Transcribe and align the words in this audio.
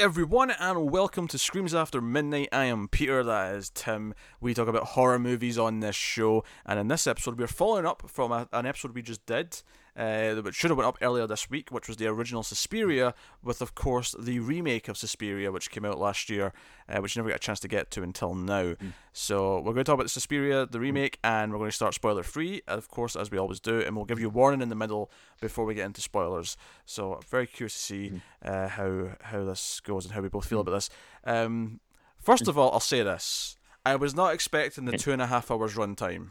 Everyone, 0.00 0.52
and 0.52 0.92
welcome 0.92 1.26
to 1.26 1.38
Screams 1.38 1.74
After 1.74 2.00
Midnight. 2.00 2.50
I 2.52 2.66
am 2.66 2.86
Peter, 2.86 3.24
that 3.24 3.56
is 3.56 3.68
Tim. 3.68 4.14
We 4.40 4.54
talk 4.54 4.68
about 4.68 4.84
horror 4.84 5.18
movies 5.18 5.58
on 5.58 5.80
this 5.80 5.96
show, 5.96 6.44
and 6.64 6.78
in 6.78 6.86
this 6.86 7.08
episode, 7.08 7.36
we're 7.36 7.48
following 7.48 7.84
up 7.84 8.04
from 8.06 8.30
a, 8.30 8.48
an 8.52 8.64
episode 8.64 8.94
we 8.94 9.02
just 9.02 9.26
did, 9.26 9.60
uh, 9.98 10.36
which 10.36 10.54
should 10.54 10.70
have 10.70 10.78
went 10.78 10.86
up 10.86 10.96
earlier 11.02 11.26
this 11.26 11.50
week, 11.50 11.70
which 11.70 11.88
was 11.88 11.96
the 11.96 12.06
original 12.06 12.42
Suspiria, 12.42 13.14
with 13.42 13.60
of 13.60 13.74
course 13.74 14.14
the 14.18 14.38
remake 14.38 14.86
of 14.88 14.96
Suspiria, 14.96 15.50
which 15.50 15.70
came 15.70 15.84
out 15.84 15.98
last 15.98 16.30
year, 16.30 16.52
uh, 16.88 17.00
which 17.00 17.16
you 17.16 17.20
never 17.20 17.30
got 17.30 17.36
a 17.36 17.40
chance 17.40 17.60
to 17.60 17.68
get 17.68 17.90
to 17.90 18.02
until 18.02 18.34
now. 18.34 18.74
Hmm. 18.74 18.88
So 19.12 19.56
we're 19.56 19.72
going 19.72 19.78
to 19.78 19.84
talk 19.84 19.94
about 19.94 20.04
the 20.04 20.08
Suspiria, 20.10 20.66
the 20.66 20.78
remake, 20.78 21.18
and 21.24 21.50
we're 21.50 21.58
going 21.58 21.70
to 21.70 21.76
start 21.76 21.94
spoiler 21.94 22.22
free, 22.22 22.62
of 22.68 22.88
course, 22.88 23.16
as 23.16 23.30
we 23.30 23.38
always 23.38 23.58
do, 23.58 23.80
and 23.80 23.96
we'll 23.96 24.04
give 24.04 24.20
you 24.20 24.28
a 24.28 24.30
warning 24.30 24.62
in 24.62 24.68
the 24.68 24.76
middle 24.76 25.10
before 25.40 25.64
we 25.64 25.74
get 25.74 25.86
into 25.86 26.00
spoilers. 26.00 26.56
So 26.86 27.14
I'm 27.14 27.22
very 27.22 27.48
curious 27.48 27.74
to 27.74 27.80
see 27.80 28.08
Hmm. 28.08 28.18
uh, 28.44 28.68
how 28.68 29.08
how 29.20 29.44
this 29.44 29.80
goes 29.80 30.04
and 30.04 30.14
how 30.14 30.20
we 30.20 30.28
both 30.28 30.46
feel 30.46 30.60
about 30.60 30.72
this. 30.72 30.90
Um, 31.24 31.80
first 32.20 32.46
of 32.46 32.56
all, 32.56 32.70
I'll 32.72 32.78
say 32.80 33.02
this: 33.02 33.56
I 33.84 33.96
was 33.96 34.14
not 34.14 34.32
expecting 34.32 34.84
the 34.84 34.96
two 34.96 35.10
and 35.12 35.20
a 35.20 35.26
half 35.26 35.50
hours 35.50 35.74
runtime. 35.74 36.30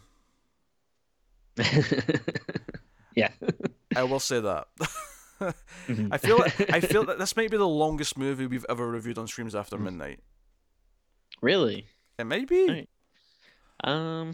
yeah. 3.17 3.31
I 3.95 4.03
will 4.03 4.19
say 4.21 4.39
that. 4.39 4.67
Mhm. 5.87 6.09
I 6.11 6.17
feel 6.17 6.41
I 6.73 6.79
feel 6.81 7.03
that 7.09 7.19
this 7.19 7.35
might 7.37 7.51
be 7.51 7.57
the 7.57 7.67
longest 7.67 8.17
movie 8.17 8.47
we've 8.47 8.65
ever 8.69 8.89
reviewed 8.89 9.19
on 9.19 9.27
Screams 9.27 9.53
After 9.53 9.77
Midnight. 9.77 10.19
really? 11.41 11.85
It 12.17 12.25
might 12.25 12.47
be. 12.47 12.61
Alright. 12.67 12.89
Um. 13.83 14.33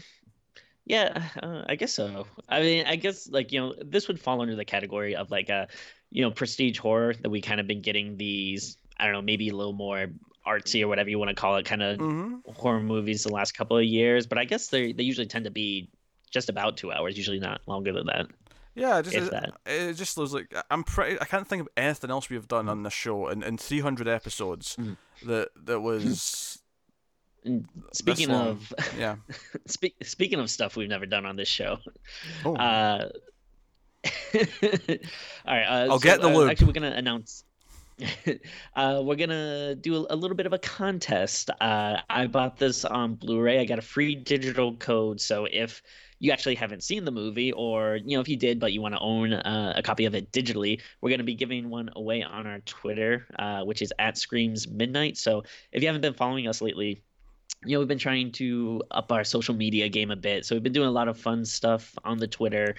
Yeah, 0.86 1.28
uh, 1.42 1.62
I 1.66 1.76
guess 1.76 1.92
so. 1.92 2.26
I 2.48 2.60
mean, 2.60 2.86
I 2.86 2.96
guess 2.96 3.28
like 3.28 3.52
you 3.52 3.60
know, 3.60 3.74
this 3.84 4.08
would 4.08 4.20
fall 4.20 4.40
under 4.40 4.56
the 4.56 4.64
category 4.64 5.14
of 5.16 5.30
like 5.30 5.48
a, 5.48 5.68
you 6.10 6.22
know, 6.22 6.30
prestige 6.30 6.78
horror 6.78 7.14
that 7.22 7.28
we 7.30 7.40
kind 7.40 7.60
of 7.60 7.66
been 7.66 7.82
getting 7.82 8.16
these. 8.16 8.76
I 8.98 9.04
don't 9.04 9.12
know, 9.12 9.22
maybe 9.22 9.48
a 9.50 9.54
little 9.56 9.72
more 9.72 10.06
artsy 10.46 10.82
or 10.82 10.88
whatever 10.88 11.10
you 11.10 11.18
want 11.18 11.28
to 11.30 11.34
call 11.34 11.56
it, 11.56 11.66
kind 11.66 11.82
of 11.82 11.98
hmm 11.98 12.34
horror 12.54 12.80
movies 12.80 13.24
the 13.24 13.32
last 13.32 13.52
couple 13.56 13.76
of 13.76 13.84
years. 13.84 14.26
But 14.26 14.38
I 14.38 14.44
guess 14.46 14.68
they 14.68 14.92
they 14.92 15.02
usually 15.02 15.26
tend 15.26 15.44
to 15.46 15.50
be 15.50 15.90
just 16.30 16.48
about 16.48 16.76
two 16.78 16.92
hours, 16.92 17.16
usually 17.16 17.40
not 17.40 17.60
longer 17.66 17.92
than 17.92 18.06
that. 18.06 18.26
Yeah, 18.74 18.98
it 18.98 19.04
just 19.04 19.32
it, 19.32 19.52
it 19.66 19.94
just 19.94 20.18
looks 20.18 20.32
like 20.32 20.52
I'm 20.70 20.82
pretty. 20.84 21.20
I 21.20 21.24
can't 21.26 21.46
think 21.46 21.62
of 21.62 21.68
anything 21.76 22.10
else 22.10 22.28
we've 22.28 22.48
done 22.48 22.68
on 22.68 22.82
this 22.82 22.92
show 22.92 23.28
in, 23.28 23.42
in 23.42 23.56
300 23.56 24.08
episodes 24.08 24.76
Mhm. 24.78 24.96
that 25.26 25.48
that 25.64 25.80
was. 25.80 26.60
Speaking 27.92 28.30
of 28.30 28.72
yeah. 28.98 29.16
spe- 29.66 30.02
speaking 30.02 30.40
of 30.40 30.50
stuff 30.50 30.76
we've 30.76 30.88
never 30.88 31.06
done 31.06 31.26
on 31.26 31.36
this 31.36 31.48
show, 31.48 31.78
Oh. 32.44 32.56
Uh, 32.56 33.10
all 34.34 34.40
right. 35.46 35.64
Uh, 35.64 35.86
I'll 35.90 35.98
so, 35.98 36.04
get 36.04 36.20
the 36.20 36.28
uh, 36.28 36.32
loop. 36.34 36.50
Actually, 36.50 36.66
we're 36.68 36.72
gonna 36.72 36.90
announce. 36.96 37.44
uh, 38.76 39.00
we're 39.04 39.16
gonna 39.16 39.74
do 39.76 40.06
a, 40.10 40.16
little 40.16 40.36
bit 40.36 40.46
of 40.46 40.52
a 40.52 40.58
contest. 40.58 41.50
Uh, 41.60 41.98
I 42.10 42.26
bought 42.26 42.58
this 42.58 42.84
on 42.84 43.14
Blu-ray. 43.14 43.60
I 43.60 43.64
got 43.64 43.78
a 43.78 43.82
free 43.82 44.14
digital 44.14 44.76
code. 44.76 45.20
So 45.20 45.46
if 45.50 45.82
you 46.18 46.32
actually 46.32 46.54
haven't 46.56 46.82
seen 46.82 47.04
the 47.04 47.12
movie, 47.12 47.52
or 47.52 47.96
you 48.04 48.16
know 48.16 48.20
if 48.20 48.28
you 48.28 48.36
did 48.36 48.58
but 48.58 48.72
you 48.72 48.80
want 48.80 48.94
to 48.94 49.00
own 49.00 49.32
uh, 49.32 49.74
a 49.76 49.82
copy 49.82 50.06
of 50.06 50.14
it 50.14 50.32
digitally, 50.32 50.80
we're 51.00 51.10
gonna 51.10 51.22
be 51.22 51.34
giving 51.34 51.70
one 51.70 51.90
away 51.94 52.22
on 52.22 52.46
our 52.46 52.60
Twitter, 52.60 53.26
uh, 53.38 53.62
which 53.62 53.82
is 53.82 53.92
at 53.98 54.18
Screams 54.18 54.66
Midnight. 54.66 55.16
So 55.16 55.44
if 55.72 55.82
you 55.82 55.88
haven't 55.88 56.02
been 56.02 56.14
following 56.14 56.48
us 56.48 56.60
lately, 56.60 57.02
you 57.64 57.74
know, 57.74 57.78
we've 57.78 57.88
been 57.88 57.98
trying 57.98 58.32
to 58.32 58.82
up 58.90 59.10
our 59.12 59.24
social 59.24 59.54
media 59.54 59.88
game 59.88 60.10
a 60.10 60.16
bit. 60.16 60.44
So 60.44 60.54
we've 60.54 60.62
been 60.62 60.72
doing 60.72 60.88
a 60.88 60.92
lot 60.92 61.08
of 61.08 61.18
fun 61.18 61.44
stuff 61.44 61.94
on 62.04 62.18
the 62.18 62.26
Twitter. 62.26 62.74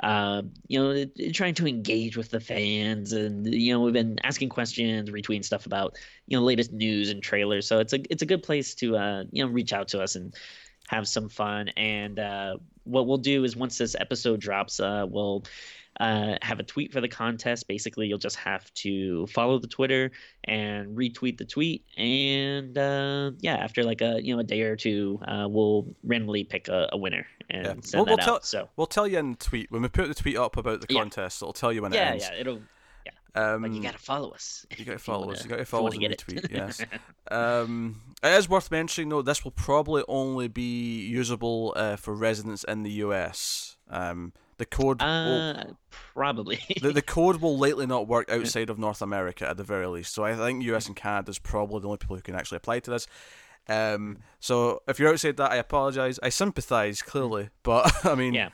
Uh, 0.00 0.42
you 0.68 0.80
know, 0.80 1.04
trying 1.32 1.54
to 1.54 1.66
engage 1.66 2.16
with 2.16 2.30
the 2.30 2.40
fans, 2.40 3.12
and 3.12 3.52
you 3.52 3.72
know, 3.72 3.80
we've 3.80 3.92
been 3.92 4.18
asking 4.22 4.48
questions, 4.48 5.10
retweeting 5.10 5.44
stuff 5.44 5.66
about 5.66 5.96
you 6.26 6.38
know 6.38 6.44
latest 6.44 6.72
news 6.72 7.10
and 7.10 7.22
trailers. 7.22 7.66
So 7.66 7.80
it's 7.80 7.92
a 7.92 8.00
it's 8.10 8.22
a 8.22 8.26
good 8.26 8.42
place 8.42 8.74
to 8.76 8.96
uh, 8.96 9.24
you 9.32 9.44
know 9.44 9.50
reach 9.50 9.72
out 9.72 9.88
to 9.88 10.00
us 10.00 10.14
and 10.14 10.34
have 10.88 11.06
some 11.06 11.28
fun. 11.28 11.68
And 11.76 12.18
uh, 12.18 12.56
what 12.84 13.06
we'll 13.06 13.18
do 13.18 13.44
is 13.44 13.56
once 13.56 13.78
this 13.78 13.96
episode 13.98 14.40
drops, 14.40 14.80
uh, 14.80 15.06
we'll 15.08 15.44
uh, 16.00 16.36
have 16.42 16.60
a 16.60 16.62
tweet 16.62 16.92
for 16.92 17.00
the 17.00 17.08
contest. 17.08 17.66
Basically, 17.68 18.06
you'll 18.06 18.18
just 18.18 18.36
have 18.36 18.72
to 18.74 19.26
follow 19.28 19.58
the 19.58 19.66
Twitter 19.68 20.10
and 20.44 20.96
retweet 20.96 21.38
the 21.38 21.44
tweet, 21.44 21.84
and 21.96 22.76
uh, 22.78 23.32
yeah, 23.40 23.56
after 23.56 23.82
like 23.84 24.00
a 24.00 24.20
you 24.22 24.34
know 24.34 24.40
a 24.40 24.44
day 24.44 24.62
or 24.62 24.76
two, 24.76 25.20
uh, 25.26 25.46
we'll 25.48 25.86
randomly 26.04 26.44
pick 26.44 26.68
a, 26.68 26.88
a 26.92 26.96
winner 26.96 27.26
and 27.50 27.64
Yeah. 27.66 27.72
send 27.82 28.06
We'll- 28.06 28.16
that 28.16 28.26
we'll 28.26 28.34
out. 28.36 28.44
So 28.44 28.68
We'll 28.76 28.86
tell 28.86 29.06
you 29.08 29.18
in 29.18 29.30
the 29.32 29.36
tweet 29.38 29.70
when 29.70 29.82
we 29.82 29.88
put 29.88 30.08
the 30.08 30.14
tweet 30.14 30.36
up 30.36 30.56
about 30.56 30.80
the 30.80 30.86
Yeah. 30.92 31.00
contest. 31.00 31.42
It'll 31.42 31.52
tell 31.52 31.72
you 31.72 31.82
when 31.82 31.92
it 31.92 31.96
yeah, 31.96 32.10
ends. 32.10 32.28
yeah, 32.30 32.40
it'll. 32.40 32.60
Um, 33.34 33.62
But 33.62 33.72
you 33.72 33.82
gotta 33.82 33.98
follow 33.98 34.30
us. 34.30 34.66
You 34.76 34.84
gotta 34.84 34.98
follow 35.10 35.26
wanna- 35.26 35.38
us. 35.38 35.44
You 35.44 35.50
gotta 35.50 35.64
follow 35.64 35.88
us 35.88 35.94
wanna 35.94 36.06
and 36.06 36.14
it. 36.14 36.24
retweet. 36.26 36.50
Yes. 36.50 36.80
um, 37.30 38.00
it 38.22 38.28
is 38.32 38.48
worth 38.48 38.70
mentioning 38.70 39.10
though. 39.10 39.22
This 39.22 39.44
will 39.44 39.50
probably 39.52 40.02
only 40.08 40.48
be 40.48 41.00
usable 41.06 41.72
uh, 41.76 41.96
for 41.96 42.14
residents 42.14 42.64
in 42.64 42.82
the 42.82 42.90
US. 43.04 43.76
Um, 43.90 44.32
the 44.58 44.66
code. 44.66 45.00
will, 45.00 45.08
Uh, 45.08 45.64
probably. 46.14 46.60
the, 46.82 46.92
the 46.92 47.02
code 47.02 47.40
will 47.40 47.58
likely 47.58 47.86
not 47.86 48.06
work 48.06 48.30
outside 48.30 48.70
of 48.70 48.78
North 48.78 49.00
America 49.00 49.48
at 49.48 49.56
the 49.56 49.64
very 49.64 49.86
least. 49.86 50.12
So 50.14 50.24
I 50.24 50.34
think 50.34 50.62
US 50.64 50.86
and 50.86 50.96
Canada 50.96 51.30
is 51.30 51.38
probably 51.38 51.80
the 51.80 51.88
only 51.88 51.98
people 51.98 52.16
who 52.16 52.22
can 52.22 52.34
actually 52.34 52.56
apply 52.56 52.80
to 52.80 52.90
this. 52.90 53.06
Um, 53.68 54.18
so 54.40 54.82
if 54.88 54.98
you're 54.98 55.10
outside 55.10 55.36
that, 55.36 55.52
I 55.52 55.56
apologize. 55.56 56.18
I 56.22 56.30
sympathise 56.30 57.02
clearly, 57.02 57.50
but 57.62 57.92
I 58.04 58.14
mean, 58.14 58.34
yeah, 58.34 58.48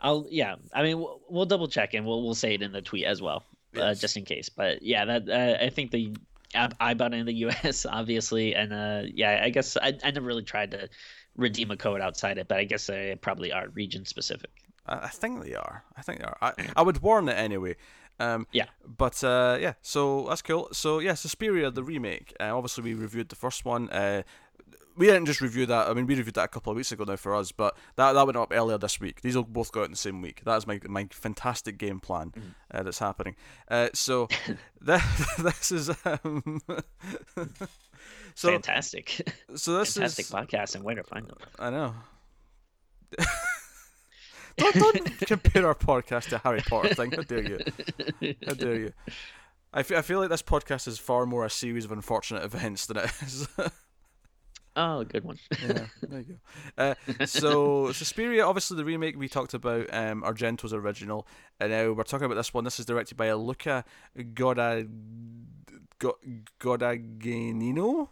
I'll. 0.00 0.26
Yeah, 0.30 0.56
I 0.72 0.82
mean, 0.82 0.98
we'll, 0.98 1.20
we'll 1.28 1.46
double 1.46 1.68
check 1.68 1.94
and 1.94 2.06
we'll 2.06 2.22
we'll 2.22 2.34
say 2.34 2.54
it 2.54 2.62
in 2.62 2.72
the 2.72 2.82
tweet 2.82 3.04
as 3.04 3.20
well, 3.20 3.44
uh, 3.76 3.94
just 3.94 4.16
in 4.16 4.24
case. 4.24 4.48
But 4.48 4.82
yeah, 4.82 5.04
that 5.04 5.28
uh, 5.28 5.64
I 5.64 5.70
think 5.70 5.90
the 5.90 6.14
I 6.54 6.94
bought 6.94 7.14
in 7.14 7.26
the 7.26 7.32
U.S. 7.46 7.86
obviously, 7.86 8.54
and 8.54 8.72
uh, 8.72 9.02
yeah, 9.12 9.40
I 9.42 9.50
guess 9.50 9.76
I 9.76 9.98
I 10.04 10.10
never 10.12 10.26
really 10.26 10.44
tried 10.44 10.70
to 10.72 10.88
redeem 11.36 11.70
a 11.70 11.76
code 11.76 12.00
outside 12.00 12.38
it, 12.38 12.48
but 12.48 12.58
I 12.58 12.64
guess 12.64 12.86
they 12.86 13.16
probably 13.20 13.52
are 13.52 13.68
region 13.68 14.04
specific. 14.04 14.50
I, 14.86 14.96
I 14.96 15.08
think 15.08 15.44
they 15.44 15.54
are. 15.54 15.84
I 15.96 16.02
think 16.02 16.18
they 16.20 16.24
are. 16.24 16.38
I, 16.40 16.52
I 16.76 16.82
would 16.82 17.02
warn 17.02 17.28
it 17.28 17.34
anyway. 17.34 17.76
Um, 18.18 18.46
Yeah. 18.52 18.66
But 18.86 19.22
uh, 19.24 19.58
yeah, 19.60 19.74
so 19.82 20.26
that's 20.28 20.42
cool. 20.42 20.68
So 20.72 20.98
yeah, 20.98 21.14
Suspiria 21.14 21.70
the 21.70 21.82
remake. 21.82 22.34
Uh, 22.38 22.56
obviously, 22.56 22.84
we 22.84 22.94
reviewed 22.94 23.28
the 23.28 23.36
first 23.36 23.64
one. 23.64 23.88
Uh, 23.90 24.22
we 24.96 25.06
didn't 25.06 25.26
just 25.26 25.40
review 25.40 25.64
that. 25.66 25.88
I 25.88 25.94
mean, 25.94 26.06
we 26.06 26.14
reviewed 26.14 26.34
that 26.34 26.44
a 26.44 26.48
couple 26.48 26.70
of 26.70 26.76
weeks 26.76 26.92
ago 26.92 27.04
now 27.04 27.16
for 27.16 27.34
us, 27.34 27.50
but 27.50 27.76
that 27.96 28.12
that 28.12 28.26
went 28.26 28.36
up 28.36 28.52
earlier 28.52 28.78
this 28.78 29.00
week. 29.00 29.22
These 29.22 29.36
will 29.36 29.44
both 29.44 29.72
go 29.72 29.80
out 29.80 29.86
in 29.86 29.92
the 29.92 29.96
same 29.96 30.20
week. 30.20 30.42
That 30.44 30.56
is 30.56 30.66
my 30.66 30.80
my 30.86 31.08
fantastic 31.10 31.78
game 31.78 32.00
plan 32.00 32.32
uh, 32.70 32.82
that's 32.82 32.98
happening. 32.98 33.36
Uh, 33.68 33.88
so 33.94 34.28
this 34.80 35.02
this 35.38 35.72
is 35.72 35.90
um, 36.04 36.60
so 38.34 38.50
Fantastic, 38.50 39.28
so 39.56 39.78
this 39.78 39.94
fantastic 39.94 40.26
is 40.26 40.30
podcast, 40.30 40.74
and 40.74 40.84
where 40.84 40.94
to 40.94 41.02
find 41.02 41.26
them. 41.26 41.38
I 41.58 41.70
know. 41.70 41.94
Don't, 44.56 44.74
don't 44.74 45.18
compare 45.20 45.66
our 45.66 45.74
podcast 45.74 46.28
to 46.30 46.38
Harry 46.38 46.62
Potter 46.62 46.94
thing. 46.94 47.12
How 47.12 47.22
dare 47.22 47.42
you? 47.42 48.34
How 48.46 48.54
dare 48.54 48.76
you? 48.76 48.92
I 49.72 49.82
fe- 49.82 49.96
I 49.96 50.02
feel 50.02 50.20
like 50.20 50.28
this 50.28 50.42
podcast 50.42 50.86
is 50.86 50.98
far 50.98 51.24
more 51.26 51.44
a 51.44 51.50
series 51.50 51.84
of 51.84 51.92
unfortunate 51.92 52.44
events 52.44 52.86
than 52.86 52.98
it 52.98 53.10
is. 53.22 53.48
Oh, 54.74 55.04
good 55.04 55.24
one. 55.24 55.38
yeah, 55.62 55.84
there 56.00 56.20
you 56.20 56.38
go. 56.76 56.94
Uh, 57.18 57.26
so, 57.26 57.92
Suspiria, 57.92 58.46
obviously 58.46 58.78
the 58.78 58.86
remake 58.86 59.18
we 59.18 59.28
talked 59.28 59.52
about, 59.52 59.92
um, 59.92 60.22
Argento's 60.22 60.72
original, 60.72 61.26
and 61.60 61.70
now 61.70 61.92
we're 61.92 62.04
talking 62.04 62.24
about 62.24 62.36
this 62.36 62.54
one. 62.54 62.64
This 62.64 62.80
is 62.80 62.86
directed 62.86 63.18
by 63.18 63.30
Luca 63.34 63.84
Goda, 64.32 64.86
Go- 65.98 66.16
Guadagnino. 66.58 68.08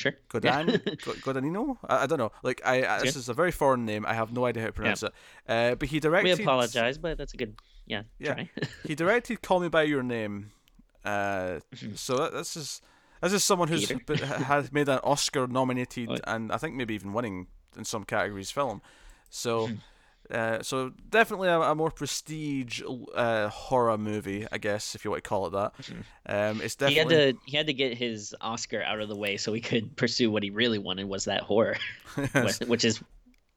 Sure. 0.00 0.14
Godan, 0.30 0.66
Go- 1.04 1.12
Godanino. 1.24 1.76
I, 1.88 2.04
I 2.04 2.06
don't 2.06 2.18
know. 2.18 2.32
Like 2.42 2.60
I, 2.64 2.76
I 2.86 3.00
this 3.00 3.16
is 3.16 3.28
a 3.28 3.34
very 3.34 3.50
foreign 3.52 3.84
name. 3.84 4.06
I 4.06 4.14
have 4.14 4.32
no 4.32 4.44
idea 4.46 4.62
how 4.62 4.68
to 4.68 4.72
pronounce 4.72 5.02
it. 5.02 5.12
Uh, 5.48 5.74
but 5.74 5.88
he 5.88 5.98
directed. 6.00 6.38
we 6.38 6.44
apologize, 6.44 6.98
but 6.98 7.18
that's 7.18 7.34
a 7.34 7.36
good. 7.36 7.54
Yeah. 7.86 8.02
Yeah. 8.18 8.34
Try. 8.34 8.50
He 8.88 8.94
directed 8.94 9.42
"Call 9.42 9.60
Me 9.60 9.68
by 9.68 9.82
Your 9.82 10.02
Name." 10.02 10.50
Uh, 11.04 11.60
so 11.94 12.16
that, 12.18 12.32
this 12.32 12.56
is 12.56 12.80
this 13.22 13.32
is 13.32 13.42
someone 13.44 13.68
who's 13.68 13.86
been- 13.90 14.18
has 14.18 14.70
made 14.78 14.88
an 14.88 15.00
Oscar-nominated 15.02 16.08
Oh. 16.10 16.16
and 16.26 16.52
I 16.52 16.58
think 16.58 16.74
maybe 16.76 16.94
even 16.94 17.12
winning 17.12 17.46
in 17.76 17.84
some 17.84 18.04
categories 18.04 18.50
film. 18.50 18.80
So. 19.30 19.68
Uh, 20.30 20.62
so 20.62 20.92
definitely 21.10 21.48
a, 21.48 21.58
a 21.60 21.74
more 21.74 21.90
prestige 21.90 22.82
uh, 23.14 23.48
horror 23.48 23.96
movie, 23.96 24.46
I 24.52 24.58
guess, 24.58 24.94
if 24.94 25.04
you 25.04 25.10
want 25.10 25.24
to 25.24 25.28
call 25.28 25.46
it 25.46 25.50
that. 25.52 25.72
Um, 26.26 26.60
it's 26.60 26.74
Hmm. 26.76 26.86
he 26.88 26.94
definitely 26.96 27.16
had 27.26 27.34
to 27.34 27.40
he 27.46 27.56
had 27.56 27.66
to 27.68 27.72
get 27.72 27.96
his 27.96 28.34
Oscar 28.40 28.82
out 28.82 29.00
of 29.00 29.08
the 29.08 29.16
way 29.16 29.36
so 29.36 29.52
he 29.52 29.60
could 29.60 29.96
pursue 29.96 30.30
what 30.30 30.42
he 30.42 30.50
really 30.50 30.78
wanted 30.78 31.08
was 31.08 31.24
that 31.24 31.42
horror, 31.42 31.76
Yes. 32.34 32.60
which 32.60 32.84
is 32.84 33.00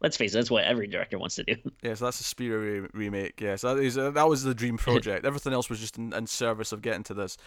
let's 0.01 0.17
face 0.17 0.31
it, 0.33 0.37
that's 0.37 0.49
what 0.49 0.63
every 0.63 0.87
director 0.87 1.19
wants 1.19 1.35
to 1.35 1.43
do. 1.43 1.55
Yeah, 1.83 1.93
so 1.95 2.05
that's 2.05 2.19
a 2.19 2.23
Suspiria 2.23 2.81
re- 2.81 2.87
remake. 2.93 3.41
Yes, 3.41 3.61
that 3.61 3.77
is 3.77 3.97
uh, 3.97 4.11
that 4.11 4.27
was 4.29 4.43
the 4.43 4.53
dream 4.55 4.77
project. 4.77 5.25
Everything 5.25 5.53
else 5.53 5.69
was 5.69 5.79
just 5.79 5.97
in, 5.97 6.13
in 6.13 6.25
service 6.27 6.71
of 6.71 6.81
getting 6.81 7.03
to 7.03 7.13
this. 7.13 7.37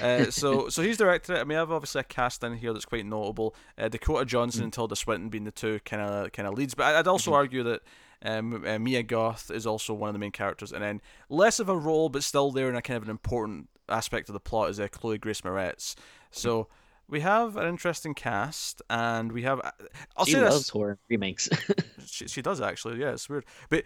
Uh, 0.00 0.30
so 0.30 0.70
so 0.70 0.80
he's 0.80 0.96
directed 0.96 1.36
it. 1.36 1.40
I 1.40 1.44
mean, 1.44 1.58
I've 1.58 1.70
obviously 1.70 2.00
a 2.00 2.04
cast 2.04 2.42
in 2.42 2.54
here 2.56 2.72
that's 2.72 2.86
quite 2.86 3.04
notable. 3.04 3.54
Uh, 3.76 3.88
Dakota 3.88 4.24
Johnson 4.24 4.64
and 4.64 4.72
Tilda 4.72 4.96
Swinton 4.96 5.28
being 5.28 5.44
the 5.44 5.50
two 5.50 5.80
kind 5.84 6.00
of 6.00 6.32
kind 6.32 6.48
of 6.48 6.54
leads, 6.54 6.72
but 6.74 6.94
I'd 6.96 7.06
also 7.06 7.34
argue 7.34 7.62
that 7.64 7.82
um, 8.24 8.64
uh, 8.66 8.78
Mia 8.78 9.02
Goth 9.02 9.50
is 9.50 9.66
also 9.66 9.94
one 9.94 10.08
of 10.08 10.12
the 10.14 10.18
main 10.18 10.32
characters, 10.32 10.72
and 10.72 10.82
then 10.82 11.00
less 11.28 11.58
of 11.60 11.68
a 11.68 11.76
role, 11.76 12.08
but 12.08 12.22
still 12.24 12.50
there 12.50 12.68
in 12.68 12.76
a 12.76 12.82
kind 12.82 12.96
of 12.96 13.02
an 13.04 13.10
important 13.10 13.68
aspect 13.88 14.28
of 14.28 14.32
the 14.32 14.40
plot 14.40 14.70
is 14.70 14.80
uh, 14.80 14.88
Chloe 14.88 15.18
Grace 15.18 15.40
Moretz. 15.42 15.94
So 16.30 16.68
we 17.08 17.20
have 17.20 17.56
an 17.56 17.68
interesting 17.68 18.14
cast, 18.14 18.80
and 18.88 19.32
we 19.32 19.42
have. 19.42 19.60
uh, 19.60 19.70
I'll 20.16 20.24
she 20.24 20.32
say 20.32 20.40
loves 20.42 20.58
this. 20.58 20.68
horror 20.70 20.98
remakes. 21.08 21.48
She, 22.04 22.26
she 22.26 22.42
does 22.42 22.60
actually. 22.60 23.00
Yeah, 23.00 23.12
it's 23.12 23.28
weird, 23.28 23.44
but 23.70 23.84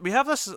we 0.00 0.10
have 0.10 0.26
this 0.26 0.52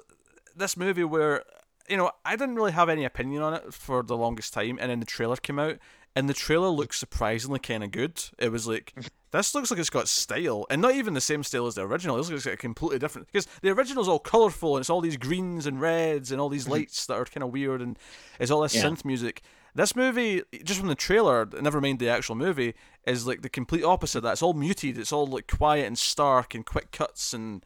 this 0.56 0.78
movie 0.78 1.04
where 1.04 1.44
you 1.90 1.98
know 1.98 2.12
I 2.26 2.36
didn't 2.36 2.56
really 2.56 2.72
have 2.72 2.90
any 2.90 3.04
opinion 3.04 3.42
on 3.44 3.54
it 3.54 3.74
for 3.74 4.02
the 4.02 4.16
longest 4.18 4.54
time, 4.54 4.78
and 4.80 4.90
then 4.90 5.00
the 5.02 5.06
trailer 5.06 5.36
came 5.36 5.60
out, 5.60 5.78
and 6.16 6.28
the 6.28 6.34
trailer 6.34 6.70
looks 6.70 7.00
surprisingly 7.00 7.60
kind 7.60 7.84
of 7.84 7.92
good. 7.92 8.22
It 8.38 8.52
was 8.52 8.68
like 8.68 8.94
this 9.32 9.56
looks 9.56 9.72
like 9.72 9.80
it's 9.80 9.90
got 9.90 10.08
style, 10.08 10.66
and 10.70 10.82
not 10.82 10.96
even 10.96 11.14
the 11.14 11.22
same 11.22 11.44
style 11.44 11.68
as 11.68 11.76
the 11.76 11.84
original. 11.84 12.16
It 12.16 12.20
looks 12.20 12.30
like 12.30 12.38
it's 12.38 12.46
got 12.46 12.54
a 12.54 12.58
completely 12.58 13.00
different 13.00 13.28
because 13.28 13.48
the 13.62 13.70
original's 13.70 14.08
all 14.08 14.20
colorful 14.20 14.76
and 14.76 14.84
it's 14.84 14.90
all 14.90 15.02
these 15.02 15.18
greens 15.18 15.66
and 15.66 15.80
reds 15.80 16.32
and 16.32 16.42
all 16.42 16.50
these 16.50 16.64
mm-hmm. 16.64 16.74
lights 16.74 17.06
that 17.06 17.16
are 17.16 17.26
kind 17.26 17.44
of 17.44 17.52
weird 17.52 17.82
and 17.82 17.98
it's 18.40 18.52
all 18.52 18.62
this 18.62 18.76
Yeah. 18.76 18.84
synth 18.84 19.06
music. 19.06 19.42
This 19.74 19.96
movie, 19.96 20.44
just 20.66 20.80
from 20.82 20.90
the 20.90 20.96
trailer, 20.96 21.48
never 21.62 21.80
mind 21.80 22.00
the 22.00 22.10
actual 22.10 22.36
movie, 22.36 22.74
is 23.06 23.26
like 23.26 23.42
the 23.42 23.50
complete 23.50 23.86
opposite. 23.86 24.18
of 24.18 24.24
That 24.24 24.34
it's 24.34 24.42
all 24.42 24.54
muted. 24.54 24.98
It's 24.98 25.14
all 25.14 25.26
like 25.26 25.48
quiet 25.48 25.88
and 25.88 25.98
stark 25.98 26.54
and 26.54 26.66
quick 26.66 26.92
cuts 26.92 27.34
and 27.34 27.66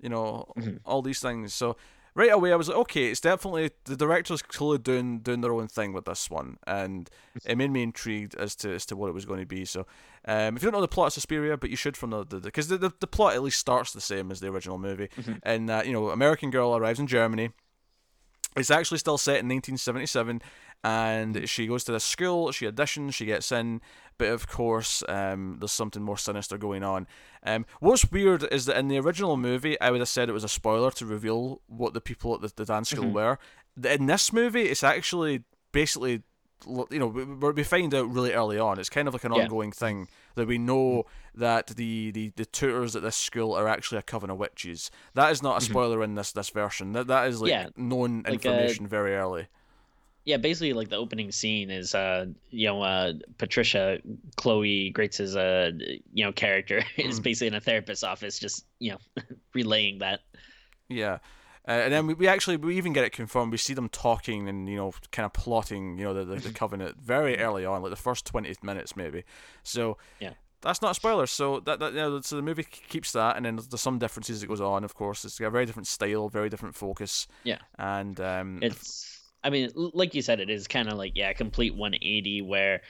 you 0.00 0.08
know 0.08 0.50
mm-hmm. 0.56 0.76
all 0.86 1.02
these 1.02 1.20
things. 1.20 1.52
So 1.52 1.76
right 2.14 2.32
away, 2.32 2.52
I 2.52 2.56
was 2.56 2.68
like, 2.68 2.76
okay, 2.78 3.10
it's 3.10 3.20
definitely 3.20 3.70
the 3.84 3.96
director's 3.96 4.42
clearly 4.42 4.78
doing 4.78 5.20
doing 5.20 5.40
their 5.40 5.52
own 5.52 5.68
thing 5.68 5.92
with 5.92 6.04
this 6.04 6.30
one, 6.30 6.58
and 6.66 7.08
it 7.44 7.56
made 7.56 7.70
me 7.70 7.82
intrigued 7.82 8.34
as 8.34 8.54
to 8.56 8.74
as 8.74 8.86
to 8.86 8.96
what 8.96 9.08
it 9.08 9.14
was 9.14 9.24
going 9.24 9.40
to 9.40 9.46
be. 9.46 9.64
So 9.64 9.86
um, 10.26 10.56
if 10.56 10.62
you 10.62 10.70
don't 10.70 10.78
know 10.78 10.80
the 10.80 10.88
plot 10.88 11.08
of 11.08 11.12
Suspiria, 11.14 11.56
but 11.56 11.70
you 11.70 11.76
should 11.76 11.96
from 11.96 12.10
the 12.10 12.24
because 12.24 12.68
the, 12.68 12.78
the, 12.78 12.92
the 13.00 13.06
plot 13.06 13.34
at 13.34 13.42
least 13.42 13.58
starts 13.58 13.92
the 13.92 14.00
same 14.00 14.30
as 14.30 14.40
the 14.40 14.48
original 14.48 14.78
movie, 14.78 15.08
and 15.42 15.70
uh, 15.70 15.82
you 15.84 15.92
know, 15.92 16.10
American 16.10 16.50
girl 16.50 16.76
arrives 16.76 17.00
in 17.00 17.06
Germany. 17.06 17.50
It's 18.54 18.70
actually 18.70 18.98
still 18.98 19.16
set 19.16 19.40
in 19.40 19.48
1977, 19.48 20.42
and 20.84 21.48
she 21.48 21.66
goes 21.66 21.84
to 21.84 21.92
this 21.92 22.04
school. 22.04 22.52
She 22.52 22.66
auditions, 22.66 23.14
she 23.14 23.24
gets 23.24 23.50
in, 23.50 23.80
but 24.22 24.30
of 24.30 24.46
course, 24.46 25.02
um, 25.08 25.56
there's 25.58 25.72
something 25.72 26.00
more 26.02 26.16
sinister 26.16 26.56
going 26.56 26.84
on. 26.84 27.08
Um, 27.42 27.66
what's 27.80 28.08
weird 28.12 28.44
is 28.52 28.66
that 28.66 28.76
in 28.78 28.86
the 28.86 28.98
original 28.98 29.36
movie, 29.36 29.80
I 29.80 29.90
would 29.90 29.98
have 30.00 30.08
said 30.08 30.28
it 30.28 30.32
was 30.32 30.44
a 30.44 30.48
spoiler 30.48 30.92
to 30.92 31.06
reveal 31.06 31.60
what 31.66 31.92
the 31.92 32.00
people 32.00 32.32
at 32.34 32.40
the, 32.40 32.52
the 32.54 32.64
dance 32.64 32.90
school 32.90 33.10
were. 33.10 33.38
In 33.84 34.06
this 34.06 34.32
movie, 34.32 34.62
it's 34.62 34.84
actually 34.84 35.42
basically, 35.72 36.22
you 36.68 36.98
know, 37.00 37.08
we, 37.08 37.24
we 37.50 37.64
find 37.64 37.92
out 37.94 38.08
really 38.14 38.32
early 38.32 38.60
on. 38.60 38.78
It's 38.78 38.88
kind 38.88 39.08
of 39.08 39.14
like 39.14 39.24
an 39.24 39.32
Yeah. 39.32 39.42
ongoing 39.42 39.72
thing 39.72 40.06
that 40.36 40.46
we 40.46 40.56
know 40.56 41.04
that 41.34 41.66
the, 41.68 42.12
the, 42.12 42.32
the 42.36 42.44
tutors 42.44 42.94
at 42.94 43.02
this 43.02 43.16
school 43.16 43.54
are 43.54 43.66
actually 43.66 43.98
a 43.98 44.02
coven 44.02 44.30
of 44.30 44.38
witches. 44.38 44.90
That 45.14 45.32
is 45.32 45.42
not 45.42 45.56
a 45.60 45.64
spoiler 45.64 46.00
in 46.04 46.14
this 46.14 46.30
this 46.30 46.50
version. 46.50 46.92
That 46.92 47.08
that 47.08 47.26
is 47.26 47.40
like 47.42 47.50
Yeah, 47.50 47.68
known 47.76 48.22
like, 48.22 48.34
information 48.34 48.86
very 48.86 49.16
early. 49.16 49.48
Yeah, 50.24 50.36
basically, 50.36 50.72
like 50.72 50.88
the 50.88 50.96
opening 50.96 51.32
scene 51.32 51.70
is, 51.70 51.94
uh, 51.94 52.26
you 52.50 52.66
know, 52.68 52.82
uh, 52.82 53.12
Patricia, 53.38 53.98
Chloe 54.36 54.90
Grace's, 54.90 55.34
uh, 55.36 55.72
you 56.12 56.24
know, 56.24 56.32
character 56.32 56.82
is 56.96 57.20
Mm. 57.20 57.22
basically 57.22 57.46
in 57.48 57.54
a 57.54 57.60
therapist's 57.60 58.04
office, 58.04 58.38
just 58.38 58.64
you 58.78 58.92
know, 58.92 58.98
relaying 59.54 59.98
that. 59.98 60.20
Yeah. 60.88 61.18
Uh, 61.66 61.70
and 61.72 61.92
then 61.92 62.06
we, 62.08 62.14
we 62.14 62.26
actually 62.28 62.56
we 62.56 62.76
even 62.76 62.92
get 62.92 63.04
it 63.04 63.10
confirmed. 63.12 63.52
We 63.52 63.58
see 63.58 63.74
them 63.74 63.88
talking 63.88 64.48
and 64.48 64.68
you 64.68 64.76
know 64.76 64.92
kind 65.12 65.24
of 65.26 65.32
plotting 65.32 65.96
you 65.98 66.04
know 66.04 66.12
the 66.14 66.24
the, 66.24 66.36
the 66.40 66.52
covenant 66.52 66.96
very 67.00 67.38
early 67.38 67.64
on, 67.64 67.82
like 67.82 67.90
the 67.90 67.96
first 67.96 68.26
twenty 68.26 68.52
minutes 68.62 68.96
maybe. 68.96 69.22
So 69.62 69.96
Yeah. 70.20 70.32
that's 70.60 70.82
not 70.82 70.90
a 70.90 70.94
spoiler. 70.94 71.26
So 71.26 71.60
that, 71.60 71.78
that 71.78 71.92
you 71.92 71.98
know, 71.98 72.20
so 72.20 72.34
the 72.36 72.42
movie 72.42 72.64
keeps 72.64 73.12
that, 73.12 73.36
and 73.36 73.46
then 73.46 73.56
there's 73.56 73.80
some 73.80 73.98
differences 74.00 74.40
that 74.40 74.48
goes 74.48 74.60
on. 74.60 74.82
Of 74.82 74.94
course, 74.94 75.24
it's 75.24 75.38
got 75.38 75.46
a 75.46 75.50
very 75.50 75.64
different 75.66 75.86
style, 75.86 76.28
very 76.28 76.48
different 76.48 76.74
focus. 76.74 77.28
Yeah. 77.44 77.58
And 77.78 78.20
um, 78.20 78.58
It's, 78.60 79.20
I 79.44 79.50
mean, 79.50 79.70
like 79.74 80.14
you 80.14 80.22
said, 80.22 80.40
it 80.40 80.50
is 80.50 80.68
kind 80.68 80.88
of 80.88 80.98
like 80.98 81.12
yeah, 81.14 81.32
complete 81.32 81.74
180 81.74 82.42
where, 82.42 82.82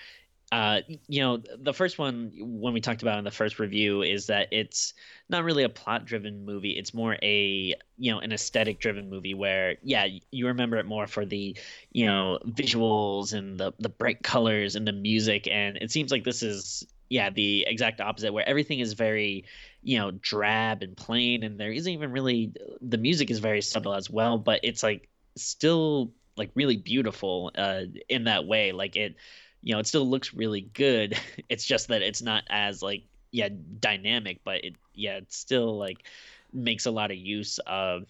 uh, 0.50 0.80
you 1.08 1.22
know, 1.22 1.42
the 1.58 1.72
first 1.72 1.98
one 1.98 2.32
when 2.38 2.74
we 2.74 2.80
talked 2.80 3.02
about 3.02 3.18
in 3.18 3.24
the 3.24 3.30
first 3.30 3.58
review 3.58 4.02
is 4.02 4.26
that 4.26 4.48
it's 4.52 4.92
not 5.30 5.44
really 5.44 5.62
a 5.62 5.68
plot-driven 5.70 6.44
movie. 6.44 6.72
It's 6.72 6.92
more 6.92 7.16
a 7.22 7.74
you 7.98 8.12
know 8.12 8.18
an 8.18 8.32
aesthetic-driven 8.32 9.08
movie 9.08 9.34
where 9.34 9.76
yeah, 9.82 10.06
you 10.30 10.46
remember 10.46 10.76
it 10.76 10.84
more 10.86 11.06
for 11.06 11.24
the 11.24 11.56
you 11.92 12.06
know 12.06 12.38
visuals 12.46 13.32
and 13.32 13.58
the 13.58 13.72
the 13.78 13.88
bright 13.88 14.22
colors 14.22 14.76
and 14.76 14.86
the 14.86 14.92
music, 14.92 15.48
and 15.48 15.78
it 15.78 15.90
seems 15.90 16.12
like 16.12 16.24
this 16.24 16.42
is 16.42 16.86
yeah 17.08 17.28
the 17.28 17.66
exact 17.68 18.00
opposite 18.00 18.32
where 18.32 18.48
everything 18.48 18.80
is 18.80 18.94
very 18.94 19.44
you 19.82 19.98
know 19.98 20.10
drab 20.12 20.82
and 20.82 20.96
plain 20.96 21.42
and 21.42 21.60
there 21.60 21.70
isn't 21.70 21.92
even 21.92 22.10
really 22.10 22.52
the 22.80 22.96
music 22.96 23.30
is 23.30 23.38
very 23.38 23.60
subtle 23.60 23.92
as 23.94 24.08
well 24.08 24.38
but 24.38 24.60
it's 24.62 24.82
like 24.82 25.10
still 25.36 26.10
like 26.36 26.50
really 26.54 26.76
beautiful 26.76 27.50
uh 27.56 27.82
in 28.08 28.24
that 28.24 28.46
way 28.46 28.72
like 28.72 28.96
it 28.96 29.16
you 29.60 29.72
know 29.72 29.78
it 29.78 29.86
still 29.86 30.08
looks 30.08 30.34
really 30.34 30.62
good 30.74 31.18
it's 31.48 31.64
just 31.64 31.88
that 31.88 32.02
it's 32.02 32.22
not 32.22 32.42
as 32.48 32.82
like 32.82 33.04
yeah 33.30 33.48
dynamic 33.80 34.40
but 34.44 34.64
it 34.64 34.74
yeah 34.94 35.16
it 35.16 35.32
still 35.32 35.78
like 35.78 36.04
makes 36.52 36.86
a 36.86 36.90
lot 36.90 37.10
of 37.10 37.16
use 37.16 37.58
of 37.66 38.04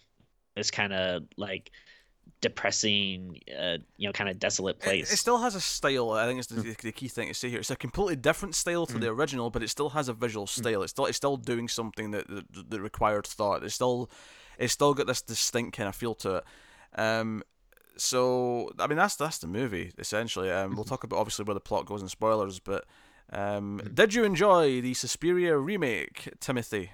this 0.56 0.70
kind 0.70 0.92
of 0.92 1.24
like 1.36 1.70
depressing 2.40 3.38
uh 3.56 3.76
you 3.96 4.08
know 4.08 4.12
kind 4.12 4.28
of 4.28 4.38
desolate 4.38 4.80
place 4.80 5.12
it 5.12 5.16
still 5.16 5.38
has 5.38 5.54
a 5.54 5.60
style. 5.60 6.10
I 6.10 6.26
think 6.26 6.38
it's 6.40 6.48
the, 6.48 6.60
the, 6.60 6.76
the 6.82 6.92
key 6.92 7.08
thing 7.08 7.28
to 7.28 7.34
say 7.34 7.48
here. 7.48 7.60
It's 7.60 7.70
a 7.70 7.76
completely 7.76 8.16
different 8.16 8.54
style 8.54 8.84
to 8.86 8.98
the 8.98 9.08
original, 9.08 9.50
but 9.50 9.62
it 9.62 9.70
still 9.70 9.90
has 9.90 10.08
a 10.08 10.12
visual 10.12 10.46
style. 10.46 10.82
It's 10.82 10.90
still 10.90 11.06
it's 11.06 11.16
still 11.16 11.36
doing 11.36 11.68
something 11.68 12.10
that 12.10 12.26
the, 12.28 12.44
that 12.68 12.80
required 12.80 13.26
thought. 13.26 13.62
It's 13.62 13.74
still 13.74 14.10
it's 14.58 14.72
still 14.72 14.94
got 14.94 15.06
this 15.06 15.22
distinct 15.22 15.76
kind 15.76 15.88
of 15.88 15.94
feel 15.94 16.14
to 16.16 16.36
it. 16.36 16.44
Um, 16.94 17.42
so 17.96 18.70
I 18.78 18.86
mean 18.86 18.98
that's 18.98 19.16
that's 19.16 19.38
the 19.38 19.46
movie 19.46 19.92
essentially. 19.98 20.50
Um, 20.50 20.74
we'll 20.74 20.84
talk 20.84 21.04
about 21.04 21.18
obviously 21.18 21.44
where 21.44 21.54
the 21.54 21.60
plot 21.60 21.86
goes 21.86 22.00
and 22.00 22.10
spoilers, 22.10 22.58
but 22.58 22.84
um, 23.32 23.80
did 23.94 24.14
you 24.14 24.24
enjoy 24.24 24.80
the 24.80 24.94
Suspiria 24.94 25.56
remake, 25.56 26.28
Timothy? 26.40 26.92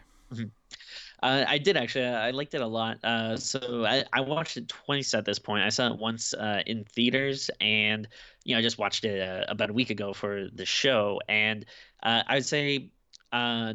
Uh, 1.21 1.45
I 1.49 1.59
did 1.59 1.77
actually. 1.77 2.06
I 2.06 2.31
liked 2.31 2.55
it 2.55 2.61
a 2.61 2.67
lot. 2.67 2.99
Uh, 3.03 3.37
so 3.37 3.85
I, 3.85 4.05
I 4.12 4.21
watched 4.21 4.56
it 4.56 4.69
twice 4.69 5.15
at 5.15 5.25
this 5.25 5.39
point. 5.39 5.65
I 5.65 5.69
saw 5.71 5.93
it 5.93 5.99
once 5.99 6.33
uh, 6.33 6.62
in 6.67 6.85
theaters, 6.85 7.50
and 7.61 8.06
you 8.45 8.55
know 8.55 8.61
I 8.61 8.62
just 8.62 8.79
watched 8.79 9.05
it 9.05 9.21
uh, 9.21 9.45
about 9.49 9.71
a 9.71 9.73
week 9.73 9.91
ago 9.91 10.12
for 10.12 10.49
the 10.53 10.65
show. 10.65 11.21
And 11.29 11.67
uh, 12.03 12.23
I 12.27 12.35
would 12.37 12.47
say 12.47 12.91
uh, 13.33 13.75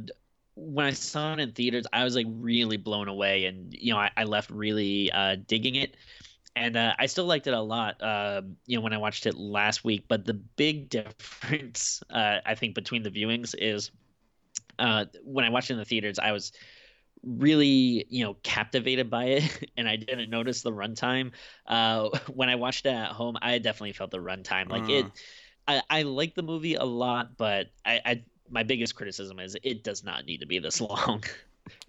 when 0.55 0.85
I 0.85 0.91
saw 0.91 1.33
it 1.33 1.39
in 1.39 1.51
theaters, 1.51 1.85
I 1.91 2.03
was 2.03 2.15
like 2.15 2.27
really 2.29 2.77
blown 2.77 3.09
away, 3.09 3.45
and 3.45 3.73
you 3.73 3.93
know 3.93 3.99
I, 3.99 4.11
I 4.15 4.23
left 4.23 4.49
really 4.49 5.11
uh, 5.11 5.35
digging 5.47 5.75
it. 5.75 5.97
And 6.55 6.77
uh, 6.77 6.93
I 6.99 7.07
still 7.07 7.25
liked 7.25 7.47
it 7.47 7.53
a 7.53 7.61
lot, 7.61 8.01
uh, 8.01 8.43
you 8.67 8.77
know, 8.77 8.81
when 8.83 8.93
I 8.93 8.97
watched 8.97 9.25
it 9.25 9.35
last 9.35 9.83
week. 9.83 10.05
But 10.07 10.25
the 10.25 10.35
big 10.35 10.89
difference, 10.91 12.03
uh, 12.09 12.39
I 12.45 12.55
think, 12.55 12.75
between 12.75 13.03
the 13.03 13.09
viewings 13.11 13.55
is 13.57 13.91
uh, 14.79 15.05
when 15.23 15.45
I 15.45 15.49
watched 15.49 15.69
it 15.69 15.73
in 15.73 15.79
the 15.79 15.85
theaters, 15.85 16.19
I 16.19 16.31
was 16.31 16.51
really 17.23 18.05
you 18.09 18.23
know 18.23 18.35
captivated 18.43 19.09
by 19.09 19.25
it 19.25 19.71
and 19.77 19.89
i 19.89 19.95
didn't 19.95 20.29
notice 20.29 20.61
the 20.61 20.71
runtime 20.71 21.31
uh 21.67 22.09
when 22.33 22.49
i 22.49 22.55
watched 22.55 22.85
it 22.85 22.89
at 22.93 23.11
home 23.11 23.37
i 23.41 23.57
definitely 23.59 23.93
felt 23.93 24.11
the 24.11 24.17
runtime 24.19 24.69
like 24.69 24.89
it 24.89 25.07
Mm. 25.07 25.13
i 25.67 25.81
i 25.89 26.01
like 26.03 26.35
the 26.35 26.43
movie 26.43 26.75
a 26.75 26.83
lot 26.83 27.37
but 27.37 27.67
i 27.85 28.01
i 28.05 28.23
my 28.49 28.63
biggest 28.63 28.95
criticism 28.95 29.39
is 29.39 29.57
it 29.63 29.83
does 29.83 30.03
not 30.03 30.25
need 30.25 30.39
to 30.41 30.47
be 30.47 30.59
this 30.59 30.81
long 30.81 31.23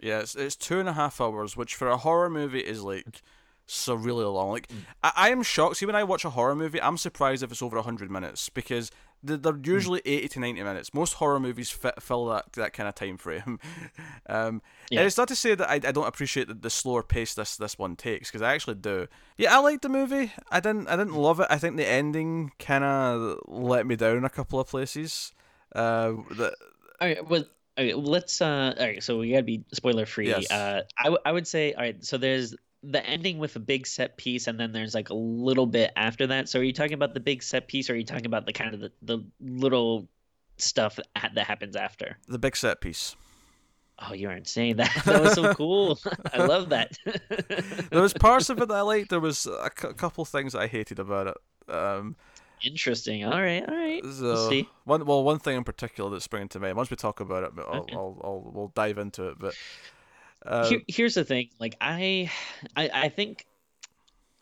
Yeah, 0.01 0.21
it's, 0.21 0.35
it's 0.35 0.57
two 0.57 0.81
and 0.81 0.89
a 0.89 0.93
half 0.93 1.21
hours, 1.21 1.57
which 1.57 1.75
for 1.75 1.89
a 1.89 1.97
horror 1.99 2.31
movie 2.31 2.61
is 2.61 2.83
like 2.83 3.23
so 3.67 3.95
really 3.95 4.25
long. 4.25 4.51
Like 4.51 4.71
I, 5.03 5.13
I 5.17 5.29
am 5.31 5.43
shocked. 5.43 5.77
See, 5.77 5.87
when 5.87 5.97
I 5.97 6.05
watch 6.05 6.25
a 6.25 6.31
horror 6.31 6.55
movie, 6.55 6.81
I'm 6.81 6.97
surprised 6.99 7.43
if 7.43 7.51
it's 7.51 7.63
over 7.63 7.81
hundred 7.81 8.11
minutes 8.11 8.49
because 8.49 8.91
they're, 9.23 9.37
they're 9.39 9.59
usually 9.65 10.03
eighty 10.05 10.29
to 10.29 10.41
ninety 10.41 10.63
minutes. 10.63 10.93
Most 10.93 11.15
horror 11.15 11.41
movies 11.41 11.71
fit, 11.71 12.01
fill 12.03 12.27
that 12.27 12.53
that 12.53 12.73
kind 12.73 12.89
of 12.89 12.95
time 12.95 13.17
frame. 13.17 13.59
um, 14.29 14.61
Yeah. 14.91 15.01
and 15.01 15.07
it's 15.07 15.17
not 15.17 15.29
to 15.29 15.37
say 15.37 15.55
that 15.55 15.69
I, 15.69 15.75
I 15.75 15.93
don't 15.93 16.07
appreciate 16.07 16.49
the, 16.49 16.55
the 16.55 16.71
slower 16.71 17.03
pace 17.03 17.35
this 17.35 17.57
this 17.57 17.79
one 17.79 17.97
takes 17.97 18.31
because 18.31 18.43
I 18.43 18.55
actually 18.55 18.77
do. 18.77 19.07
Yeah, 19.39 19.57
I 19.57 19.61
liked 19.61 19.83
the 19.83 19.89
movie. 19.89 20.33
I 20.51 20.61
didn't 20.61 20.89
I 20.89 20.97
didn't 20.97 21.15
love 21.15 21.41
it. 21.41 21.47
I 21.51 21.57
think 21.59 21.77
the 21.77 21.87
ending 21.89 22.53
kind 22.59 22.85
of 22.85 23.39
let 23.47 23.87
me 23.87 23.97
down 23.97 24.25
a 24.25 24.31
couple 24.31 24.61
of 24.61 24.69
places. 24.69 25.33
Uh, 25.75 26.13
the, 26.31 26.55
all 27.01 27.09
right 27.09 27.29
well 27.29 27.45
okay, 27.77 27.95
let's 27.95 28.41
uh 28.41 28.73
all 28.79 28.87
right 28.87 29.03
so 29.03 29.19
we 29.19 29.31
gotta 29.33 29.43
be 29.43 29.65
spoiler 29.73 30.07
free 30.07 30.29
Yes. 30.29 30.49
uh 30.53 30.83
I, 30.97 31.05
w- 31.05 31.19
I 31.27 31.33
would 31.33 31.49
say 31.49 31.73
all 31.73 31.83
right 31.83 32.05
so 32.05 32.17
there's 32.17 32.55
the 32.87 33.05
ending 33.07 33.39
with 33.39 33.57
a 33.57 33.61
big 33.61 33.87
set 33.87 34.17
piece 34.17 34.47
and 34.47 34.59
then 34.61 34.73
there's 34.73 34.95
like 34.95 35.09
a 35.11 35.15
little 35.15 35.67
bit 35.67 35.91
after 35.97 36.27
that 36.27 36.49
so 36.49 36.59
are 36.61 36.63
you 36.63 36.73
talking 36.73 36.93
about 36.95 37.15
the 37.15 37.21
big 37.21 37.43
set 37.43 37.67
piece 37.67 37.89
or 37.89 37.95
are 37.95 37.97
you 37.97 38.05
talking 38.05 38.27
about 38.27 38.45
the 38.47 38.53
kind 38.53 38.75
of 38.75 38.81
the, 38.81 38.93
the 39.03 39.19
little 39.41 40.07
stuff 40.59 40.99
that 41.15 41.39
happens 41.47 41.77
after 41.77 42.19
the 42.29 42.39
big 42.39 42.57
set 42.57 42.81
piece. 42.81 43.17
Oh, 43.99 44.13
you 44.13 44.29
aren't 44.29 44.49
saying 44.49 44.77
that. 44.77 44.91
That 45.05 45.23
was 45.23 45.35
so 45.35 45.55
cool. 45.55 45.99
I 46.33 46.39
love 46.45 46.71
that. 46.71 46.99
there 47.91 48.03
was 48.03 48.13
parts 48.13 48.51
of 48.51 48.61
it 48.61 48.67
that 48.69 48.75
I 48.75 48.81
liked. 48.81 49.09
There 49.09 49.21
was 49.21 49.47
a 49.47 49.71
couple 49.71 50.25
things 50.25 50.55
I 50.55 50.67
hated 50.67 50.99
about 50.99 51.29
it. 51.29 51.73
Um, 51.73 52.17
Interesting. 52.63 53.25
All 53.25 53.41
right, 53.41 53.63
all 53.69 53.75
right. 53.75 54.03
so 54.05 54.23
We'll 54.23 54.49
see. 54.51 54.69
one 54.85 55.05
well, 55.07 55.23
one 55.23 55.39
thing 55.39 55.57
in 55.57 55.65
particular 55.65 56.11
that's 56.11 56.25
springing 56.25 56.49
to 56.51 56.61
mind. 56.61 56.77
Once 56.77 56.91
we 56.91 56.97
talk 56.97 57.21
about 57.21 57.45
it, 57.45 57.53
I'll, 57.59 57.81
Okay. 57.83 57.95
I'll, 57.95 58.21
I'll 58.25 58.51
we'll 58.53 58.73
dive 58.75 58.99
into 58.99 59.29
it. 59.29 59.39
But 59.39 59.55
uh, 60.45 60.69
Here, 60.69 60.83
here's 60.87 61.15
the 61.15 61.25
thing. 61.25 61.49
Like 61.59 61.77
I, 61.81 62.31
I, 62.77 62.91
I 62.93 63.09
think 63.09 63.47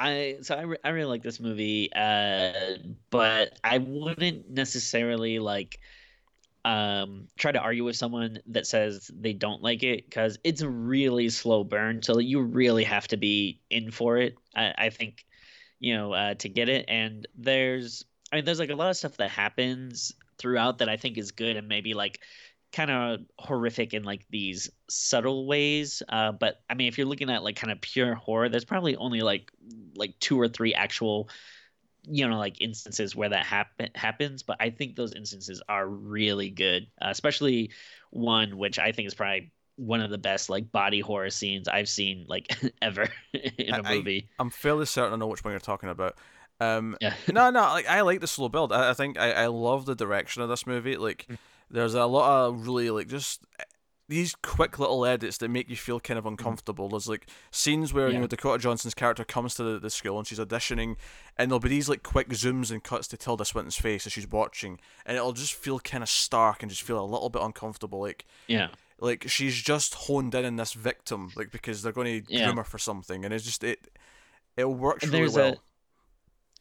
I 0.03 0.39
so 0.43 0.57
I, 0.57 0.63
re- 0.63 0.79
I 0.85 0.89
really 0.91 1.09
like 1.09 1.23
this 1.23 1.39
movie, 1.39 1.93
uh, 1.95 2.53
but 3.11 3.59
I 3.63 3.79
wouldn't 3.79 4.51
necessarily 4.51 5.39
like 5.39 5.79
um 6.65 7.27
try 7.37 7.51
to 7.51 7.59
argue 7.59 7.85
with 7.85 7.97
someone 7.97 8.39
that 8.47 8.67
says 8.67 9.11
they 9.13 9.33
don't 9.33 9.63
like 9.63 9.83
it 9.83 10.05
because 10.05 10.39
it's 10.45 10.61
a 10.61 10.69
really 10.69 11.29
slow 11.29 11.63
burn. 11.63 12.03
So 12.03 12.19
you 12.19 12.41
really 12.41 12.85
have 12.85 13.07
to 13.09 13.17
be 13.17 13.61
in 13.71 13.91
for 13.93 14.19
it. 14.19 14.35
I, 14.57 14.75
I 14.77 14.91
think 14.91 15.25
you 15.79 15.97
know 15.97 16.13
uh, 16.13 16.35
to 16.35 16.49
get 16.49 16.69
it. 16.69 16.87
And 16.89 17.29
there's 17.37 18.05
I 18.33 18.37
mean 18.37 18.45
there's 18.45 18.61
like 18.61 18.71
a 18.71 18.75
lot 18.75 18.91
of 18.91 18.97
stuff 18.97 19.19
that 19.19 19.31
happens 19.31 20.13
throughout 20.39 20.79
that 20.79 20.89
I 20.89 20.97
think 20.97 21.17
is 21.17 21.31
good 21.31 21.57
and 21.57 21.69
maybe 21.69 21.95
like 21.95 22.19
kind 22.73 22.91
of 22.91 23.21
horrific 23.39 23.95
in 23.95 24.03
like 24.03 24.27
these 24.31 24.71
subtle 24.89 25.47
ways. 25.47 26.03
Uh, 26.09 26.33
but 26.33 26.61
I 26.69 26.75
mean, 26.75 26.89
if 26.89 26.99
you're 26.99 27.07
looking 27.07 27.31
at 27.31 27.43
like 27.43 27.57
kind 27.57 27.73
of 27.73 27.81
pure 27.81 28.15
horror, 28.15 28.49
there's 28.49 28.65
probably 28.65 28.97
only 28.97 29.21
like 29.21 29.51
like 29.95 30.19
two 30.21 30.41
or 30.41 30.49
three 30.49 30.75
actual, 30.75 31.29
you 32.05 32.27
know, 32.27 32.39
like 32.39 32.61
instances 32.61 33.15
where 33.15 33.29
that 33.29 33.47
happen 33.47 33.91
happens. 33.95 34.43
But 34.43 34.57
I 34.61 34.71
think 34.71 34.97
those 34.97 35.13
instances 35.15 35.63
are 35.69 35.87
really 35.87 36.51
good, 36.51 36.87
uh, 37.01 37.09
especially 37.11 37.71
one 38.11 38.59
which 38.59 38.79
I 38.79 38.93
think 38.93 39.07
is 39.07 39.15
probably 39.15 39.53
one 39.77 40.01
of 40.01 40.11
the 40.11 40.19
best 40.19 40.51
like 40.51 40.71
body 40.71 41.01
horror 41.01 41.31
scenes 41.31 41.67
I've 41.69 41.89
seen 41.89 42.27
like 42.29 42.55
ever 42.83 43.09
in 43.33 43.75
a 43.75 43.83
movie. 43.83 44.29
I, 44.39 44.43
am 44.43 44.51
fairly 44.51 44.87
certain 44.87 45.13
I 45.13 45.17
know 45.17 45.27
which 45.27 45.45
one 45.45 45.53
you're 45.53 45.61
talking 45.61 45.89
about. 45.89 46.17
Um, 46.61 46.97
yeah. 47.01 47.15
no, 47.33 47.51
no, 47.51 47.61
like 47.61 47.89
I 47.89 48.03
like 48.03 48.21
the 48.21 48.27
slow 48.27 48.49
build. 48.49 48.73
I, 48.73 48.91
I 48.91 48.95
think 48.95 49.19
I, 49.19 49.33
I 49.33 49.47
love 49.47 49.85
the 49.85 49.97
direction 49.97 50.43
of 50.43 50.49
this 50.49 50.67
movie. 50.67 50.97
Like, 50.97 51.27
mm. 51.29 51.37
There's 51.73 51.95
a 51.95 52.07
lot 52.07 52.47
of 52.47 52.67
really 52.67 52.91
like 52.91 53.09
just 53.09 53.45
these 54.09 54.35
quick 54.43 54.79
little 54.79 55.07
edits 55.07 55.39
that 55.39 55.49
make 55.49 55.71
you 55.71 55.77
feel 55.77 55.99
kind 55.99 56.19
of 56.19 56.25
mm. 56.25 56.29
uncomfortable. 56.29 56.91
There's 56.91 57.09
like 57.09 57.27
scenes 57.51 57.95
where 57.95 58.09
yeah. 58.09 58.15
you 58.15 58.21
know 58.21 58.27
Dakota 58.27 58.63
Johnson's 58.63 58.95
character 58.95 59.25
comes 59.25 59.55
to 59.55 59.63
the, 59.63 59.79
the 59.79 59.91
school 59.91 60.19
and 60.19 60.27
she's 60.27 60.39
auditioning, 60.39 60.97
and 61.37 61.51
there'll 61.51 61.61
be 61.61 61.71
these 61.71 61.89
like 61.89 62.03
quick 62.03 62.29
zooms 62.29 62.71
and 62.71 62.85
cuts 62.85 63.09
to 63.09 63.17
Tilda 63.17 63.45
Swinton's 63.45 63.77
face 63.77 64.07
as 64.07 64.13
she's 64.13 64.31
watching, 64.31 64.79
and 65.07 65.17
it'll 65.17 65.33
just 65.33 65.55
feel 65.55 65.81
kind 65.81 66.03
of 66.03 66.09
stark 66.09 66.63
and 66.63 66.71
just 66.71 66.83
feel 66.83 67.03
a 67.03 67.05
little 67.05 67.31
bit 67.31 67.43
uncomfortable. 67.43 68.01
Like 68.01 68.27
yeah, 68.47 68.69
like 69.01 69.29
she's 69.29 69.57
just 69.57 69.95
honed 69.95 70.35
in 70.35 70.45
on 70.45 70.57
this 70.57 70.75
victim, 70.75 71.33
like 71.35 71.51
because 71.51 71.83
they're 71.83 71.93
going 71.93 72.23
to 72.23 72.33
yeah. 72.33 72.45
groom 72.45 72.59
her 72.59 72.65
for 72.65 72.79
something, 72.79 73.25
and 73.25 73.33
it's 73.33 73.45
just 73.45 73.65
it 73.65 73.89
it 74.57 74.69
works 74.69 75.07
really 75.07 75.29
well. 75.29 75.53
A 75.55 75.57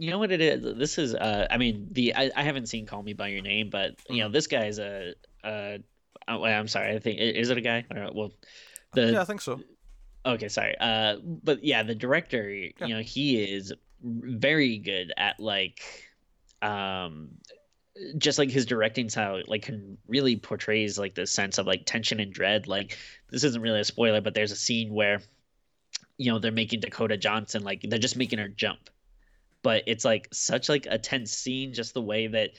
you 0.02 0.10
know 0.10 0.18
what 0.18 0.32
it 0.32 0.42
is? 0.42 0.64
This 0.78 0.98
is 0.98 1.14
uh 1.14 1.46
I 1.52 1.58
mean 1.58 1.88
the 1.92 2.16
I, 2.16 2.32
I 2.36 2.42
haven't 2.42 2.66
seen 2.66 2.88
Call 2.88 3.04
Me 3.04 3.14
by 3.14 3.28
Your 3.28 3.44
Name, 3.44 3.70
but 3.70 4.00
you 4.10 4.18
know 4.18 4.26
mm-hmm. 4.26 4.34
this 4.34 4.48
guy's 4.48 4.80
a 4.80 5.14
uh 5.44 5.78
oh, 6.28 6.44
I'm 6.44 6.68
sorry, 6.68 6.96
I 6.96 7.00
think 7.00 7.20
is 7.20 7.52
it 7.52 7.58
a 7.58 7.62
guy? 7.62 7.86
Or, 7.96 8.10
well, 8.12 8.32
the 8.94 9.12
yeah, 9.12 9.22
I 9.22 9.26
think 9.26 9.42
so. 9.42 9.62
Okay, 10.26 10.50
sorry. 10.50 10.76
Uh, 10.80 11.18
but 11.24 11.64
yeah, 11.64 11.84
the 11.84 11.96
director, 11.96 12.50
yeah. 12.50 12.70
you 12.80 12.96
know, 12.96 13.02
he 13.02 13.44
is 13.44 13.74
very 14.04 14.78
good 14.78 15.14
at 15.18 15.40
like, 15.40 15.82
um, 16.62 17.30
just 18.18 18.38
like 18.40 18.50
his 18.50 18.66
directing 18.66 19.10
style, 19.10 19.42
like 19.48 19.64
can 19.64 19.98
really 20.08 20.36
portrays 20.36 20.98
like 20.98 21.16
the 21.16 21.26
sense 21.28 21.58
of 21.58 21.66
like 21.68 21.86
tension 21.86 22.20
and 22.20 22.34
dread. 22.34 22.68
Like 22.68 22.98
this 23.30 23.44
isn't 23.44 23.62
really 23.62 23.80
a 23.80 23.86
spoiler, 23.86 24.22
but 24.22 24.34
there's 24.34 24.52
a 24.52 24.56
scene 24.56 24.94
where, 24.94 25.22
you 26.18 26.32
know, 26.32 26.40
they're 26.40 26.52
making 26.52 26.82
Dakota 26.82 27.18
Johnson 27.18 27.64
like 27.64 27.82
they're 27.82 28.00
just 28.00 28.16
making 28.18 28.40
her 28.40 28.48
jump 28.48 28.91
but 29.64 29.84
it's 29.88 30.06
like 30.06 30.28
such 30.32 30.70
like 30.70 30.88
a 30.90 30.98
tense 30.98 31.32
scene 31.32 31.74
just 31.74 31.94
the 31.94 32.02
way 32.02 32.28
that 32.28 32.52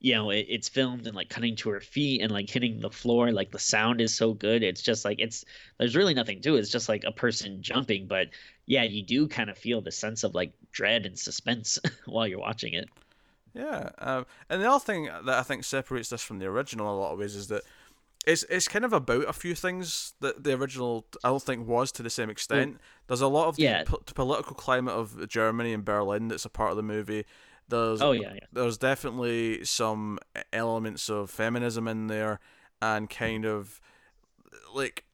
you 0.00 0.14
know 0.14 0.30
it, 0.30 0.46
it's 0.48 0.68
filmed 0.68 1.06
and 1.06 1.16
like 1.16 1.28
cutting 1.28 1.56
to 1.56 1.70
her 1.70 1.80
feet 1.80 2.20
and 2.20 2.30
like 2.30 2.48
hitting 2.48 2.80
the 2.80 2.90
floor 2.90 3.32
like 3.32 3.50
the 3.50 3.58
sound 3.58 4.00
is 4.00 4.14
so 4.14 4.32
good. 4.32 4.62
It's 4.62 4.82
just 4.82 5.04
like 5.04 5.20
it's 5.20 5.44
there's 5.78 5.96
really 5.96 6.14
nothing 6.14 6.40
to 6.42 6.56
it. 6.56 6.60
It's 6.60 6.70
just 6.70 6.88
like 6.88 7.04
a 7.04 7.12
person 7.12 7.62
jumping 7.62 8.06
but 8.06 8.28
yeah 8.66 8.84
you 8.84 9.02
do 9.02 9.28
kind 9.28 9.50
of 9.50 9.58
feel 9.58 9.80
the 9.80 9.92
sense 9.92 10.24
of 10.24 10.34
like 10.34 10.52
dread 10.72 11.06
and 11.06 11.18
suspense 11.18 11.78
while 12.06 12.26
you're 12.26 12.38
watching 12.38 12.74
it. 12.74 12.88
Yeah 13.54 13.90
um, 13.98 14.26
and 14.48 14.62
the 14.62 14.70
other 14.70 14.78
thing 14.78 15.04
that 15.04 15.38
i 15.38 15.42
think 15.42 15.64
separates 15.64 16.10
this 16.10 16.22
from 16.22 16.38
the 16.38 16.46
original 16.46 16.86
in 16.86 16.92
a 16.92 17.00
lot 17.00 17.12
of 17.12 17.18
ways 17.18 17.34
is 17.34 17.48
that 17.48 17.62
it's 18.28 18.44
it's 18.50 18.68
kind 18.68 18.84
of 18.84 18.92
about 18.92 19.26
a 19.26 19.32
few 19.32 19.54
things 19.54 20.12
that 20.20 20.44
the 20.44 20.52
original 20.52 21.06
I 21.24 21.30
don't 21.30 21.42
think 21.42 21.66
was 21.66 21.90
to 21.92 22.02
the 22.02 22.10
same 22.10 22.28
extent. 22.28 22.74
Mm. 22.74 22.78
There's 23.06 23.22
a 23.22 23.26
lot 23.26 23.48
of 23.48 23.56
the 23.56 23.62
yeah. 23.62 23.84
po- 23.84 24.02
political 24.14 24.54
climate 24.54 24.94
of 24.94 25.26
Germany 25.28 25.72
and 25.72 25.84
Berlin 25.84 26.28
that's 26.28 26.44
a 26.44 26.50
part 26.50 26.70
of 26.70 26.76
the 26.76 26.82
movie. 26.82 27.24
There's 27.68 28.02
oh 28.02 28.12
yeah, 28.12 28.34
yeah. 28.34 28.46
there's 28.52 28.76
definitely 28.76 29.64
some 29.64 30.18
elements 30.52 31.08
of 31.08 31.30
feminism 31.30 31.88
in 31.88 32.08
there 32.08 32.38
and 32.82 33.08
kind 33.08 33.46
of 33.46 33.80
like 34.74 35.04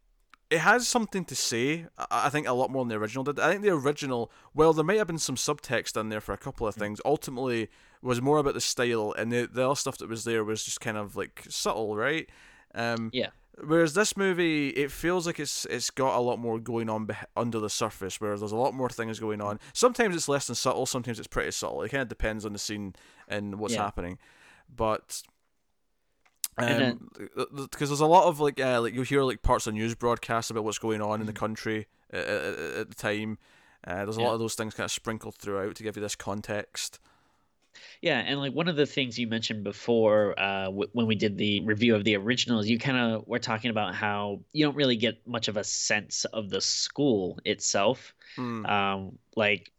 it 0.51 0.59
has 0.59 0.89
something 0.89 1.25
to 1.27 1.37
say. 1.37 1.87
I 2.11 2.31
think 2.31 2.49
a 2.49 2.53
lot 2.53 2.71
more 2.71 2.85
than 2.85 2.89
the 2.89 2.97
original 2.97 3.23
did. 3.23 3.39
I 3.39 3.51
think 3.51 3.63
the 3.63 3.71
original, 3.71 4.31
well, 4.55 4.73
there 4.73 4.85
might 4.85 4.99
have 4.99 5.07
been 5.07 5.19
some 5.19 5.37
subtext 5.37 5.99
in 5.99 6.09
there 6.09 6.21
for 6.21 6.33
a 6.33 6.39
couple 6.39 6.67
of 6.67 6.75
mm. 6.75 6.81
things. 6.81 7.01
Ultimately, 7.05 7.69
was 8.03 8.21
more 8.21 8.39
about 8.39 8.55
the 8.55 8.61
style, 8.61 9.15
and 9.17 9.31
the 9.31 9.47
the 9.47 9.65
other 9.67 9.77
stuff 9.77 9.99
that 9.99 10.09
was 10.09 10.25
there 10.25 10.43
was 10.43 10.65
just 10.65 10.81
kind 10.81 10.97
of 10.97 11.15
like 11.15 11.45
subtle, 11.49 11.97
right? 11.97 12.29
Um, 12.75 13.11
yeah. 13.13 13.29
Whereas 13.63 13.95
this 13.95 14.17
movie, 14.17 14.71
it 14.71 14.91
feels 14.91 15.27
like 15.27 15.39
it's 15.39 15.65
it's 15.67 15.91
got 15.91 16.17
a 16.17 16.21
lot 16.21 16.41
more 16.41 16.59
going 16.59 16.91
on 16.91 17.07
be- 17.07 17.15
under 17.37 17.61
the 17.61 17.71
surface. 17.71 18.21
Whereas 18.21 18.41
there's 18.41 18.53
a 18.53 18.57
lot 18.57 18.75
more 18.75 18.89
things 18.89 19.21
going 19.21 19.41
on. 19.41 19.61
Sometimes 19.73 20.17
it's 20.17 20.29
less 20.29 20.49
than 20.49 20.57
subtle. 20.57 20.87
Sometimes 20.87 21.19
it's 21.19 21.29
pretty 21.29 21.53
subtle. 21.53 21.83
It 21.83 21.91
kind 21.91 22.03
of 22.03 22.09
depends 22.09 22.45
on 22.45 22.53
the 22.53 22.59
scene 22.59 22.97
and 23.29 23.61
what's 23.61 23.75
yeah. 23.75 23.85
happening. 23.85 24.19
But 24.75 25.23
because 26.57 26.93
um, 26.93 27.11
there's 27.79 28.01
a 28.01 28.07
lot 28.07 28.25
of 28.25 28.41
like 28.41 28.61
uh, 28.61 28.81
like 28.81 28.93
you'll 28.93 29.05
hear 29.05 29.23
like 29.23 29.43
parts 29.43 29.69
of 29.69 29.75
news 29.75 29.95
broadcasts 29.95 30.51
about 30.51 30.65
what's 30.65 30.79
going 30.79 31.01
on 31.01 31.09
mm-hmm. 31.09 31.21
in 31.21 31.27
the 31.27 31.33
mm-hmm. 31.33 31.39
country 31.39 31.87
at, 32.13 32.27
at, 32.27 32.59
at 32.59 32.89
the 32.89 32.95
time. 32.97 33.39
Uh, 33.87 34.05
there's 34.05 34.17
a 34.17 34.21
yeah. 34.21 34.27
lot 34.27 34.35
of 34.35 34.41
those 34.41 34.55
things 34.55 34.75
kind 34.75 34.85
of 34.87 34.93
sprinkled 34.93 35.37
throughout 35.37 35.77
to 35.77 35.83
give 35.83 35.97
you 35.97 36.03
this 36.03 36.17
context. 36.17 36.99
Yeah, 38.01 38.19
and 38.19 38.39
like 38.39 38.53
one 38.53 38.69
of 38.69 38.77
the 38.77 38.87
things 38.87 39.19
you 39.19 39.27
mentioned 39.27 39.65
before 39.65 40.39
uh, 40.39 40.67
w- 40.67 40.89
when 40.93 41.07
we 41.07 41.15
did 41.15 41.37
the 41.37 41.61
review 41.61 41.95
of 41.95 42.05
the 42.05 42.17
originals, 42.17 42.67
you 42.67 42.79
kind 42.79 42.97
of 42.97 43.27
were 43.27 43.39
talking 43.39 43.71
about 43.71 43.95
how 43.95 44.41
you 44.53 44.65
don't 44.65 44.77
really 44.77 44.97
get 44.97 45.27
much 45.27 45.49
of 45.49 45.57
a 45.57 45.65
sense 45.65 46.25
of 46.27 46.51
the 46.51 46.61
school 46.61 47.39
itself. 47.45 48.15
Mm. 48.37 48.69
Um, 48.69 49.19
like, 49.37 49.73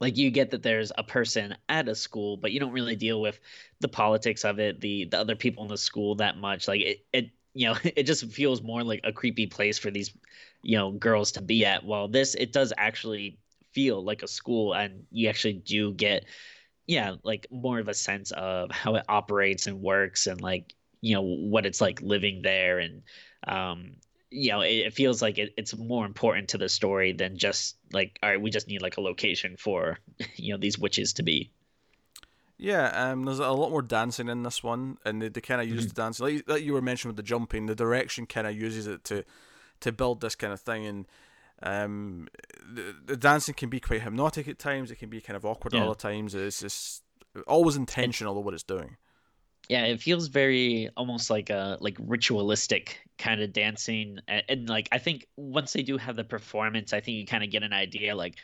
like 0.00 0.16
you 0.16 0.30
get 0.30 0.50
that 0.50 0.62
there's 0.62 0.92
a 0.96 1.04
person 1.04 1.56
at 1.68 1.88
a 1.88 1.94
school, 1.94 2.36
but 2.36 2.52
you 2.52 2.60
don't 2.60 2.72
really 2.72 2.96
deal 2.96 3.20
with 3.20 3.38
the 3.80 3.88
politics 3.88 4.44
of 4.44 4.58
it, 4.58 4.80
the 4.80 5.04
the 5.06 5.18
other 5.18 5.36
people 5.36 5.62
in 5.62 5.68
the 5.68 5.78
school 5.78 6.14
that 6.16 6.36
much. 6.38 6.68
Like 6.68 6.80
it, 6.80 7.04
it 7.12 7.30
you 7.54 7.68
know, 7.68 7.76
it 7.84 8.04
just 8.04 8.26
feels 8.26 8.62
more 8.62 8.82
like 8.82 9.00
a 9.04 9.12
creepy 9.12 9.46
place 9.46 9.78
for 9.78 9.90
these, 9.90 10.12
you 10.62 10.76
know, 10.76 10.92
girls 10.92 11.32
to 11.32 11.42
be 11.42 11.64
at. 11.64 11.84
While 11.84 12.08
this, 12.08 12.34
it 12.34 12.52
does 12.52 12.72
actually 12.76 13.38
feel 13.72 14.02
like 14.02 14.22
a 14.22 14.28
school, 14.28 14.74
and 14.74 15.04
you 15.10 15.28
actually 15.28 15.54
do 15.54 15.92
get 15.92 16.24
yeah, 16.90 17.14
like 17.22 17.46
more 17.52 17.78
of 17.78 17.86
a 17.86 17.94
sense 17.94 18.32
of 18.32 18.72
how 18.72 18.96
it 18.96 19.04
operates 19.08 19.68
and 19.68 19.80
works 19.80 20.26
and 20.26 20.40
like, 20.40 20.74
you 21.00 21.14
know, 21.14 21.22
what 21.22 21.64
it's 21.64 21.80
like 21.80 22.02
living 22.02 22.42
there. 22.42 22.80
And, 22.80 23.02
um, 23.46 23.92
you 24.30 24.50
know, 24.50 24.62
it, 24.62 24.86
it 24.86 24.92
feels 24.92 25.22
like 25.22 25.38
it, 25.38 25.54
it's 25.56 25.76
more 25.78 26.04
important 26.04 26.48
to 26.48 26.58
the 26.58 26.68
story 26.68 27.12
than 27.12 27.38
just 27.38 27.76
like, 27.92 28.18
all 28.24 28.30
right, 28.30 28.40
we 28.40 28.50
just 28.50 28.66
need 28.66 28.82
like 28.82 28.96
a 28.96 29.00
location 29.00 29.56
for, 29.56 30.00
you 30.34 30.52
know, 30.52 30.58
these 30.58 30.80
witches 30.80 31.12
to 31.12 31.22
be. 31.22 31.52
Yeah, 32.58 32.88
um, 32.88 33.24
there's 33.24 33.38
a 33.38 33.48
lot 33.52 33.70
more 33.70 33.82
dancing 33.82 34.28
in 34.28 34.42
this 34.42 34.60
one, 34.64 34.98
and 35.04 35.22
they, 35.22 35.28
they 35.28 35.40
kind 35.40 35.60
of 35.60 35.68
use 35.68 35.82
mm-hmm. 35.82 35.88
the 35.90 35.94
dancing, 35.94 36.26
like, 36.26 36.48
like 36.48 36.64
you 36.64 36.72
were 36.72 36.82
mentioning 36.82 37.10
with 37.10 37.16
the 37.16 37.22
jumping. 37.22 37.66
The 37.66 37.76
direction 37.76 38.26
kind 38.26 38.48
of 38.48 38.54
uses 38.54 38.88
it 38.88 39.04
to 39.04 39.24
to 39.80 39.92
build 39.92 40.20
this 40.20 40.34
kind 40.34 40.52
of 40.52 40.60
thing, 40.60 40.84
and 40.84 41.06
um, 41.62 42.28
the, 42.72 42.94
the 43.04 43.16
dancing 43.16 43.54
can 43.54 43.68
be 43.68 43.80
quite 43.80 44.02
hypnotic 44.02 44.48
at 44.48 44.58
times. 44.58 44.90
It 44.90 44.96
can 44.96 45.10
be 45.10 45.20
kind 45.20 45.36
of 45.36 45.44
awkward 45.44 45.74
yeah. 45.74 45.80
at 45.80 45.86
other 45.86 45.94
times. 45.94 46.34
It's 46.34 46.60
just 46.60 47.02
always 47.46 47.76
intentional 47.76 48.38
of 48.38 48.44
what 48.44 48.54
it's 48.54 48.62
doing. 48.62 48.96
Yeah, 49.68 49.84
it 49.84 50.00
feels 50.00 50.28
very 50.28 50.90
almost 50.96 51.30
like 51.30 51.48
a 51.50 51.78
like 51.80 51.96
ritualistic 52.00 53.00
kind 53.18 53.40
of 53.40 53.52
dancing, 53.52 54.18
and, 54.26 54.42
and 54.48 54.68
like 54.68 54.88
I 54.90 54.98
think 54.98 55.28
once 55.36 55.72
they 55.72 55.82
do 55.82 55.96
have 55.96 56.16
the 56.16 56.24
performance, 56.24 56.92
I 56.92 57.00
think 57.00 57.18
you 57.18 57.26
kind 57.26 57.44
of 57.44 57.50
get 57.50 57.62
an 57.62 57.72
idea 57.72 58.16
like 58.16 58.36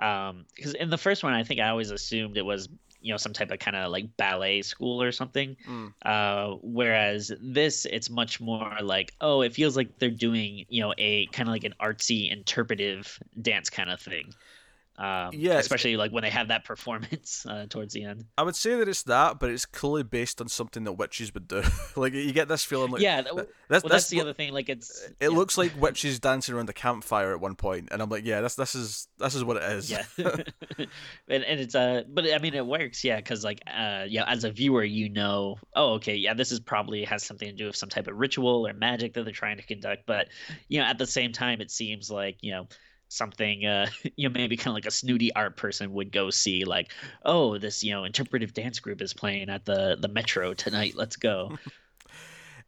um 0.00 0.44
because 0.56 0.74
in 0.74 0.90
the 0.90 0.98
first 0.98 1.22
one 1.22 1.32
i 1.32 1.44
think 1.44 1.60
i 1.60 1.68
always 1.68 1.92
assumed 1.92 2.36
it 2.36 2.44
was 2.44 2.68
you 3.04 3.12
know 3.12 3.18
some 3.18 3.32
type 3.32 3.50
of 3.50 3.58
kind 3.58 3.76
of 3.76 3.92
like 3.92 4.16
ballet 4.16 4.62
school 4.62 5.00
or 5.00 5.12
something 5.12 5.56
mm. 5.68 5.92
uh, 6.06 6.56
whereas 6.62 7.30
this 7.40 7.84
it's 7.84 8.08
much 8.08 8.40
more 8.40 8.72
like 8.82 9.12
oh 9.20 9.42
it 9.42 9.52
feels 9.52 9.76
like 9.76 9.98
they're 9.98 10.10
doing 10.10 10.64
you 10.70 10.80
know 10.80 10.94
a 10.96 11.26
kind 11.26 11.48
of 11.48 11.52
like 11.52 11.64
an 11.64 11.74
artsy 11.80 12.32
interpretive 12.32 13.18
dance 13.42 13.68
kind 13.68 13.90
of 13.90 14.00
thing 14.00 14.32
um, 14.96 15.30
yeah, 15.32 15.54
especially 15.54 15.96
like 15.96 16.12
when 16.12 16.22
they 16.22 16.30
have 16.30 16.48
that 16.48 16.64
performance 16.64 17.44
uh, 17.48 17.66
towards 17.68 17.94
the 17.94 18.04
end. 18.04 18.26
I 18.38 18.44
would 18.44 18.54
say 18.54 18.76
that 18.76 18.88
it's 18.88 19.02
that, 19.04 19.40
but 19.40 19.50
it's 19.50 19.66
clearly 19.66 20.04
based 20.04 20.40
on 20.40 20.48
something 20.48 20.84
that 20.84 20.92
witches 20.92 21.34
would 21.34 21.48
do. 21.48 21.62
like 21.96 22.12
you 22.12 22.32
get 22.32 22.46
this 22.46 22.62
feeling 22.62 22.92
like 22.92 23.02
yeah, 23.02 23.22
that's, 23.22 23.34
well, 23.34 23.90
that's 23.90 24.08
the 24.08 24.20
other 24.20 24.32
thing. 24.32 24.52
Like 24.52 24.68
it's 24.68 25.02
it 25.02 25.14
yeah. 25.20 25.28
looks 25.28 25.58
like 25.58 25.72
witches 25.80 26.20
dancing 26.20 26.54
around 26.54 26.66
the 26.66 26.72
campfire 26.72 27.32
at 27.32 27.40
one 27.40 27.56
point, 27.56 27.88
and 27.90 28.00
I'm 28.00 28.08
like, 28.08 28.24
yeah, 28.24 28.40
this 28.40 28.54
this 28.54 28.76
is 28.76 29.08
this 29.18 29.34
is 29.34 29.42
what 29.42 29.56
it 29.56 29.64
is. 29.64 29.90
Yeah, 29.90 30.04
and, 30.18 31.42
and 31.42 31.60
it's 31.60 31.74
uh, 31.74 32.04
but 32.08 32.32
I 32.32 32.38
mean 32.38 32.54
it 32.54 32.66
works, 32.66 33.02
yeah, 33.02 33.16
because 33.16 33.42
like 33.42 33.62
uh, 33.66 34.04
yeah, 34.08 34.24
as 34.28 34.44
a 34.44 34.52
viewer, 34.52 34.84
you 34.84 35.08
know, 35.08 35.56
oh 35.74 35.94
okay, 35.94 36.14
yeah, 36.14 36.34
this 36.34 36.52
is 36.52 36.60
probably 36.60 37.02
has 37.04 37.24
something 37.24 37.48
to 37.48 37.54
do 37.54 37.66
with 37.66 37.76
some 37.76 37.88
type 37.88 38.06
of 38.06 38.16
ritual 38.16 38.68
or 38.68 38.72
magic 38.72 39.14
that 39.14 39.24
they're 39.24 39.32
trying 39.34 39.56
to 39.56 39.64
conduct, 39.64 40.06
but 40.06 40.28
you 40.68 40.80
know, 40.80 40.86
at 40.86 40.98
the 40.98 41.06
same 41.06 41.32
time, 41.32 41.60
it 41.60 41.72
seems 41.72 42.12
like 42.12 42.36
you 42.42 42.52
know 42.52 42.68
something 43.08 43.64
uh 43.64 43.86
you 44.16 44.28
know 44.28 44.32
maybe 44.32 44.56
kind 44.56 44.68
of 44.68 44.74
like 44.74 44.86
a 44.86 44.90
snooty 44.90 45.32
art 45.34 45.56
person 45.56 45.92
would 45.92 46.12
go 46.12 46.30
see 46.30 46.64
like 46.64 46.92
oh 47.24 47.58
this 47.58 47.82
you 47.82 47.92
know 47.92 48.04
interpretive 48.04 48.52
dance 48.52 48.80
group 48.80 49.00
is 49.00 49.12
playing 49.12 49.48
at 49.48 49.64
the 49.64 49.96
the 50.00 50.08
metro 50.08 50.54
tonight 50.54 50.94
let's 50.96 51.16
go. 51.16 51.56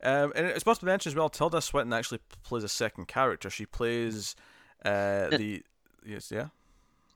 Um, 0.02 0.34
and 0.36 0.46
it's 0.46 0.58
supposed 0.58 0.80
to 0.80 0.86
be 0.86 0.92
mentioned 0.92 1.12
as 1.12 1.16
well 1.16 1.30
tilda 1.30 1.62
swinton 1.62 1.94
actually 1.94 2.20
plays 2.42 2.62
a 2.62 2.68
second 2.68 3.08
character. 3.08 3.48
She 3.48 3.64
plays 3.64 4.36
uh 4.84 5.28
the 5.36 5.62
yes 6.04 6.30
yeah? 6.30 6.48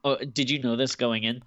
Oh 0.02 0.16
did 0.16 0.48
you 0.48 0.62
know 0.62 0.76
this 0.76 0.96
going 0.96 1.24
in? 1.24 1.42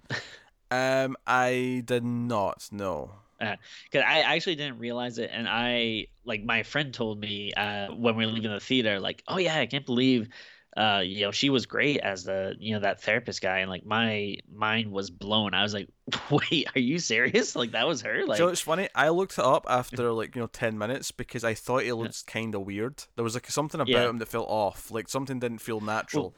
Um 0.70 1.16
i 1.26 1.82
did 1.84 2.04
not 2.04 2.68
know 2.70 3.10
because 3.38 3.58
uh, 3.94 4.06
I 4.06 4.20
actually 4.20 4.56
didn't 4.56 4.78
realize 4.78 5.18
it, 5.18 5.30
and 5.32 5.48
I 5.48 6.06
like 6.24 6.44
my 6.44 6.62
friend 6.62 6.92
told 6.92 7.20
me 7.20 7.52
uh, 7.54 7.88
when 7.92 8.16
we 8.16 8.26
were 8.26 8.32
leaving 8.32 8.50
the 8.50 8.60
theater, 8.60 9.00
like, 9.00 9.22
oh 9.28 9.38
yeah, 9.38 9.58
I 9.58 9.66
can't 9.66 9.86
believe 9.86 10.28
uh, 10.76 11.02
you 11.04 11.20
know, 11.20 11.30
she 11.30 11.50
was 11.50 11.66
great 11.66 12.00
as 12.00 12.24
the, 12.24 12.54
you 12.58 12.74
know, 12.74 12.80
that 12.80 13.00
therapist 13.00 13.40
guy. 13.40 13.58
And 13.58 13.70
like 13.70 13.86
my 13.86 14.36
mind 14.52 14.90
was 14.90 15.10
blown. 15.10 15.54
I 15.54 15.62
was 15.62 15.72
like, 15.72 15.88
wait, 16.30 16.66
are 16.74 16.80
you 16.80 16.98
serious? 16.98 17.54
Like 17.54 17.72
that 17.72 17.86
was 17.86 18.02
her? 18.02 18.26
Like, 18.26 18.38
so 18.38 18.48
it's 18.48 18.60
funny. 18.60 18.88
I 18.94 19.10
looked 19.10 19.38
it 19.38 19.44
up 19.44 19.66
after 19.68 20.12
like, 20.12 20.34
you 20.34 20.42
know, 20.42 20.48
10 20.48 20.76
minutes 20.76 21.12
because 21.12 21.44
I 21.44 21.54
thought 21.54 21.84
it 21.84 21.94
looked 21.94 22.26
kind 22.26 22.54
of 22.54 22.62
weird. 22.62 23.04
There 23.14 23.22
was 23.22 23.34
like 23.34 23.48
something 23.50 23.80
about 23.80 23.90
yeah. 23.90 24.08
him 24.08 24.18
that 24.18 24.26
felt 24.26 24.48
off. 24.48 24.90
Like 24.90 25.08
something 25.08 25.38
didn't 25.38 25.58
feel 25.58 25.80
natural. 25.80 26.30
Well, 26.30 26.34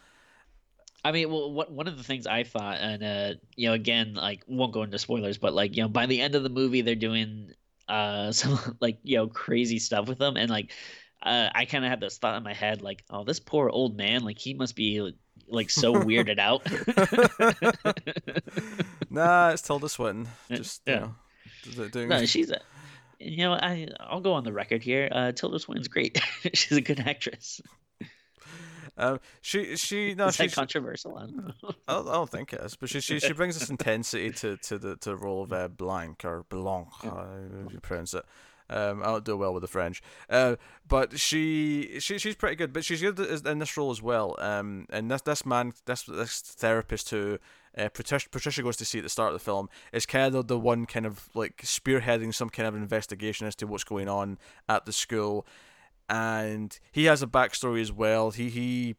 I 1.07 1.13
mean, 1.13 1.31
well, 1.31 1.53
what 1.53 1.71
one 1.71 1.87
of 1.87 1.97
the 1.97 2.03
things 2.03 2.27
I 2.27 2.43
thought, 2.43 2.79
and 2.81 3.03
uh, 3.03 3.35
you 3.55 3.69
know, 3.69 3.75
again, 3.75 4.15
like 4.15 4.43
won't 4.49 4.73
go 4.73 4.83
into 4.83 4.99
spoilers, 4.99 5.39
but 5.39 5.55
like, 5.55 5.77
you 5.77 5.83
know, 5.83 5.89
by 5.89 6.07
the 6.07 6.21
end 6.21 6.35
of 6.35 6.43
the 6.43 6.49
movie, 6.49 6.81
they're 6.81 6.97
doing 6.97 7.53
uh 7.89 8.33
some 8.33 8.77
like 8.81 8.99
you 9.05 9.17
know 9.17 9.29
crazy 9.29 9.79
stuff 9.79 10.09
with 10.09 10.19
them, 10.19 10.37
and 10.37 10.51
like 10.51 10.73
uh, 11.23 11.51
I 11.55 11.65
kind 11.65 11.85
of 11.85 11.91
had 11.91 12.01
this 12.01 12.19
thought 12.19 12.37
in 12.37 12.43
my 12.43 12.55
head, 12.55 12.83
like, 12.83 13.05
oh, 13.11 13.25
this 13.25 13.41
poor 13.41 13.69
old 13.69 13.97
man, 13.97 14.25
like 14.25 14.39
he 14.39 14.55
must 14.55 14.77
be 14.77 15.15
like 15.49 15.71
so 15.71 15.95
weirded 15.95 16.39
out. 16.39 16.67
nah, 19.11 19.51
it's 19.51 19.63
Tilda 19.63 19.89
Swinton. 19.89 20.29
Just 20.51 20.83
yeah. 20.87 21.09
you 21.65 21.77
know, 21.77 21.89
doing. 21.89 22.09
No, 22.09 22.25
she's 22.27 22.51
a. 22.51 22.61
You 23.19 23.39
know, 23.39 23.53
I 23.55 23.89
I'll 23.99 24.21
go 24.21 24.35
on 24.35 24.45
the 24.45 24.53
record 24.53 24.83
here. 24.83 25.09
Uh, 25.11 25.33
Tilda 25.33 25.59
Swinton's 25.59 25.89
great. 25.89 26.21
she's 26.55 26.77
a 26.77 26.83
good 26.83 27.01
actress. 27.01 27.61
Um, 28.99 29.21
she 29.43 29.77
she 29.77 30.15
no, 30.15 30.31
she's 30.31 30.55
controversial. 30.55 31.17
I 31.17 31.27
don't, 31.27 31.55
I 31.87 31.93
don't, 31.95 32.09
I 32.09 32.13
don't 32.13 32.31
think 32.31 32.53
it 32.53 32.61
is, 32.61 32.77
but 32.77 32.89
she 32.89 33.01
she, 33.01 33.21
she 33.21 33.33
brings 33.33 33.59
this 33.59 33.69
intensity 33.69 34.31
to, 34.33 34.57
to 34.57 34.79
the 34.79 34.97
to 34.97 35.11
the 35.11 35.17
role 35.17 35.43
of 35.43 35.53
uh, 35.53 35.69
Blanc 35.69 36.25
or 36.25 36.45
Blanc, 36.49 36.89
uh, 37.05 37.27
you 37.71 37.79
pronounce 37.81 38.15
it. 38.15 38.25
Um, 38.69 39.03
I 39.03 39.07
don't 39.07 39.25
do 39.25 39.37
well 39.37 39.55
with 39.55 39.61
the 39.61 39.69
French, 39.69 40.03
uh, 40.29 40.57
but 40.89 41.19
she, 41.19 42.01
she 42.01 42.19
she's 42.19 42.35
pretty 42.35 42.57
good. 42.57 42.73
But 42.73 42.85
she's 42.85 43.01
good 43.01 43.19
in 43.19 43.59
this 43.59 43.77
role 43.77 43.91
as 43.91 44.03
well. 44.03 44.35
Um, 44.39 44.87
and 44.91 45.11
this 45.11 45.23
this 45.23 45.47
man, 45.47 45.73
this 45.85 46.03
this 46.03 46.41
therapist 46.41 47.11
who 47.11 47.39
uh, 47.77 47.89
Patricia, 47.91 48.29
Patricia 48.29 48.63
goes 48.63 48.77
to 48.79 48.85
see 48.85 48.99
at 48.99 49.05
the 49.05 49.11
start 49.11 49.33
of 49.33 49.35
the 49.35 49.45
film 49.45 49.69
is 49.93 50.07
kind 50.07 50.35
of 50.35 50.49
the 50.49 50.59
one 50.59 50.87
kind 50.87 51.07
of 51.07 51.29
like 51.35 51.59
spearheading 51.59 52.35
some 52.35 52.49
kind 52.49 52.67
of 52.67 52.75
investigation 52.75 53.47
as 53.47 53.55
to 53.57 53.67
what's 53.67 53.85
going 53.85 54.09
on 54.09 54.39
at 54.69 54.87
the 54.87 54.93
school, 54.93 55.47
and 56.09 56.79
he 56.91 57.05
has 57.05 57.23
a 57.23 57.27
backstory 57.27 57.81
as 57.81 57.93
well. 57.93 58.31
He 58.31 58.49
he 58.49 58.97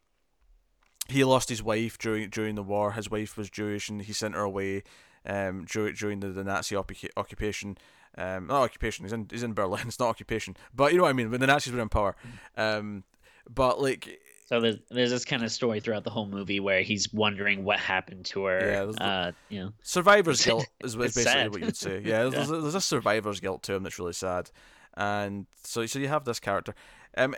he 1.10 1.24
lost 1.24 1.50
his 1.50 1.64
wife 1.64 1.98
during 1.98 2.30
during 2.30 2.56
the 2.56 2.64
war. 2.64 2.92
His 2.92 3.10
wife 3.10 3.38
was 3.38 3.50
Jewish, 3.50 3.90
and 3.90 4.02
he 4.02 4.14
sent 4.14 4.36
her 4.36 4.42
away 4.42 4.84
um, 5.26 5.66
during 5.66 5.96
during 5.96 6.20
the, 6.20 6.30
the 6.30 6.44
Nazi 6.44 6.76
occupation. 6.76 7.78
Um, 8.18 8.48
not 8.48 8.64
occupation. 8.64 9.06
He's 9.06 9.14
in 9.14 9.28
he's 9.30 9.44
in 9.44 9.54
Berlin. 9.54 9.84
It's 9.88 10.00
not 10.00 10.10
occupation, 10.10 10.56
but 10.74 10.92
you 10.92 10.98
know 10.98 11.04
what 11.04 11.10
I 11.10 11.14
mean. 11.14 11.32
When 11.32 11.40
the 11.40 11.48
Nazis 11.48 11.74
were 11.74 11.82
in 11.82 11.90
power, 11.90 12.16
um, 12.56 13.04
but 13.50 13.82
like. 13.82 14.20
So 14.46 14.62
there's 14.62 14.78
there's 14.90 15.12
this 15.12 15.26
kind 15.26 15.44
of 15.44 15.52
story 15.52 15.82
throughout 15.82 16.06
the 16.06 16.10
whole 16.10 16.26
movie 16.26 16.62
where 16.62 16.82
he's 16.82 17.12
wondering 17.12 17.66
what 17.66 17.80
happened 17.80 18.24
to 18.28 18.46
her. 18.46 18.94
Yeah, 18.98 19.06
uh, 19.06 19.32
you 19.50 19.60
know, 19.60 19.74
survivor's 19.84 20.42
guilt 20.46 20.66
is, 20.82 20.92
is 20.92 20.96
basically 20.96 21.24
sad. 21.24 21.52
what 21.52 21.62
you'd 21.62 21.76
say. 21.76 22.02
Yeah, 22.04 22.24
yeah. 22.24 22.30
There's, 22.30 22.48
there's 22.48 22.76
a 22.76 22.80
survivor's 22.80 23.42
guilt 23.42 23.64
to 23.64 23.74
him 23.74 23.84
that's 23.84 24.00
really 24.00 24.14
sad, 24.14 24.50
and 24.96 25.48
so 25.64 25.86
so 25.86 26.00
you 26.00 26.08
have 26.08 26.24
this 26.24 26.40
character, 26.40 26.76
um, 27.18 27.36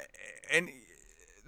and 0.52 0.70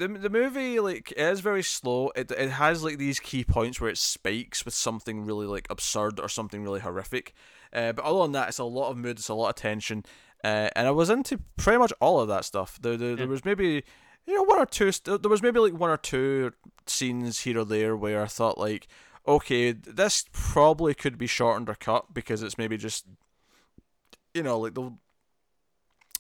the 0.02 0.08
the 0.08 0.30
movie 0.32 0.80
like 0.80 1.13
is 1.15 1.41
very 1.41 1.62
slow. 1.62 2.12
It 2.15 2.32
it 2.32 2.50
has 2.50 2.84
like 2.84 2.98
these 2.98 3.20
key 3.20 3.44
points 3.44 3.80
where 3.80 3.89
it 3.89 4.00
spikes 4.00 4.65
with 4.65 4.74
something 4.74 5.26
really 5.26 5.46
like 5.46 5.67
absurd 5.70 6.20
or 6.20 6.28
something 6.28 6.63
really 6.63 6.80
horrific, 6.80 7.34
uh, 7.74 7.92
but 7.94 8.06
other 8.06 8.22
than 8.24 8.32
that, 8.34 8.50
it's 8.50 8.60
a 8.60 8.64
lot 8.64 8.90
of 8.90 8.98
mood, 8.98 9.18
it's 9.20 9.30
a 9.30 9.34
lot 9.34 9.50
of 9.50 9.56
tension, 9.56 10.06
uh, 10.44 10.70
and 10.76 10.88
I 10.88 10.92
was 10.92 11.10
into 11.10 11.40
pretty 11.58 11.80
much 11.80 11.94
all 12.00 12.20
of 12.20 12.28
that 12.28 12.46
stuff. 12.46 12.80
There, 12.82 12.98
there, 12.98 13.12
yeah. 13.12 13.16
there 13.16 13.28
was 13.28 13.46
maybe 13.46 13.84
you 14.26 14.36
know 14.36 14.44
one 14.44 14.60
or 14.60 14.66
two. 14.66 14.92
There 14.92 15.30
was 15.30 15.42
maybe 15.42 15.60
like 15.60 15.74
one 15.74 15.90
or 15.90 15.98
two 15.98 16.54
scenes 16.88 17.42
here 17.42 17.60
or 17.60 17.66
there 17.66 17.96
where 17.96 18.24
I 18.24 18.28
thought 18.28 18.58
like, 18.58 18.88
okay, 19.28 19.72
this 19.72 20.26
probably 20.32 20.94
could 20.94 21.18
be 21.18 21.28
shortened 21.28 21.70
or 21.70 21.76
cut 21.76 22.14
because 22.14 22.44
it's 22.44 22.58
maybe 22.58 22.78
just, 22.78 23.06
you 24.34 24.44
know, 24.44 24.60
like 24.60 24.74
the. 24.74 24.92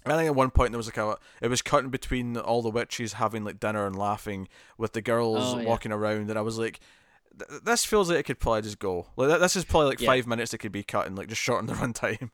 I 0.03 0.15
think 0.15 0.27
at 0.27 0.35
one 0.35 0.49
point 0.49 0.71
there 0.71 0.79
was 0.79 0.87
like 0.87 0.97
a 0.97 1.17
it 1.41 1.49
was 1.49 1.61
cutting 1.61 1.91
between 1.91 2.35
all 2.35 2.63
the 2.63 2.71
witches 2.71 3.13
having 3.13 3.43
like 3.43 3.59
dinner 3.59 3.85
and 3.85 3.95
laughing 3.95 4.47
with 4.75 4.93
the 4.93 5.01
girls 5.01 5.53
oh, 5.53 5.59
yeah. 5.59 5.67
walking 5.67 5.91
around, 5.91 6.29
and 6.29 6.39
I 6.39 6.41
was 6.41 6.57
like, 6.57 6.79
this 7.63 7.85
feels 7.85 8.09
like 8.09 8.19
it 8.19 8.23
could 8.23 8.39
probably 8.39 8.61
just 8.61 8.79
go. 8.79 9.07
Like 9.15 9.39
this 9.39 9.55
is 9.55 9.65
probably 9.65 9.89
like 9.89 10.01
yeah. 10.01 10.07
five 10.07 10.27
minutes 10.27 10.51
that 10.51 10.59
could 10.59 10.71
be 10.71 10.83
cut 10.83 11.07
and 11.07 11.17
like 11.17 11.27
just 11.27 11.41
shorten 11.41 11.67
the 11.67 11.73
runtime. 11.73 12.29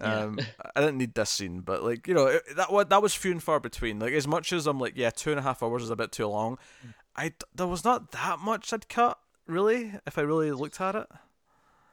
Um, 0.00 0.38
yeah. 0.38 0.44
I 0.74 0.80
didn't 0.80 0.98
need 0.98 1.14
this 1.14 1.30
scene, 1.30 1.60
but 1.60 1.84
like 1.84 2.08
you 2.08 2.14
know 2.14 2.26
it, 2.26 2.42
that 2.56 2.88
that 2.90 3.02
was 3.02 3.14
few 3.14 3.30
and 3.30 3.42
far 3.42 3.60
between. 3.60 3.98
Like 3.98 4.12
as 4.12 4.26
much 4.26 4.52
as 4.52 4.66
I'm 4.66 4.80
like, 4.80 4.94
yeah, 4.96 5.10
two 5.10 5.30
and 5.30 5.38
a 5.38 5.42
half 5.42 5.62
hours 5.62 5.82
is 5.82 5.90
a 5.90 5.96
bit 5.96 6.12
too 6.12 6.26
long. 6.26 6.58
Mm. 6.84 6.94
I 7.16 7.32
there 7.54 7.66
was 7.66 7.84
not 7.84 8.12
that 8.12 8.40
much 8.40 8.72
I'd 8.72 8.88
cut 8.88 9.18
really 9.46 9.92
if 10.06 10.18
I 10.18 10.22
really 10.22 10.50
looked 10.52 10.80
at 10.80 10.94
it. 10.94 11.06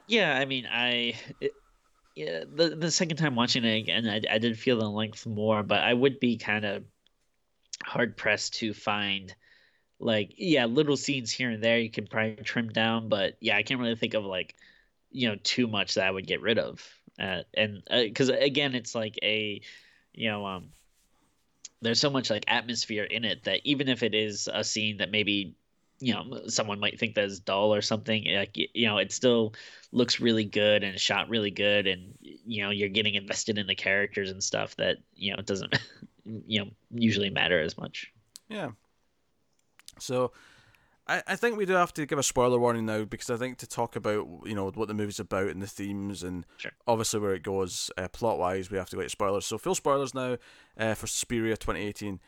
Yeah, 0.08 0.36
I 0.36 0.44
mean, 0.44 0.66
I 0.66 1.14
it, 1.40 1.52
yeah 2.16 2.44
the 2.52 2.70
the 2.70 2.90
second 2.90 3.18
time 3.18 3.36
watching 3.36 3.64
it 3.64 3.78
again, 3.78 4.08
I 4.08 4.20
I 4.34 4.38
did 4.38 4.58
feel 4.58 4.78
the 4.78 4.88
length 4.88 5.26
more, 5.26 5.62
but 5.62 5.80
I 5.80 5.94
would 5.94 6.18
be 6.18 6.36
kind 6.36 6.64
of 6.64 6.84
hard 7.84 8.16
pressed 8.16 8.54
to 8.54 8.74
find 8.74 9.34
like 10.02 10.34
yeah 10.36 10.66
little 10.66 10.96
scenes 10.96 11.30
here 11.30 11.50
and 11.50 11.62
there 11.62 11.78
you 11.78 11.90
could 11.90 12.10
probably 12.10 12.36
trim 12.44 12.68
down 12.68 13.08
but 13.08 13.36
yeah 13.40 13.56
i 13.56 13.62
can't 13.62 13.80
really 13.80 13.96
think 13.96 14.14
of 14.14 14.24
like 14.24 14.54
you 15.10 15.28
know 15.28 15.36
too 15.42 15.66
much 15.66 15.94
that 15.94 16.06
i 16.06 16.10
would 16.10 16.26
get 16.26 16.40
rid 16.40 16.58
of. 16.58 16.86
Uh, 17.20 17.42
and 17.54 17.82
because 17.90 18.30
uh, 18.30 18.36
again 18.40 18.74
it's 18.74 18.94
like 18.94 19.18
a 19.22 19.60
you 20.14 20.30
know 20.30 20.46
um 20.46 20.70
there's 21.82 22.00
so 22.00 22.08
much 22.08 22.30
like 22.30 22.44
atmosphere 22.48 23.04
in 23.04 23.24
it 23.24 23.44
that 23.44 23.60
even 23.64 23.88
if 23.88 24.02
it 24.02 24.14
is 24.14 24.48
a 24.52 24.64
scene 24.64 24.96
that 24.96 25.10
maybe 25.10 25.54
you 26.00 26.14
know 26.14 26.40
someone 26.48 26.80
might 26.80 26.98
think 26.98 27.14
that 27.14 27.24
is 27.24 27.38
dull 27.38 27.74
or 27.74 27.82
something 27.82 28.24
like 28.34 28.56
you 28.56 28.86
know 28.86 28.96
it 28.96 29.12
still 29.12 29.52
looks 29.92 30.20
really 30.20 30.44
good 30.44 30.82
and 30.82 30.98
shot 30.98 31.28
really 31.28 31.50
good 31.50 31.86
and 31.86 32.14
you 32.22 32.62
know 32.62 32.70
you're 32.70 32.88
getting 32.88 33.14
invested 33.14 33.58
in 33.58 33.66
the 33.66 33.74
characters 33.74 34.30
and 34.30 34.42
stuff 34.42 34.74
that 34.76 34.96
you 35.14 35.32
know 35.32 35.38
it 35.38 35.46
doesn't 35.46 35.78
you 36.46 36.64
know 36.64 36.70
usually 36.90 37.30
matter 37.30 37.60
as 37.60 37.76
much. 37.76 38.10
Yeah 38.48 38.70
so 39.98 40.32
I, 41.06 41.22
I 41.26 41.36
think 41.36 41.56
we 41.56 41.66
do 41.66 41.74
have 41.74 41.92
to 41.94 42.06
give 42.06 42.18
a 42.18 42.22
spoiler 42.22 42.58
warning 42.58 42.86
now 42.86 43.04
because 43.04 43.30
I 43.30 43.36
think 43.36 43.58
to 43.58 43.66
talk 43.66 43.96
about 43.96 44.26
you 44.44 44.54
know 44.54 44.70
what 44.70 44.88
the 44.88 44.94
movie's 44.94 45.20
about 45.20 45.48
and 45.48 45.60
the 45.60 45.66
themes 45.66 46.22
and 46.22 46.46
sure. 46.56 46.72
obviously 46.86 47.20
where 47.20 47.34
it 47.34 47.42
goes 47.42 47.90
uh, 47.98 48.08
plot 48.08 48.38
wise 48.38 48.70
we 48.70 48.78
have 48.78 48.90
to 48.90 48.96
go 48.96 49.02
to 49.02 49.08
spoilers. 49.08 49.46
So 49.46 49.58
full 49.58 49.74
spoilers 49.74 50.14
now 50.14 50.38
uh, 50.78 50.94
for 50.94 51.06
Suspiria 51.06 51.56
2018. 51.56 52.20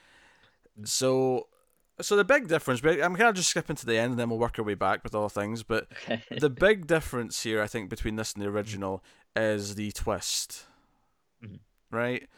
So 0.85 1.48
so 2.00 2.16
the 2.16 2.24
big 2.24 2.48
difference, 2.48 2.83
I'm 2.85 3.14
kind 3.14 3.29
of 3.29 3.37
just 3.37 3.50
skipping 3.50 3.77
to 3.77 3.87
the 3.87 3.96
end 3.96 4.12
and 4.12 4.18
then 4.18 4.29
we'll 4.29 4.38
work 4.38 4.59
our 4.59 4.64
way 4.64 4.74
back 4.74 5.05
with 5.05 5.14
all 5.14 5.29
things. 5.29 5.62
But 5.62 5.87
the 6.31 6.50
big 6.50 6.88
difference 6.88 7.44
here, 7.44 7.62
I 7.62 7.68
think, 7.68 7.88
between 7.88 8.16
this 8.16 8.33
and 8.33 8.42
the 8.42 8.48
original 8.48 9.05
is 9.37 9.77
the 9.77 9.92
twist, 9.92 10.64
mm-hmm. 11.42 11.57
right? 11.96 12.29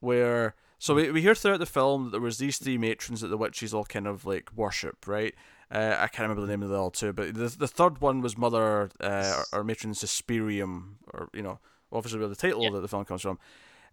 Where 0.00 0.54
so 0.78 0.94
we, 0.94 1.10
we 1.10 1.22
hear 1.22 1.34
throughout 1.34 1.58
the 1.58 1.66
film 1.66 2.04
that 2.04 2.10
there 2.10 2.20
was 2.20 2.38
these 2.38 2.58
three 2.58 2.78
matrons 2.78 3.20
that 3.20 3.28
the 3.28 3.36
witches 3.36 3.72
all 3.72 3.84
kind 3.84 4.06
of 4.06 4.26
like 4.26 4.50
worship, 4.54 5.06
right? 5.06 5.34
Uh, 5.70 5.96
I 5.98 6.06
can't 6.06 6.28
remember 6.28 6.42
the 6.42 6.48
name 6.48 6.62
of 6.62 6.68
the 6.68 6.76
all 6.76 6.90
two, 6.90 7.12
but 7.12 7.34
the 7.34 7.48
the 7.48 7.68
third 7.68 8.00
one 8.00 8.20
was 8.20 8.38
Mother 8.38 8.90
uh, 9.00 9.42
or, 9.52 9.60
or 9.60 9.64
Matron 9.64 9.94
Suspirium, 9.94 10.96
or 11.12 11.28
you 11.32 11.42
know, 11.42 11.58
obviously 11.90 12.20
where 12.20 12.28
the 12.28 12.36
title 12.36 12.62
yeah. 12.62 12.70
that 12.70 12.80
the 12.80 12.88
film 12.88 13.04
comes 13.04 13.22
from. 13.22 13.38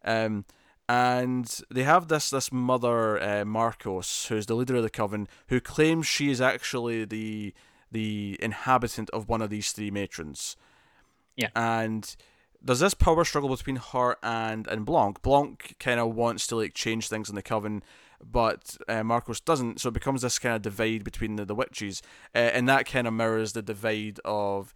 Um, 0.04 0.46
and 0.90 1.62
they 1.72 1.84
have 1.84 2.10
this 2.10 2.30
this 2.30 2.52
mother 2.52 3.20
uh, 3.20 3.44
Markos, 3.46 4.28
who's 4.28 4.46
the 4.46 4.56
leader 4.56 4.76
of 4.76 4.84
the 4.84 4.90
coven, 4.90 5.28
who 5.48 5.60
claims 5.60 6.06
she 6.06 6.30
is 6.30 6.42
actually 6.42 7.06
the 7.06 7.54
the 7.92 8.38
inhabitant 8.42 9.10
of 9.12 9.30
one 9.30 9.42
of 9.42 9.50
these 9.50 9.72
three 9.72 9.90
matrons. 9.90 10.56
Yeah, 11.36 11.50
and 11.56 12.16
there's 12.64 12.80
this 12.80 12.94
power 12.94 13.26
struggle 13.26 13.50
between 13.50 13.76
her 13.76 14.16
and 14.24 14.68
and 14.68 14.86
Blanc. 14.86 15.22
Blanc 15.22 15.76
kind 15.80 16.00
of 16.00 16.16
wants 16.16 16.48
to 16.48 16.56
like 16.56 16.74
change 16.74 17.10
things 17.10 17.30
in 17.30 17.36
the 17.36 17.42
coven, 17.42 17.84
but 18.24 18.78
uh, 18.88 19.02
Markos 19.02 19.44
doesn't. 19.44 19.82
So 19.82 19.90
it 19.90 19.94
becomes 19.94 20.22
this 20.22 20.40
kind 20.40 20.56
of 20.56 20.62
divide 20.62 21.04
between 21.04 21.36
the, 21.36 21.46
the 21.46 21.56
witches, 21.56 22.02
uh, 22.34 22.38
and 22.38 22.68
that 22.70 22.86
kind 22.86 23.08
of 23.08 23.14
mirrors 23.14 23.54
the 23.54 23.62
divide 23.62 24.20
of 24.24 24.74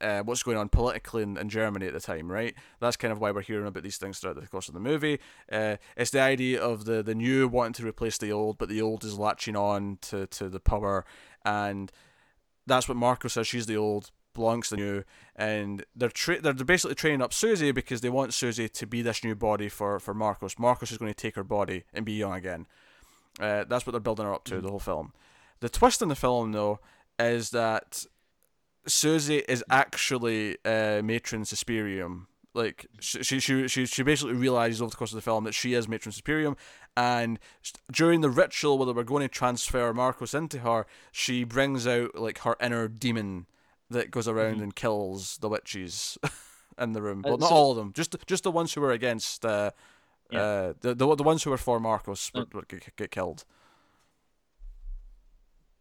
uh, 0.00 0.20
what's 0.20 0.42
going 0.42 0.56
on 0.56 0.68
politically 0.68 1.22
in, 1.22 1.36
in, 1.36 1.48
Germany 1.48 1.86
at 1.86 1.92
the 1.92 2.00
time, 2.00 2.30
right? 2.30 2.54
That's 2.80 2.96
kind 2.96 3.12
of 3.12 3.20
why 3.20 3.30
we're 3.30 3.42
hearing 3.42 3.66
about 3.66 3.82
these 3.82 3.96
things 3.96 4.18
throughout 4.18 4.38
the 4.38 4.46
course 4.46 4.68
of 4.68 4.74
the 4.74 4.80
movie. 4.80 5.20
Uh, 5.50 5.76
it's 5.96 6.10
the 6.10 6.20
idea 6.20 6.60
of 6.60 6.84
the, 6.84 7.02
the 7.02 7.14
new 7.14 7.48
wanting 7.48 7.72
to 7.74 7.86
replace 7.86 8.18
the 8.18 8.32
old, 8.32 8.58
but 8.58 8.68
the 8.68 8.82
old 8.82 9.04
is 9.04 9.18
latching 9.18 9.56
on 9.56 9.98
to, 10.02 10.26
to 10.26 10.48
the 10.48 10.60
power, 10.60 11.04
and 11.44 11.90
that's 12.66 12.88
what 12.88 12.96
Marco 12.96 13.28
says. 13.28 13.46
She's 13.46 13.66
the 13.66 13.76
old, 13.76 14.10
belongs 14.36 14.68
to 14.68 14.76
the 14.76 14.82
new, 14.82 15.04
and 15.34 15.84
they're 15.94 16.08
tra- 16.08 16.40
they're 16.40 16.54
basically 16.54 16.94
training 16.94 17.22
up 17.22 17.32
Susie 17.32 17.72
because 17.72 18.00
they 18.00 18.10
want 18.10 18.34
Susie 18.34 18.68
to 18.68 18.86
be 18.86 19.02
this 19.02 19.24
new 19.24 19.34
body 19.34 19.68
for 19.68 19.98
for 19.98 20.14
Markos. 20.14 20.56
Markos 20.56 20.92
is 20.92 20.98
going 20.98 21.12
to 21.12 21.14
take 21.14 21.34
her 21.34 21.44
body 21.44 21.84
and 21.92 22.04
be 22.04 22.12
young 22.12 22.34
again. 22.34 22.66
Uh, 23.40 23.64
that's 23.64 23.86
what 23.86 23.92
they're 23.92 24.00
building 24.00 24.26
her 24.26 24.34
up 24.34 24.44
to 24.44 24.60
the 24.60 24.70
whole 24.70 24.78
film. 24.78 25.12
The 25.60 25.68
twist 25.68 26.02
in 26.02 26.08
the 26.08 26.14
film, 26.14 26.52
though, 26.52 26.80
is 27.18 27.50
that 27.50 28.04
Susie 28.86 29.42
is 29.48 29.64
actually 29.70 30.56
uh, 30.64 31.02
Matron 31.02 31.42
Suspirium. 31.42 32.26
Like 32.54 32.86
she, 33.00 33.22
she 33.22 33.68
she 33.68 33.84
she 33.84 34.02
basically 34.02 34.34
realizes 34.34 34.80
over 34.80 34.90
the 34.90 34.96
course 34.96 35.12
of 35.12 35.16
the 35.16 35.22
film 35.22 35.44
that 35.44 35.52
she 35.52 35.74
is 35.74 35.88
Matron 35.88 36.12
Suspirium, 36.12 36.56
and 36.96 37.38
during 37.92 38.22
the 38.22 38.30
ritual 38.30 38.78
where 38.78 38.86
they 38.86 38.92
were 38.92 39.04
going 39.04 39.22
to 39.22 39.28
transfer 39.28 39.92
Markos 39.92 40.34
into 40.34 40.60
her, 40.60 40.86
she 41.12 41.44
brings 41.44 41.86
out 41.86 42.14
like 42.14 42.38
her 42.38 42.56
inner 42.58 42.88
demon 42.88 43.46
that 43.90 44.10
goes 44.10 44.28
around 44.28 44.54
mm-hmm. 44.54 44.64
and 44.64 44.76
kills 44.76 45.38
the 45.38 45.48
witches 45.48 46.18
in 46.78 46.92
the 46.92 47.02
room. 47.02 47.22
Uh, 47.24 47.30
not 47.30 47.48
so, 47.48 47.54
all 47.54 47.70
of 47.70 47.76
them, 47.76 47.92
just 47.94 48.16
just 48.26 48.44
the 48.44 48.50
ones 48.50 48.74
who 48.74 48.80
were 48.80 48.92
against. 48.92 49.44
Uh, 49.44 49.70
yeah. 50.30 50.40
uh, 50.40 50.72
the, 50.80 50.94
the 50.94 51.14
the 51.16 51.22
ones 51.22 51.42
who 51.42 51.50
were 51.50 51.56
for 51.56 51.78
Markos 51.78 52.30
uh, 52.34 52.44
get, 52.68 52.96
get 52.96 53.10
killed. 53.10 53.44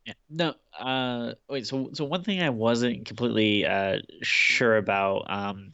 Yeah. 0.06 0.13
No. 0.30 0.54
Uh. 0.78 1.34
Wait. 1.50 1.65
So 1.65 1.89
so 1.94 2.06
one 2.06 2.24
thing 2.24 2.41
I 2.41 2.50
wasn't 2.50 3.06
completely 3.06 3.65
uh 3.65 4.00
sure 4.22 4.78
about 4.78 5.26
um 5.28 5.74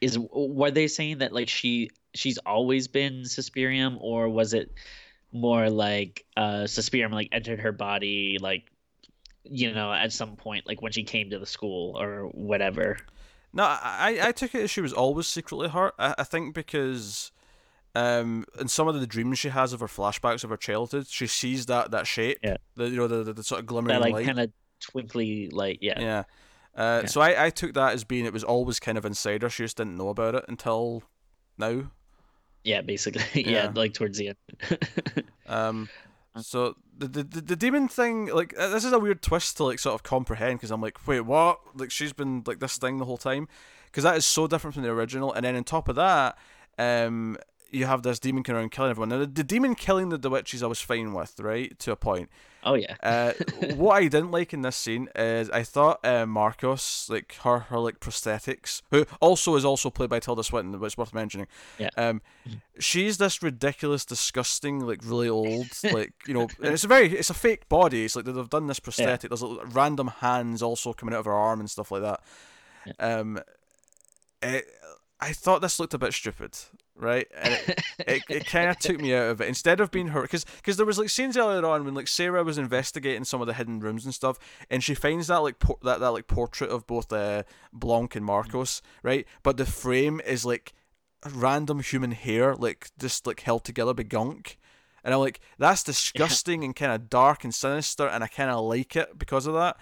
is 0.00 0.18
were 0.18 0.70
they 0.70 0.86
saying 0.86 1.18
that 1.18 1.32
like 1.32 1.48
she 1.48 1.90
she's 2.14 2.38
always 2.38 2.86
been 2.88 3.22
Suspirium 3.22 3.98
or 4.00 4.28
was 4.28 4.54
it 4.54 4.72
more 5.32 5.68
like 5.68 6.24
uh 6.36 6.64
Suspirium 6.64 7.12
like 7.12 7.28
entered 7.32 7.60
her 7.60 7.72
body 7.72 8.38
like 8.40 8.70
you 9.44 9.72
know 9.72 9.92
at 9.92 10.12
some 10.12 10.36
point 10.36 10.66
like 10.66 10.82
when 10.82 10.92
she 10.92 11.02
came 11.02 11.30
to 11.30 11.38
the 11.38 11.46
school 11.46 12.00
or 12.00 12.28
whatever. 12.28 12.98
No, 13.52 13.64
I 13.64 14.18
I 14.22 14.32
took 14.32 14.54
it 14.54 14.62
as 14.62 14.70
she 14.70 14.80
was 14.80 14.92
always 14.92 15.26
secretly 15.26 15.68
hurt. 15.68 15.94
I, 15.98 16.14
I 16.18 16.24
think 16.24 16.54
because 16.54 17.32
um, 17.94 18.44
in 18.60 18.68
some 18.68 18.86
of 18.86 18.98
the 18.98 19.06
dreams 19.06 19.38
she 19.38 19.48
has 19.48 19.72
of 19.72 19.80
her 19.80 19.86
flashbacks 19.86 20.44
of 20.44 20.50
her 20.50 20.56
childhood, 20.56 21.08
she 21.08 21.26
sees 21.26 21.66
that 21.66 21.90
that 21.90 22.06
shape, 22.06 22.38
yeah. 22.42 22.58
the 22.76 22.88
you 22.88 22.96
know 22.96 23.08
the, 23.08 23.24
the, 23.24 23.32
the 23.32 23.42
sort 23.42 23.60
of 23.60 23.66
glimmering 23.66 23.94
that, 23.94 24.02
like, 24.02 24.12
light, 24.12 24.26
kind 24.26 24.40
of 24.40 24.52
twinkly 24.80 25.48
light, 25.50 25.78
yeah, 25.80 26.00
yeah. 26.00 26.22
Uh, 26.76 27.00
yeah. 27.02 27.06
So 27.08 27.20
I, 27.20 27.46
I 27.46 27.50
took 27.50 27.74
that 27.74 27.94
as 27.94 28.04
being 28.04 28.26
it 28.26 28.32
was 28.32 28.44
always 28.44 28.78
kind 28.78 28.96
of 28.96 29.04
inside 29.04 29.42
her. 29.42 29.50
She 29.50 29.64
just 29.64 29.76
didn't 29.76 29.96
know 29.96 30.08
about 30.08 30.36
it 30.36 30.44
until 30.46 31.02
now. 31.58 31.90
Yeah, 32.62 32.82
basically, 32.82 33.22
yeah, 33.44 33.64
yeah 33.64 33.72
like 33.74 33.94
towards 33.94 34.18
the 34.18 34.28
end. 34.28 35.24
um, 35.48 35.88
so 36.38 36.76
the, 36.96 37.08
the 37.08 37.22
the 37.22 37.56
demon 37.56 37.88
thing, 37.88 38.26
like 38.26 38.54
uh, 38.58 38.68
this 38.68 38.84
is 38.84 38.92
a 38.92 38.98
weird 38.98 39.20
twist 39.20 39.56
to 39.56 39.64
like 39.64 39.78
sort 39.78 39.94
of 39.94 40.02
comprehend 40.02 40.58
because 40.58 40.70
I'm 40.70 40.80
like, 40.80 41.06
wait, 41.06 41.22
what? 41.22 41.60
Like 41.74 41.90
she's 41.90 42.12
been 42.12 42.42
like 42.46 42.60
this 42.60 42.76
thing 42.76 42.98
the 42.98 43.04
whole 43.04 43.16
time, 43.16 43.48
because 43.86 44.04
that 44.04 44.16
is 44.16 44.26
so 44.26 44.46
different 44.46 44.74
from 44.74 44.84
the 44.84 44.90
original. 44.90 45.32
And 45.32 45.44
then 45.44 45.56
on 45.56 45.64
top 45.64 45.88
of 45.88 45.96
that, 45.96 46.38
um, 46.78 47.36
you 47.70 47.86
have 47.86 48.02
this 48.02 48.18
demon 48.18 48.42
coming 48.42 48.60
around 48.60 48.70
killing 48.70 48.90
everyone. 48.90 49.08
Now, 49.08 49.18
the, 49.18 49.26
the 49.26 49.44
demon 49.44 49.74
killing 49.74 50.10
the, 50.10 50.18
the 50.18 50.30
witches, 50.30 50.62
I 50.62 50.66
was 50.66 50.80
fine 50.80 51.12
with, 51.12 51.38
right 51.40 51.76
to 51.80 51.92
a 51.92 51.96
point. 51.96 52.28
Oh 52.62 52.74
yeah. 52.74 52.96
uh, 53.02 53.32
what 53.74 53.94
I 53.94 54.02
didn't 54.02 54.30
like 54.30 54.52
in 54.52 54.62
this 54.62 54.76
scene 54.76 55.08
is 55.14 55.48
I 55.50 55.62
thought 55.62 56.00
uh, 56.04 56.26
Markos, 56.26 57.08
like 57.08 57.36
her, 57.42 57.60
her 57.60 57.78
like 57.78 58.00
prosthetics, 58.00 58.82
who 58.90 59.06
also 59.20 59.56
is 59.56 59.64
also 59.64 59.90
played 59.90 60.10
by 60.10 60.18
Tilda 60.20 60.44
Swinton, 60.44 60.78
but 60.78 60.84
it's 60.86 60.98
worth 60.98 61.14
mentioning. 61.14 61.46
Yeah. 61.78 61.90
Um, 61.96 62.20
she's 62.78 63.18
this 63.18 63.42
ridiculous, 63.42 64.04
disgusting, 64.04 64.80
like 64.80 65.00
really 65.04 65.28
old, 65.28 65.68
like 65.92 66.12
you 66.26 66.34
know, 66.34 66.48
it's 66.60 66.84
a 66.84 66.88
very, 66.88 67.12
it's 67.16 67.30
a 67.30 67.34
fake 67.34 67.68
body. 67.68 68.04
It's 68.04 68.16
like 68.16 68.24
they've 68.26 68.48
done 68.48 68.66
this 68.66 68.80
prosthetic. 68.80 69.24
Yeah. 69.24 69.36
There's 69.36 69.42
like, 69.42 69.74
random 69.74 70.08
hands 70.08 70.62
also 70.62 70.92
coming 70.92 71.14
out 71.14 71.20
of 71.20 71.26
her 71.26 71.32
arm 71.32 71.60
and 71.60 71.70
stuff 71.70 71.90
like 71.90 72.02
that. 72.02 72.20
Yeah. 72.86 72.92
Um, 72.98 73.40
it, 74.42 74.66
I 75.20 75.32
thought 75.32 75.60
this 75.60 75.78
looked 75.78 75.94
a 75.94 75.98
bit 75.98 76.14
stupid 76.14 76.58
right? 77.00 77.26
And 77.34 77.54
it, 77.54 77.82
it, 77.98 78.22
it 78.28 78.46
kind 78.46 78.70
of 78.70 78.78
took 78.78 79.00
me 79.00 79.14
out 79.14 79.30
of 79.30 79.40
it. 79.40 79.48
Instead 79.48 79.80
of 79.80 79.90
being 79.90 80.08
hurt, 80.08 80.22
because 80.22 80.44
because 80.44 80.76
there 80.76 80.86
was 80.86 80.98
like 80.98 81.08
scenes 81.08 81.36
earlier 81.36 81.64
on 81.66 81.84
when 81.84 81.94
like 81.94 82.08
Sarah 82.08 82.44
was 82.44 82.58
investigating 82.58 83.24
some 83.24 83.40
of 83.40 83.46
the 83.46 83.54
hidden 83.54 83.80
rooms 83.80 84.04
and 84.04 84.14
stuff, 84.14 84.38
and 84.68 84.84
she 84.84 84.94
finds 84.94 85.28
that 85.28 85.38
like 85.38 85.58
por- 85.58 85.78
that 85.82 86.00
that 86.00 86.10
like 86.10 86.26
portrait 86.26 86.70
of 86.70 86.86
both 86.86 87.12
uh, 87.12 87.42
Blanc 87.72 88.14
and 88.14 88.26
Markos, 88.26 88.80
right? 89.02 89.26
But 89.42 89.56
the 89.56 89.66
frame 89.66 90.20
is 90.24 90.44
like 90.44 90.74
random 91.28 91.80
human 91.80 92.12
hair, 92.12 92.54
like 92.54 92.90
just 92.98 93.26
like 93.26 93.40
held 93.40 93.64
together 93.64 93.94
by 93.94 94.04
gunk. 94.04 94.58
And 95.02 95.14
I'm 95.14 95.20
like, 95.20 95.40
that's 95.58 95.82
disgusting 95.84 96.62
and 96.62 96.76
kind 96.76 96.92
of 96.92 97.08
dark 97.08 97.44
and 97.44 97.54
sinister, 97.54 98.06
and 98.06 98.22
I 98.22 98.26
kind 98.26 98.50
of 98.50 98.64
like 98.64 98.96
it 98.96 99.18
because 99.18 99.46
of 99.46 99.54
that 99.54 99.78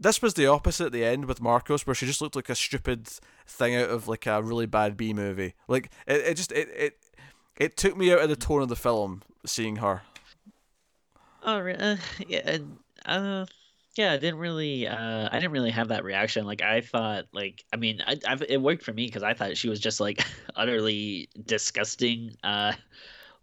this 0.00 0.22
was 0.22 0.34
the 0.34 0.46
opposite 0.46 0.86
at 0.86 0.92
the 0.92 1.04
end 1.04 1.26
with 1.26 1.40
Markos, 1.40 1.86
where 1.86 1.94
she 1.94 2.06
just 2.06 2.22
looked 2.22 2.34
like 2.34 2.48
a 2.48 2.54
stupid 2.54 3.06
thing 3.46 3.76
out 3.76 3.90
of 3.90 4.08
like 4.08 4.26
a 4.26 4.42
really 4.42 4.66
bad 4.66 4.96
B 4.96 5.12
movie. 5.12 5.54
Like 5.68 5.90
it, 6.06 6.22
it 6.22 6.34
just 6.34 6.52
it, 6.52 6.68
it 6.74 6.98
it 7.56 7.76
took 7.76 7.96
me 7.96 8.10
out 8.10 8.20
of 8.20 8.30
the 8.30 8.36
tone 8.36 8.62
of 8.62 8.68
the 8.68 8.76
film 8.76 9.22
seeing 9.44 9.76
her. 9.76 10.02
Oh 11.44 11.58
uh, 11.58 11.96
yeah, 12.26 12.58
uh, 13.04 13.46
yeah. 13.96 14.12
I 14.12 14.16
didn't 14.16 14.38
really, 14.38 14.86
uh, 14.86 15.28
I 15.30 15.38
didn't 15.38 15.52
really 15.52 15.70
have 15.70 15.88
that 15.88 16.04
reaction. 16.04 16.46
Like 16.46 16.62
I 16.62 16.80
thought, 16.80 17.26
like 17.32 17.64
I 17.72 17.76
mean, 17.76 18.02
I, 18.06 18.16
I've, 18.26 18.42
it 18.42 18.60
worked 18.60 18.82
for 18.82 18.92
me 18.92 19.06
because 19.06 19.22
I 19.22 19.34
thought 19.34 19.56
she 19.56 19.68
was 19.68 19.80
just 19.80 20.00
like 20.00 20.24
utterly 20.56 21.28
disgusting. 21.46 22.36
Uh, 22.42 22.72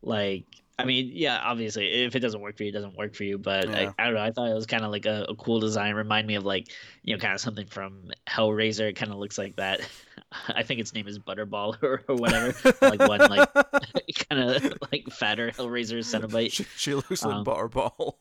like 0.01 0.45
I 0.79 0.85
mean, 0.85 1.09
yeah, 1.11 1.39
obviously, 1.43 2.03
if 2.03 2.15
it 2.15 2.19
doesn't 2.19 2.39
work 2.39 2.55
for 2.55 2.63
you, 2.63 2.69
it 2.69 2.73
doesn't 2.73 2.95
work 2.95 3.15
for 3.15 3.23
you. 3.23 3.39
But 3.39 3.67
yeah. 3.67 3.93
I, 3.97 4.03
I, 4.03 4.05
don't 4.05 4.13
know. 4.13 4.21
I 4.21 4.31
thought 4.31 4.51
it 4.51 4.53
was 4.53 4.67
kind 4.67 4.83
of 4.85 4.91
like 4.91 5.07
a, 5.07 5.25
a, 5.27 5.35
cool 5.35 5.59
design. 5.59 5.95
Remind 5.95 6.27
me 6.27 6.35
of 6.35 6.45
like, 6.45 6.67
you 7.01 7.15
know, 7.15 7.19
kind 7.19 7.33
of 7.33 7.39
something 7.39 7.65
from 7.65 8.11
Hellraiser. 8.29 8.89
It 8.89 8.93
kind 8.93 9.11
of 9.11 9.17
looks 9.17 9.39
like 9.39 9.55
that. 9.55 9.81
I 10.49 10.61
think 10.61 10.79
its 10.79 10.93
name 10.93 11.07
is 11.07 11.17
Butterball 11.17 11.77
or, 11.83 12.03
or 12.07 12.15
whatever. 12.15 12.53
like 12.81 12.99
one 12.99 13.19
like 13.19 13.53
kind 14.29 14.43
of 14.43 14.73
like 14.91 15.07
fatter 15.09 15.49
Hellraiser 15.49 15.99
Cenobite. 15.99 16.51
She, 16.51 16.65
she 16.75 16.93
looks 16.93 17.25
like 17.25 17.35
um, 17.35 17.45
Butterball. 17.45 18.13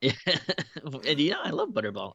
Yeah, 0.00 0.12
and 1.06 1.20
you 1.20 1.32
know 1.32 1.40
I 1.44 1.50
love 1.50 1.70
Butterball, 1.70 2.12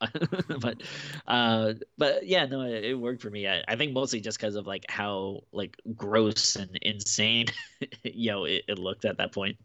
but 0.62 0.82
uh, 1.28 1.74
but 1.98 2.26
yeah, 2.26 2.46
no, 2.46 2.62
it, 2.62 2.84
it 2.84 2.94
worked 2.96 3.22
for 3.22 3.30
me. 3.30 3.48
I, 3.48 3.64
I 3.68 3.76
think 3.76 3.94
mostly 3.94 4.22
just 4.22 4.40
because 4.40 4.56
of 4.56 4.66
like 4.66 4.86
how 4.90 5.44
like 5.52 5.80
gross 5.96 6.56
and 6.56 6.76
insane, 6.82 7.48
you 8.04 8.32
know, 8.32 8.46
it, 8.46 8.64
it 8.68 8.80
looked 8.80 9.06
at 9.06 9.18
that 9.18 9.34
point. 9.34 9.58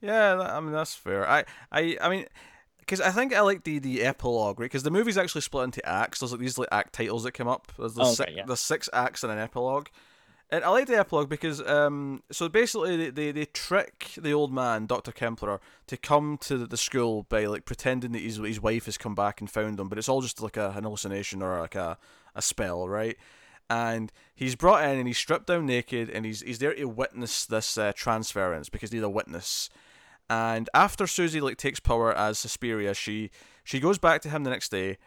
Yeah, 0.00 0.40
I 0.40 0.58
mean 0.60 0.72
that's 0.72 0.94
fair. 0.94 1.28
I 1.28 1.44
I 1.70 1.96
I 2.00 2.08
mean 2.08 2.26
because 2.80 3.00
I 3.00 3.10
think 3.10 3.32
I 3.32 3.40
like 3.42 3.62
the 3.62 3.78
the 3.78 4.02
epilogue, 4.02 4.58
right? 4.58 4.64
Because 4.64 4.82
the 4.82 4.90
movie's 4.90 5.18
actually 5.18 5.42
split 5.42 5.64
into 5.64 5.88
acts. 5.88 6.20
There's 6.20 6.32
like 6.32 6.40
these 6.40 6.58
like 6.58 6.68
act 6.72 6.94
titles 6.94 7.22
that 7.24 7.32
come 7.32 7.48
up. 7.48 7.72
There's 7.78 7.94
the, 7.94 8.02
oh, 8.02 8.06
okay, 8.06 8.14
six, 8.14 8.32
yeah. 8.34 8.44
the 8.44 8.56
six 8.56 8.88
acts 8.92 9.22
and 9.22 9.32
an 9.32 9.38
epilogue. 9.38 9.86
And 10.48 10.64
I 10.64 10.68
like 10.68 10.86
the 10.86 10.98
epilogue 10.98 11.28
because 11.28 11.60
um, 11.66 12.22
so 12.30 12.48
basically 12.48 12.96
they, 12.96 13.10
they, 13.10 13.32
they 13.32 13.44
trick 13.46 14.12
the 14.16 14.32
old 14.32 14.52
man, 14.52 14.86
Doctor 14.86 15.10
Kempler, 15.10 15.58
to 15.88 15.96
come 15.96 16.38
to 16.42 16.66
the 16.66 16.76
school 16.76 17.24
by 17.24 17.46
like 17.46 17.64
pretending 17.64 18.12
that 18.12 18.22
his 18.22 18.36
his 18.36 18.60
wife 18.60 18.84
has 18.84 18.96
come 18.96 19.16
back 19.16 19.40
and 19.40 19.50
found 19.50 19.80
him, 19.80 19.88
but 19.88 19.98
it's 19.98 20.08
all 20.08 20.22
just 20.22 20.40
like 20.40 20.56
a, 20.56 20.72
an 20.76 20.84
hallucination 20.84 21.42
or 21.42 21.58
like 21.58 21.74
a, 21.74 21.98
a 22.36 22.42
spell, 22.42 22.88
right? 22.88 23.16
And 23.68 24.12
he's 24.36 24.54
brought 24.54 24.84
in 24.84 24.98
and 24.98 25.08
he's 25.08 25.18
stripped 25.18 25.48
down 25.48 25.66
naked 25.66 26.08
and 26.10 26.24
he's 26.24 26.42
he's 26.42 26.60
there 26.60 26.74
to 26.74 26.84
witness 26.84 27.44
this 27.44 27.76
uh, 27.76 27.92
transference 27.96 28.68
because 28.68 28.92
he's 28.92 29.02
a 29.02 29.08
witness. 29.08 29.68
And 30.30 30.70
after 30.74 31.08
Susie 31.08 31.40
like 31.40 31.56
takes 31.56 31.80
power 31.80 32.16
as 32.16 32.38
Suspiria, 32.38 32.94
she 32.94 33.30
she 33.64 33.80
goes 33.80 33.98
back 33.98 34.22
to 34.22 34.28
him 34.28 34.44
the 34.44 34.50
next 34.50 34.68
day 34.68 34.98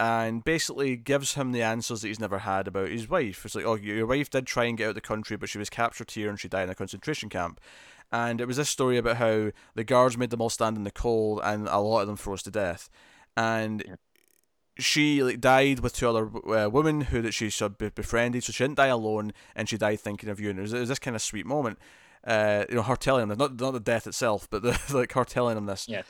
and 0.00 0.42
basically 0.42 0.96
gives 0.96 1.34
him 1.34 1.52
the 1.52 1.62
answers 1.62 2.00
that 2.00 2.08
he's 2.08 2.18
never 2.18 2.38
had 2.38 2.66
about 2.66 2.88
his 2.88 3.06
wife. 3.06 3.44
It's 3.44 3.54
like, 3.54 3.66
oh, 3.66 3.74
your 3.74 4.06
wife 4.06 4.30
did 4.30 4.46
try 4.46 4.64
and 4.64 4.78
get 4.78 4.86
out 4.86 4.88
of 4.90 4.94
the 4.94 5.02
country, 5.02 5.36
but 5.36 5.50
she 5.50 5.58
was 5.58 5.68
captured 5.68 6.10
here 6.10 6.30
and 6.30 6.40
she 6.40 6.48
died 6.48 6.64
in 6.64 6.70
a 6.70 6.74
concentration 6.74 7.28
camp. 7.28 7.60
And 8.10 8.40
it 8.40 8.46
was 8.46 8.56
this 8.56 8.70
story 8.70 8.96
about 8.96 9.18
how 9.18 9.50
the 9.74 9.84
guards 9.84 10.16
made 10.16 10.30
them 10.30 10.40
all 10.40 10.48
stand 10.48 10.78
in 10.78 10.84
the 10.84 10.90
cold 10.90 11.42
and 11.44 11.68
a 11.68 11.80
lot 11.80 12.00
of 12.00 12.06
them 12.06 12.16
froze 12.16 12.42
to 12.44 12.50
death. 12.50 12.88
And 13.36 13.84
yeah. 13.86 13.96
she 14.78 15.22
like 15.22 15.38
died 15.38 15.80
with 15.80 15.94
two 15.94 16.08
other 16.08 16.30
uh, 16.48 16.70
women 16.70 17.02
who 17.02 17.20
that 17.20 17.34
she 17.34 17.50
sort 17.50 17.82
of 17.82 17.94
befriended, 17.94 18.42
so 18.42 18.52
she 18.52 18.64
didn't 18.64 18.78
die 18.78 18.86
alone, 18.86 19.34
and 19.54 19.68
she 19.68 19.76
died 19.76 20.00
thinking 20.00 20.30
of 20.30 20.40
you. 20.40 20.48
And 20.48 20.58
it 20.58 20.62
was, 20.62 20.72
it 20.72 20.80
was 20.80 20.88
this 20.88 20.98
kind 20.98 21.14
of 21.14 21.20
sweet 21.20 21.44
moment. 21.44 21.78
Uh, 22.26 22.64
you 22.70 22.76
know, 22.76 22.82
her 22.82 22.96
telling 22.96 23.30
him 23.30 23.36
not 23.36 23.60
not 23.60 23.72
the 23.72 23.80
death 23.80 24.06
itself, 24.06 24.48
but 24.50 24.62
the 24.62 24.80
like 24.94 25.12
her 25.12 25.24
telling 25.24 25.58
him 25.58 25.66
this. 25.66 25.86
Yeah. 25.88 26.02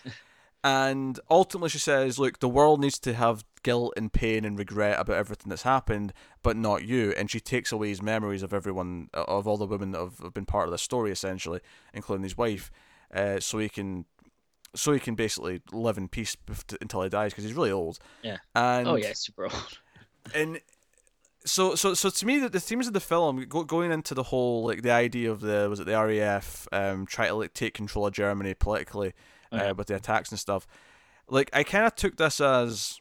And 0.63 1.19
ultimately, 1.31 1.71
she 1.71 1.79
says, 1.79 2.19
"Look, 2.19 2.41
the 2.41 2.49
world 2.49 2.81
needs 2.81 2.99
to 3.01 3.15
have 3.15 3.45
guilt 3.63 3.95
and 3.97 4.13
pain 4.13 4.45
and 4.45 4.59
regret 4.59 4.99
about 4.99 5.17
everything 5.17 5.51
that's 5.51 5.63
happened, 5.63 6.13
but 6.43 6.57
not 6.57 6.85
you." 6.85 7.13
And 7.17 7.31
she 7.31 7.41
takes 7.41 7.73
away 7.73 7.89
his 7.89 8.03
memories 8.03 8.43
of 8.43 8.53
everyone, 8.53 9.09
of 9.15 9.47
all 9.47 9.57
the 9.57 9.67
women 9.67 9.93
that 9.93 10.01
have, 10.01 10.19
have 10.19 10.35
been 10.35 10.47
part 10.47 10.67
of 10.67 10.73
the 10.73 10.79
story, 10.79 11.11
essentially, 11.11 11.61
including 11.95 12.25
his 12.25 12.37
wife, 12.37 12.71
uh, 13.15 13.41
so 13.41 13.59
he 13.59 13.69
can, 13.69 14.05
so 14.75 14.93
he 14.93 15.01
can 15.01 15.15
basically 15.15 15.63
live 15.73 15.99
in 15.99 16.09
peace 16.09 16.37
until 16.81 17.03
he 17.03 17.09
dies 17.09 17.33
because 17.33 17.45
he's 17.45 17.55
really 17.55 17.73
old. 17.73 17.99
Yeah. 18.23 18.39
And 18.55 18.89
oh 18.89 18.97
yeah, 18.97 19.13
super 19.15 19.45
old. 19.45 19.79
and 20.35 20.61
so 21.45 21.75
so 21.75 21.95
so 21.95 22.11
to 22.11 22.27
me 22.27 22.39
the, 22.39 22.49
the 22.49 22.61
themes 22.61 22.87
of 22.87 22.93
the 22.93 23.01
film 23.01 23.45
go, 23.49 23.65
going 23.65 23.91
into 23.91 24.15
the 24.15 24.25
whole 24.25 24.65
like 24.65 24.83
the 24.83 24.91
idea 24.91 25.31
of 25.31 25.41
the 25.41 25.69
was 25.71 25.81
it 25.81 25.87
the 25.87 25.93
RAF 25.93 26.69
um 26.73 27.07
try 27.07 27.29
to 27.29 27.35
like 27.35 27.55
take 27.55 27.75
control 27.75 28.07
of 28.07 28.13
Germany 28.13 28.55
politically 28.55 29.15
uh, 29.51 29.73
with 29.77 29.87
the 29.87 29.97
attacks 29.97 30.31
and 30.31 30.39
stuff 30.39 30.67
like 31.29 31.51
I 31.53 31.63
kind 31.65 31.87
of 31.87 31.95
took 31.95 32.17
this 32.17 32.41
as 32.41 33.01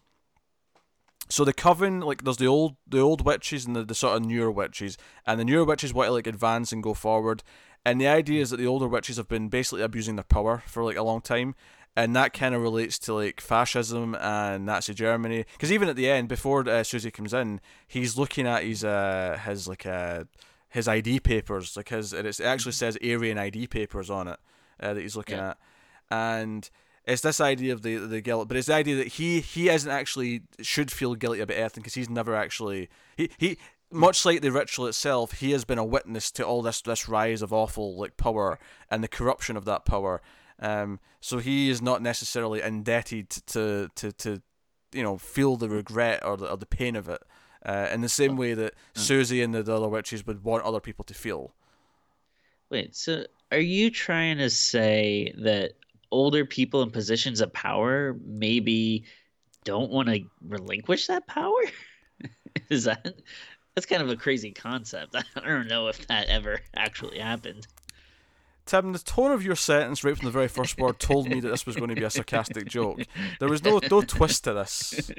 so 1.30 1.46
the 1.46 1.54
coven 1.54 2.02
like 2.02 2.24
there's 2.24 2.38
the 2.38 2.48
old 2.48 2.76
the 2.88 3.00
old 3.00 3.26
witches 3.26 3.66
and 3.66 3.76
the, 3.76 3.84
the 3.84 3.96
sort 3.96 4.18
of 4.18 4.26
newer 4.26 4.52
witches 4.52 4.98
and 5.26 5.40
the 5.40 5.46
newer 5.46 5.64
witches 5.64 5.94
want 5.94 6.08
to 6.08 6.14
like 6.14 6.28
advance 6.28 6.72
and 6.72 6.84
go 6.84 6.94
forward 6.94 7.44
and 7.86 8.02
the 8.02 8.08
idea 8.08 8.42
is 8.42 8.50
that 8.50 8.58
the 8.58 8.68
older 8.68 8.88
witches 8.88 9.18
have 9.18 9.28
been 9.28 9.48
basically 9.48 9.82
abusing 9.82 10.16
their 10.16 10.24
power 10.24 10.64
for 10.68 10.84
like 10.84 10.98
a 10.98 11.04
long 11.04 11.22
time 11.22 11.56
and 11.96 12.16
that 12.16 12.34
kind 12.34 12.56
of 12.56 12.62
relates 12.62 12.98
to 13.00 13.14
like 13.14 13.42
fascism 13.42 14.16
and 14.16 14.66
Nazi 14.66 14.94
Germany. 14.94 15.46
Because 15.54 15.72
even 15.72 15.90
at 15.90 15.98
the 15.98 16.10
end, 16.10 16.30
before 16.30 16.68
uh, 16.70 16.84
Susie 16.84 17.12
comes 17.12 17.34
in, 17.34 17.60
he's 17.88 18.18
looking 18.18 18.48
at 18.48 18.64
his 18.64 18.84
uh 18.84 19.38
his 19.46 19.68
like 19.68 19.86
uh 19.86 20.24
his 20.70 20.88
ID 20.88 21.20
papers, 21.20 21.76
like 21.76 21.90
his 21.90 22.14
it 22.14 22.40
actually 22.40 22.72
says 22.72 22.98
Aryan 23.04 23.38
ID 23.38 23.68
papers 23.68 24.10
on 24.10 24.28
it 24.30 24.40
uh, 24.80 24.94
that 24.94 25.02
he's 25.02 25.18
looking 25.18 25.38
yeah. 25.38 25.50
at, 25.50 25.58
and 26.10 26.70
it's 27.06 27.22
this 27.22 27.42
idea 27.42 27.74
of 27.74 27.82
the 27.82 27.98
the 27.98 28.22
guilt, 28.22 28.48
but 28.48 28.58
it's 28.58 28.68
the 28.68 28.74
idea 28.74 28.96
that 28.98 29.08
he 29.08 29.40
he 29.40 29.70
isn't 29.70 29.90
actually 29.90 30.44
should 30.62 30.92
feel 30.92 31.16
guilty 31.16 31.40
about 31.42 31.58
anything 31.58 31.82
because 31.82 31.96
he's 31.96 32.10
never 32.10 32.36
actually 32.36 32.90
he 33.18 33.30
he 33.38 33.58
much 33.92 34.26
like 34.26 34.42
the 34.42 34.52
ritual 34.52 34.86
itself, 34.86 35.40
he 35.40 35.52
has 35.52 35.66
been 35.66 35.80
a 35.80 35.86
witness 35.86 36.32
to 36.32 36.46
all 36.46 36.62
this 36.62 36.82
this 36.82 37.10
rise 37.10 37.42
of 37.42 37.52
awful 37.52 37.98
like 37.98 38.18
power 38.18 38.60
and 38.92 39.04
the 39.04 39.08
corruption 39.08 39.58
of 39.58 39.66
that 39.66 39.86
power, 39.86 40.22
um, 40.60 41.00
so 41.20 41.40
he 41.40 41.70
is 41.70 41.82
not 41.82 42.02
necessarily 42.02 42.62
indebted 42.62 43.30
to 43.30 43.90
to, 43.96 44.12
to 44.12 44.42
you 44.92 45.04
know 45.04 45.18
feel 45.18 45.56
the 45.56 45.70
regret 45.70 46.24
or 46.26 46.38
the, 46.38 46.52
or 46.52 46.58
the 46.58 46.66
pain 46.66 46.96
of 46.96 47.10
it 47.10 47.22
uh, 47.66 47.88
in 47.92 48.02
the 48.02 48.10
same 48.10 48.36
way 48.36 48.54
that 48.54 48.74
mm. 48.74 49.00
Susie 49.00 49.42
and 49.42 49.54
the 49.54 49.60
other 49.74 49.90
witches 49.90 50.26
would 50.26 50.44
want 50.44 50.64
other 50.64 50.80
people 50.80 51.06
to 51.06 51.14
feel. 51.14 51.54
Wait, 52.70 52.96
so 52.96 53.26
are 53.52 53.60
you 53.60 53.90
trying 53.90 54.38
to 54.38 54.50
say 54.50 55.34
that 55.40 55.74
older 56.12 56.46
people 56.46 56.82
in 56.82 56.92
positions 56.92 57.42
of 57.42 57.54
power 57.54 58.16
maybe 58.26 59.06
don't 59.64 59.92
want 59.92 60.10
to 60.10 60.22
relinquish 60.42 61.08
that 61.08 61.28
power? 61.28 61.62
is 62.70 62.86
that 62.86 63.16
that's 63.76 63.86
kind 63.86 64.02
of 64.02 64.10
a 64.10 64.16
crazy 64.16 64.52
concept? 64.52 65.16
I 65.36 65.48
don't 65.48 65.68
know 65.68 65.88
if 65.88 66.08
that 66.08 66.28
ever 66.28 66.60
actually 66.76 67.20
happened. 67.20 67.68
Tim, 68.66 68.94
the 68.94 69.00
tone 69.00 69.32
of 69.32 69.44
your 69.44 69.56
sentence 69.56 70.04
right 70.04 70.16
from 70.16 70.26
the 70.26 70.32
very 70.32 70.48
first 70.48 70.78
word 70.78 71.00
told 71.00 71.28
me 71.28 71.40
that 71.40 71.50
this 71.50 71.66
was 71.66 71.76
going 71.76 71.90
to 71.90 71.96
be 71.96 72.04
a 72.04 72.10
sarcastic 72.10 72.68
joke. 72.68 73.00
There 73.40 73.50
was 73.50 73.64
no 73.64 73.80
no 73.90 74.02
twist 74.02 74.44
to 74.44 74.54
this. 74.54 75.10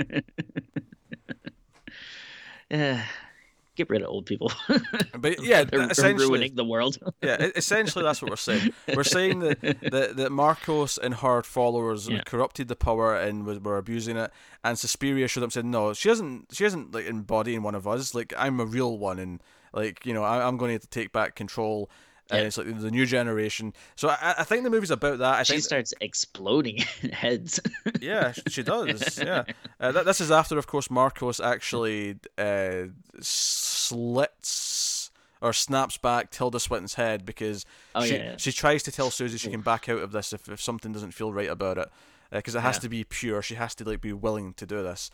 Get 3.77 3.89
rid 3.89 4.03
of 4.03 4.09
old 4.09 4.27
people. 4.27 4.51
but 5.19 5.43
yeah, 5.43 5.65
they're, 5.65 5.89
essentially 5.91 6.19
they're 6.19 6.29
ruining 6.29 6.55
the 6.57 6.65
world. 6.65 6.99
yeah, 7.23 7.51
essentially 7.55 8.05
that's 8.05 8.21
what 8.21 8.31
we're 8.31 8.37
saying. 8.37 8.73
We're 8.95 9.05
saying 9.05 9.41
that 9.41 9.61
that, 9.63 10.17
that 10.17 10.33
Markos 10.33 10.99
and 10.99 11.15
her 11.15 11.43
followers 11.43 12.09
yeah. 12.09 12.23
corrupted 12.27 12.69
the 12.69 12.77
power 12.77 13.17
and 13.17 13.47
was, 13.47 13.61
were 13.61 13.79
abusing 13.79 14.17
it, 14.17 14.33
and 14.65 14.79
Suspiria 14.79 15.29
showed 15.29 15.43
up 15.43 15.47
and 15.47 15.53
said, 15.53 15.65
"No, 15.65 15.93
she 15.93 16.11
isn't. 16.11 16.49
She 16.53 16.65
isn't 16.65 16.93
like 16.93 17.07
embodying 17.07 17.63
one 17.63 17.75
of 17.75 17.87
us. 17.87 18.15
Like 18.15 18.35
I'm 18.37 18.61
a 18.61 18.67
real 18.67 18.99
one, 18.99 19.19
and 19.19 19.41
like 19.73 20.05
you 20.05 20.15
know, 20.15 20.25
I, 20.25 20.47
I'm 20.47 20.57
going 20.57 20.73
to, 20.73 20.79
to 20.79 20.89
take 20.89 21.13
back 21.13 21.35
control." 21.35 21.91
And 22.31 22.47
it's 22.47 22.59
like 22.59 22.81
the 22.81 22.91
new 22.91 23.07
generation. 23.07 23.73
So 23.97 24.09
I, 24.09 24.35
I 24.39 24.45
think 24.45 24.65
the 24.65 24.71
movie's 24.71 24.91
about 24.91 25.19
that. 25.19 25.35
I 25.35 25.43
she 25.43 25.55
think 25.55 25.65
starts 25.65 25.95
exploding 26.01 26.79
heads. 27.13 27.61
yeah, 28.01 28.33
she 28.49 28.63
does. 28.63 29.19
Yeah, 29.19 29.45
uh, 29.81 29.93
th- 29.93 30.05
this 30.05 30.21
is 30.21 30.31
after, 30.31 30.59
of 30.59 30.67
course, 30.67 30.89
Markos 30.89 31.45
actually 31.45 32.17
uh, 32.39 32.87
slits 33.21 35.11
or 35.43 35.53
snaps 35.53 35.97
back 35.97 36.31
Tilda 36.31 36.61
Swinton's 36.61 36.95
head 36.95 37.25
because 37.25 37.65
oh, 37.95 38.05
she 38.05 38.17
yeah. 38.17 38.37
she 38.37 38.53
tries 38.53 38.83
to 38.85 38.93
tell 38.93 39.11
Susie 39.11 39.39
she 39.39 39.51
can 39.51 39.63
back 39.63 39.89
out 39.89 40.01
of 40.01 40.13
this 40.13 40.33
if, 40.33 40.49
if 40.49 40.61
something 40.61 40.93
doesn't 40.93 41.13
feel 41.13 41.33
right 41.33 41.49
about 41.49 41.79
it 41.79 41.89
because 42.31 42.55
uh, 42.55 42.59
it 42.59 42.63
has 42.63 42.77
yeah. 42.77 42.81
to 42.81 42.89
be 42.89 43.05
pure. 43.05 43.43
She 43.43 43.55
has 43.55 43.75
to 43.77 43.85
like 43.85 44.01
be 44.01 44.13
willing 44.13 44.55
to 44.55 44.67
do 44.67 44.83
this. 44.83 45.11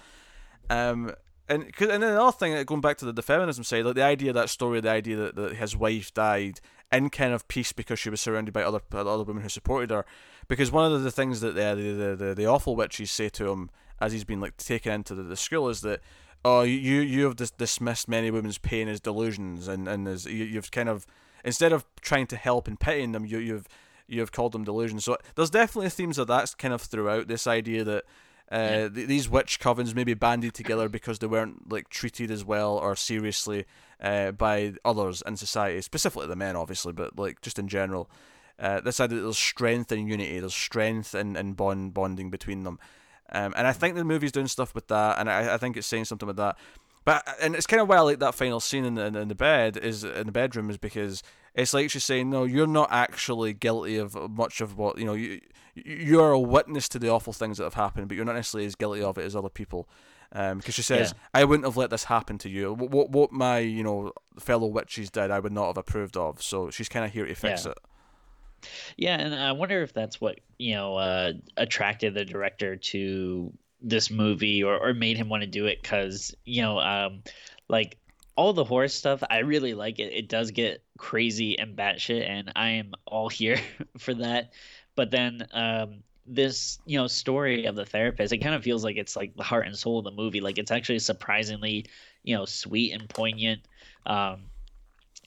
Um, 0.68 1.12
and 1.48 1.72
cause, 1.74 1.88
and 1.88 2.02
then 2.02 2.12
another 2.12 2.32
thing, 2.32 2.62
going 2.64 2.80
back 2.80 2.98
to 2.98 3.04
the, 3.04 3.12
the 3.12 3.22
feminism 3.22 3.62
side, 3.62 3.84
like 3.84 3.94
the 3.94 4.02
idea 4.02 4.32
that 4.32 4.50
story, 4.50 4.80
the 4.80 4.90
idea 4.90 5.16
that, 5.16 5.36
that 5.36 5.54
his 5.54 5.76
wife 5.76 6.12
died 6.12 6.60
in 6.92 7.10
kind 7.10 7.32
of 7.32 7.48
peace 7.48 7.72
because 7.72 7.98
she 7.98 8.10
was 8.10 8.20
surrounded 8.20 8.52
by 8.52 8.62
other 8.62 8.80
other 8.92 9.24
women 9.24 9.42
who 9.42 9.48
supported 9.48 9.90
her. 9.90 10.04
Because 10.48 10.70
one 10.70 10.90
of 10.92 11.02
the 11.02 11.10
things 11.10 11.40
that 11.40 11.56
uh, 11.56 11.74
the 11.74 11.92
the 11.92 12.16
the, 12.16 12.34
the 12.34 12.46
awful 12.46 12.76
witches 12.76 13.10
say 13.10 13.28
to 13.30 13.50
him 13.50 13.70
as 14.00 14.12
he's 14.12 14.24
been 14.24 14.40
like 14.40 14.56
taken 14.56 14.92
into 14.92 15.14
the, 15.14 15.22
the 15.22 15.36
school 15.36 15.68
is 15.68 15.80
that 15.80 16.00
oh 16.44 16.62
you 16.62 17.00
you 17.00 17.24
have 17.24 17.36
dis- 17.36 17.50
dismissed 17.50 18.08
many 18.08 18.30
women's 18.30 18.58
pain 18.58 18.88
as 18.88 19.00
delusions 19.00 19.68
and 19.68 19.88
and 19.88 20.06
as 20.06 20.26
you, 20.26 20.44
you've 20.44 20.70
kind 20.70 20.88
of 20.88 21.06
instead 21.44 21.72
of 21.72 21.84
trying 22.00 22.26
to 22.26 22.36
help 22.36 22.68
and 22.68 22.78
pitying 22.78 23.12
them 23.12 23.24
you 23.24 23.38
you've 23.38 23.66
you've 24.06 24.32
called 24.32 24.52
them 24.52 24.64
delusions. 24.64 25.04
So 25.04 25.16
there's 25.34 25.50
definitely 25.50 25.90
themes 25.90 26.18
of 26.18 26.28
that 26.28 26.54
kind 26.58 26.72
of 26.72 26.82
throughout 26.82 27.28
this 27.28 27.46
idea 27.46 27.82
that 27.84 28.04
uh, 28.50 28.88
th- 28.88 29.08
these 29.08 29.28
witch 29.28 29.58
covens 29.60 29.94
maybe 29.94 30.14
banded 30.14 30.54
together 30.54 30.88
because 30.88 31.18
they 31.18 31.26
weren't 31.26 31.70
like 31.70 31.88
treated 31.88 32.30
as 32.30 32.44
well 32.44 32.76
or 32.76 32.94
seriously 32.94 33.64
uh, 34.00 34.32
by 34.32 34.74
others 34.84 35.22
in 35.26 35.36
society, 35.36 35.80
specifically 35.80 36.26
the 36.26 36.36
men, 36.36 36.56
obviously, 36.56 36.92
but 36.92 37.18
like 37.18 37.40
just 37.40 37.58
in 37.58 37.68
general. 37.68 38.08
Uh, 38.58 38.80
this 38.80 39.00
idea 39.00 39.18
that 39.18 39.24
there's 39.24 39.36
strength 39.36 39.92
in 39.92 40.06
unity, 40.06 40.40
there's 40.40 40.54
strength 40.54 41.14
in, 41.14 41.36
in 41.36 41.52
bond 41.52 41.92
bonding 41.92 42.30
between 42.30 42.62
them, 42.62 42.78
um, 43.30 43.52
and 43.56 43.66
I 43.66 43.72
think 43.72 43.96
the 43.96 44.04
movie's 44.04 44.32
doing 44.32 44.46
stuff 44.46 44.74
with 44.74 44.88
that, 44.88 45.18
and 45.18 45.28
I, 45.28 45.54
I 45.54 45.56
think 45.58 45.76
it's 45.76 45.86
saying 45.86 46.06
something 46.06 46.26
with 46.26 46.36
that. 46.36 46.56
But 47.04 47.26
and 47.40 47.54
it's 47.54 47.66
kind 47.66 47.80
of 47.80 47.88
why 47.88 47.96
I 47.96 48.00
like 48.00 48.18
that 48.18 48.34
final 48.34 48.58
scene 48.58 48.84
in 48.84 48.94
the 48.94 49.06
in 49.06 49.28
the 49.28 49.34
bed 49.34 49.76
is 49.76 50.04
in 50.04 50.26
the 50.26 50.32
bedroom 50.32 50.70
is 50.70 50.76
because 50.76 51.22
it's 51.54 51.72
like 51.72 51.90
she's 51.90 52.02
saying, 52.04 52.30
no, 52.30 52.44
you're 52.44 52.66
not 52.66 52.88
actually 52.90 53.52
guilty 53.52 53.96
of 53.96 54.16
much 54.30 54.60
of 54.60 54.76
what 54.76 54.98
you 54.98 55.04
know. 55.04 55.14
You 55.14 55.40
you're 55.84 56.32
a 56.32 56.40
witness 56.40 56.88
to 56.90 56.98
the 56.98 57.08
awful 57.10 57.32
things 57.32 57.58
that 57.58 57.64
have 57.64 57.74
happened, 57.74 58.08
but 58.08 58.16
you're 58.16 58.24
not 58.24 58.34
necessarily 58.34 58.66
as 58.66 58.74
guilty 58.74 59.02
of 59.02 59.18
it 59.18 59.24
as 59.24 59.36
other 59.36 59.48
people. 59.48 59.88
Because 60.30 60.52
um, 60.52 60.60
she 60.60 60.82
says, 60.82 61.14
yeah. 61.14 61.40
"I 61.40 61.44
wouldn't 61.44 61.64
have 61.64 61.76
let 61.76 61.90
this 61.90 62.04
happen 62.04 62.36
to 62.38 62.48
you. 62.48 62.72
What, 62.72 62.90
what, 62.90 63.10
what 63.10 63.32
my 63.32 63.58
you 63.58 63.84
know 63.84 64.12
fellow 64.38 64.66
witches 64.66 65.10
did, 65.10 65.30
I 65.30 65.38
would 65.38 65.52
not 65.52 65.68
have 65.68 65.76
approved 65.76 66.16
of." 66.16 66.42
So 66.42 66.70
she's 66.70 66.88
kind 66.88 67.04
of 67.04 67.12
here 67.12 67.26
to 67.26 67.34
fix 67.34 67.64
yeah. 67.64 67.72
it. 67.72 67.78
Yeah, 68.96 69.20
and 69.20 69.34
I 69.34 69.52
wonder 69.52 69.82
if 69.82 69.92
that's 69.92 70.20
what 70.20 70.40
you 70.58 70.74
know 70.74 70.96
uh, 70.96 71.32
attracted 71.56 72.14
the 72.14 72.24
director 72.24 72.76
to 72.76 73.52
this 73.80 74.10
movie, 74.10 74.64
or, 74.64 74.76
or 74.76 74.94
made 74.94 75.16
him 75.16 75.28
want 75.28 75.42
to 75.42 75.46
do 75.46 75.66
it, 75.66 75.80
because 75.80 76.34
you 76.44 76.62
know, 76.62 76.80
um, 76.80 77.22
like 77.68 77.96
all 78.36 78.52
the 78.52 78.64
horror 78.64 78.88
stuff, 78.88 79.22
I 79.30 79.38
really 79.38 79.74
like 79.74 79.98
it. 79.98 80.12
It 80.12 80.28
does 80.28 80.50
get 80.50 80.82
crazy 80.98 81.58
and 81.58 81.76
batshit, 81.76 82.28
and 82.28 82.52
I 82.56 82.70
am 82.70 82.92
all 83.06 83.28
here 83.28 83.60
for 83.98 84.14
that. 84.14 84.52
But 84.96 85.10
then 85.10 85.46
um, 85.52 86.02
this, 86.26 86.78
you 86.86 86.98
know, 86.98 87.06
story 87.06 87.66
of 87.66 87.76
the 87.76 87.84
therapist, 87.84 88.32
it 88.32 88.38
kind 88.38 88.54
of 88.54 88.64
feels 88.64 88.82
like 88.82 88.96
it's 88.96 89.14
like 89.14 89.36
the 89.36 89.44
heart 89.44 89.66
and 89.66 89.76
soul 89.76 89.98
of 89.98 90.04
the 90.04 90.10
movie. 90.10 90.40
Like 90.40 90.58
it's 90.58 90.70
actually 90.70 90.98
surprisingly, 90.98 91.86
you 92.24 92.34
know, 92.34 92.44
sweet 92.44 92.92
and 92.92 93.08
poignant. 93.08 93.60
Um, 94.06 94.44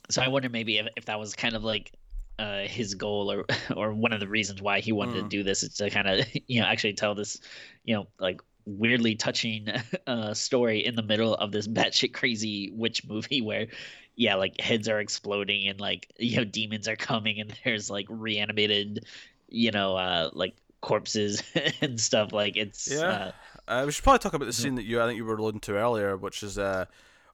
so 0.10 0.22
I 0.22 0.28
wonder 0.28 0.50
maybe 0.50 0.80
if, 0.80 0.88
if 0.98 1.06
that 1.06 1.20
was 1.20 1.34
kind 1.36 1.56
of 1.56 1.64
like 1.64 1.94
uh, 2.40 2.62
his 2.62 2.96
goal 2.96 3.32
or 3.32 3.46
or 3.76 3.94
one 3.94 4.14
of 4.14 4.20
the 4.20 4.28
reasons 4.28 4.62
why 4.62 4.80
he 4.80 4.92
wanted 4.92 5.16
mm. 5.16 5.24
to 5.24 5.30
do 5.30 5.44
this 5.44 5.62
is 5.62 5.76
to 5.76 5.90
kind 5.90 6.08
of 6.08 6.26
you 6.48 6.62
know 6.62 6.68
actually 6.68 6.94
tell 6.94 7.14
this 7.14 7.40
you 7.84 7.94
know 7.94 8.08
like 8.20 8.42
weirdly 8.66 9.16
touching 9.16 9.68
uh, 10.08 10.34
story 10.34 10.86
in 10.86 10.96
the 10.96 11.04
middle 11.04 11.36
of 11.36 11.52
this 11.52 11.68
batshit 11.68 12.14
crazy 12.14 12.72
witch 12.74 13.06
movie 13.08 13.42
where 13.42 13.68
yeah 14.16 14.36
like 14.36 14.60
heads 14.60 14.88
are 14.88 15.00
exploding 15.00 15.68
and 15.68 15.80
like 15.80 16.12
you 16.18 16.38
know 16.38 16.44
demons 16.44 16.88
are 16.88 16.96
coming 16.96 17.40
and 17.40 17.54
there's 17.64 17.90
like 17.90 18.06
reanimated 18.10 19.06
you 19.50 19.72
know, 19.72 19.96
uh, 19.96 20.30
like 20.34 20.56
corpses 20.82 21.44
and 21.82 22.00
stuff. 22.00 22.34
Like 22.34 22.58
it's 22.58 22.92
yeah. 22.92 23.32
Uh, 23.68 23.72
uh, 23.72 23.84
we 23.86 23.92
should 23.92 24.04
probably 24.04 24.20
talk 24.20 24.34
about 24.34 24.46
the 24.46 24.54
scene 24.54 24.76
that 24.76 24.84
you 24.84 25.02
I 25.02 25.06
think 25.06 25.18
you 25.18 25.26
were 25.26 25.36
alluding 25.36 25.62
to 25.62 25.76
earlier, 25.76 26.18
which 26.18 26.42
is 26.42 26.58
uh, 26.58 26.86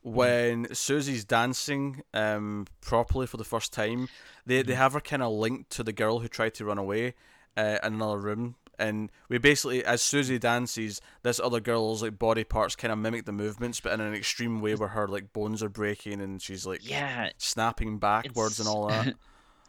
when 0.03 0.73
Susie's 0.73 1.23
dancing 1.23 2.03
um, 2.13 2.67
properly 2.81 3.27
for 3.27 3.37
the 3.37 3.43
first 3.43 3.73
time. 3.73 4.09
They 4.45 4.61
they 4.61 4.73
mm-hmm. 4.73 4.81
have 4.81 4.93
her 4.93 5.01
kind 5.01 5.23
of 5.23 5.31
linked 5.31 5.71
to 5.71 5.83
the 5.83 5.93
girl 5.93 6.19
who 6.19 6.27
tried 6.27 6.53
to 6.55 6.65
run 6.65 6.77
away 6.77 7.15
uh, 7.57 7.79
in 7.83 7.93
another 7.95 8.19
room. 8.19 8.55
And 8.77 9.09
we 9.29 9.37
basically, 9.37 9.85
as 9.85 10.01
Susie 10.01 10.37
dances, 10.37 10.99
this 11.23 11.39
other 11.39 11.61
girl's 11.61 12.03
like 12.03 12.19
body 12.19 12.43
parts 12.43 12.75
kind 12.75 12.91
of 12.91 12.99
mimic 12.99 13.25
the 13.25 13.31
movements, 13.31 13.79
but 13.79 13.93
in 13.93 14.01
an 14.01 14.13
extreme 14.13 14.59
way 14.59 14.75
where 14.75 14.89
her 14.89 15.07
like 15.07 15.31
bones 15.31 15.63
are 15.63 15.69
breaking 15.69 16.19
and 16.19 16.41
she's 16.41 16.65
like 16.65 16.87
yeah 16.87 17.29
snapping 17.37 17.99
backwards 17.99 18.59
and 18.59 18.67
all 18.67 18.87
that. 18.87 19.15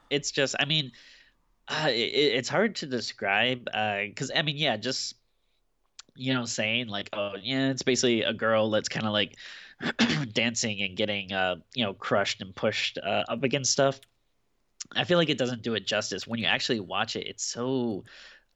It's 0.08 0.30
just, 0.30 0.54
I 0.60 0.66
mean, 0.66 0.92
uh, 1.68 1.88
it, 1.88 1.92
it's 1.94 2.48
hard 2.48 2.76
to 2.76 2.86
describe 2.86 3.64
because 3.64 4.30
uh, 4.30 4.34
I 4.38 4.42
mean, 4.42 4.56
yeah, 4.56 4.76
just 4.76 5.14
you 6.14 6.32
know, 6.32 6.44
saying 6.46 6.88
like, 6.88 7.10
oh, 7.12 7.32
yeah, 7.42 7.70
it's 7.70 7.82
basically 7.82 8.22
a 8.22 8.32
girl 8.32 8.70
that's 8.70 8.88
kind 8.88 9.06
of 9.06 9.12
like 9.12 9.36
dancing 10.32 10.80
and 10.80 10.96
getting, 10.96 11.32
uh, 11.32 11.56
you 11.74 11.84
know, 11.84 11.92
crushed 11.92 12.40
and 12.40 12.54
pushed 12.54 12.98
uh, 12.98 13.24
up 13.28 13.42
against 13.42 13.70
stuff. 13.72 14.00
I 14.94 15.04
feel 15.04 15.18
like 15.18 15.28
it 15.28 15.38
doesn't 15.38 15.62
do 15.62 15.74
it 15.74 15.86
justice 15.86 16.26
when 16.26 16.38
you 16.38 16.46
actually 16.46 16.80
watch 16.80 17.16
it. 17.16 17.26
It's 17.26 17.44
so 17.44 18.04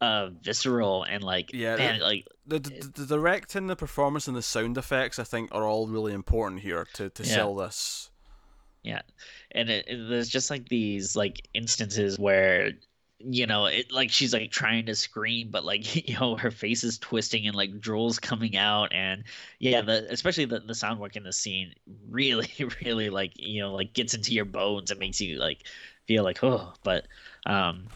uh 0.01 0.31
visceral 0.41 1.03
and 1.05 1.23
like 1.23 1.51
Yeah, 1.53 1.77
man, 1.77 2.01
like 2.01 2.27
The, 2.47 2.59
the, 2.59 2.91
the 2.97 3.07
directing, 3.07 3.67
the 3.67 3.77
performance, 3.77 4.27
and 4.29 4.37
the 4.37 4.43
sound 4.43 4.79
effects, 4.79 5.19
I 5.19 5.25
think, 5.25 5.51
are 5.53 5.65
all 5.65 5.89
really 5.89 6.15
important 6.15 6.63
here 6.63 6.87
to, 6.95 7.11
to 7.11 7.23
Yeah. 7.23 7.35
sell 7.35 7.55
this. 7.55 8.11
Yeah, 8.83 9.03
and 9.53 9.69
it, 9.69 9.85
it- 9.89 10.09
there's 10.09 10.29
just 10.31 10.49
like 10.51 10.69
these 10.71 11.17
like 11.17 11.47
instances 11.53 12.19
where 12.19 12.73
you 13.25 13.47
know 13.47 13.67
it 13.67 13.93
like 13.93 14.11
she's 14.11 14.33
like 14.33 14.51
trying 14.51 14.87
to 14.87 14.95
scream, 14.95 15.49
but 15.51 15.65
like 15.65 16.09
you 16.09 16.19
know 16.19 16.37
her 16.37 16.51
face 16.51 16.85
is 16.85 16.99
twisting 16.99 17.47
and 17.47 17.55
like 17.55 17.81
drool's 17.81 18.19
coming 18.19 18.57
out, 18.57 18.93
and 18.93 19.25
yeah, 19.59 19.83
the 19.83 20.07
especially 20.11 20.47
the 20.47 20.61
the 20.61 20.75
sound 20.75 21.01
work 21.01 21.17
in 21.17 21.23
the 21.23 21.33
scene 21.33 21.75
really 22.09 22.51
really 22.85 23.11
like 23.11 23.33
you 23.37 23.61
know 23.61 23.75
like 23.75 23.93
gets 23.93 24.15
into 24.15 24.33
your 24.33 24.45
bones 24.45 24.91
and 24.91 25.01
makes 25.01 25.21
you 25.21 25.39
like 25.39 25.65
feel 26.07 26.25
like 26.25 26.43
oh, 26.43 26.73
but 26.83 27.07
um. 27.47 27.87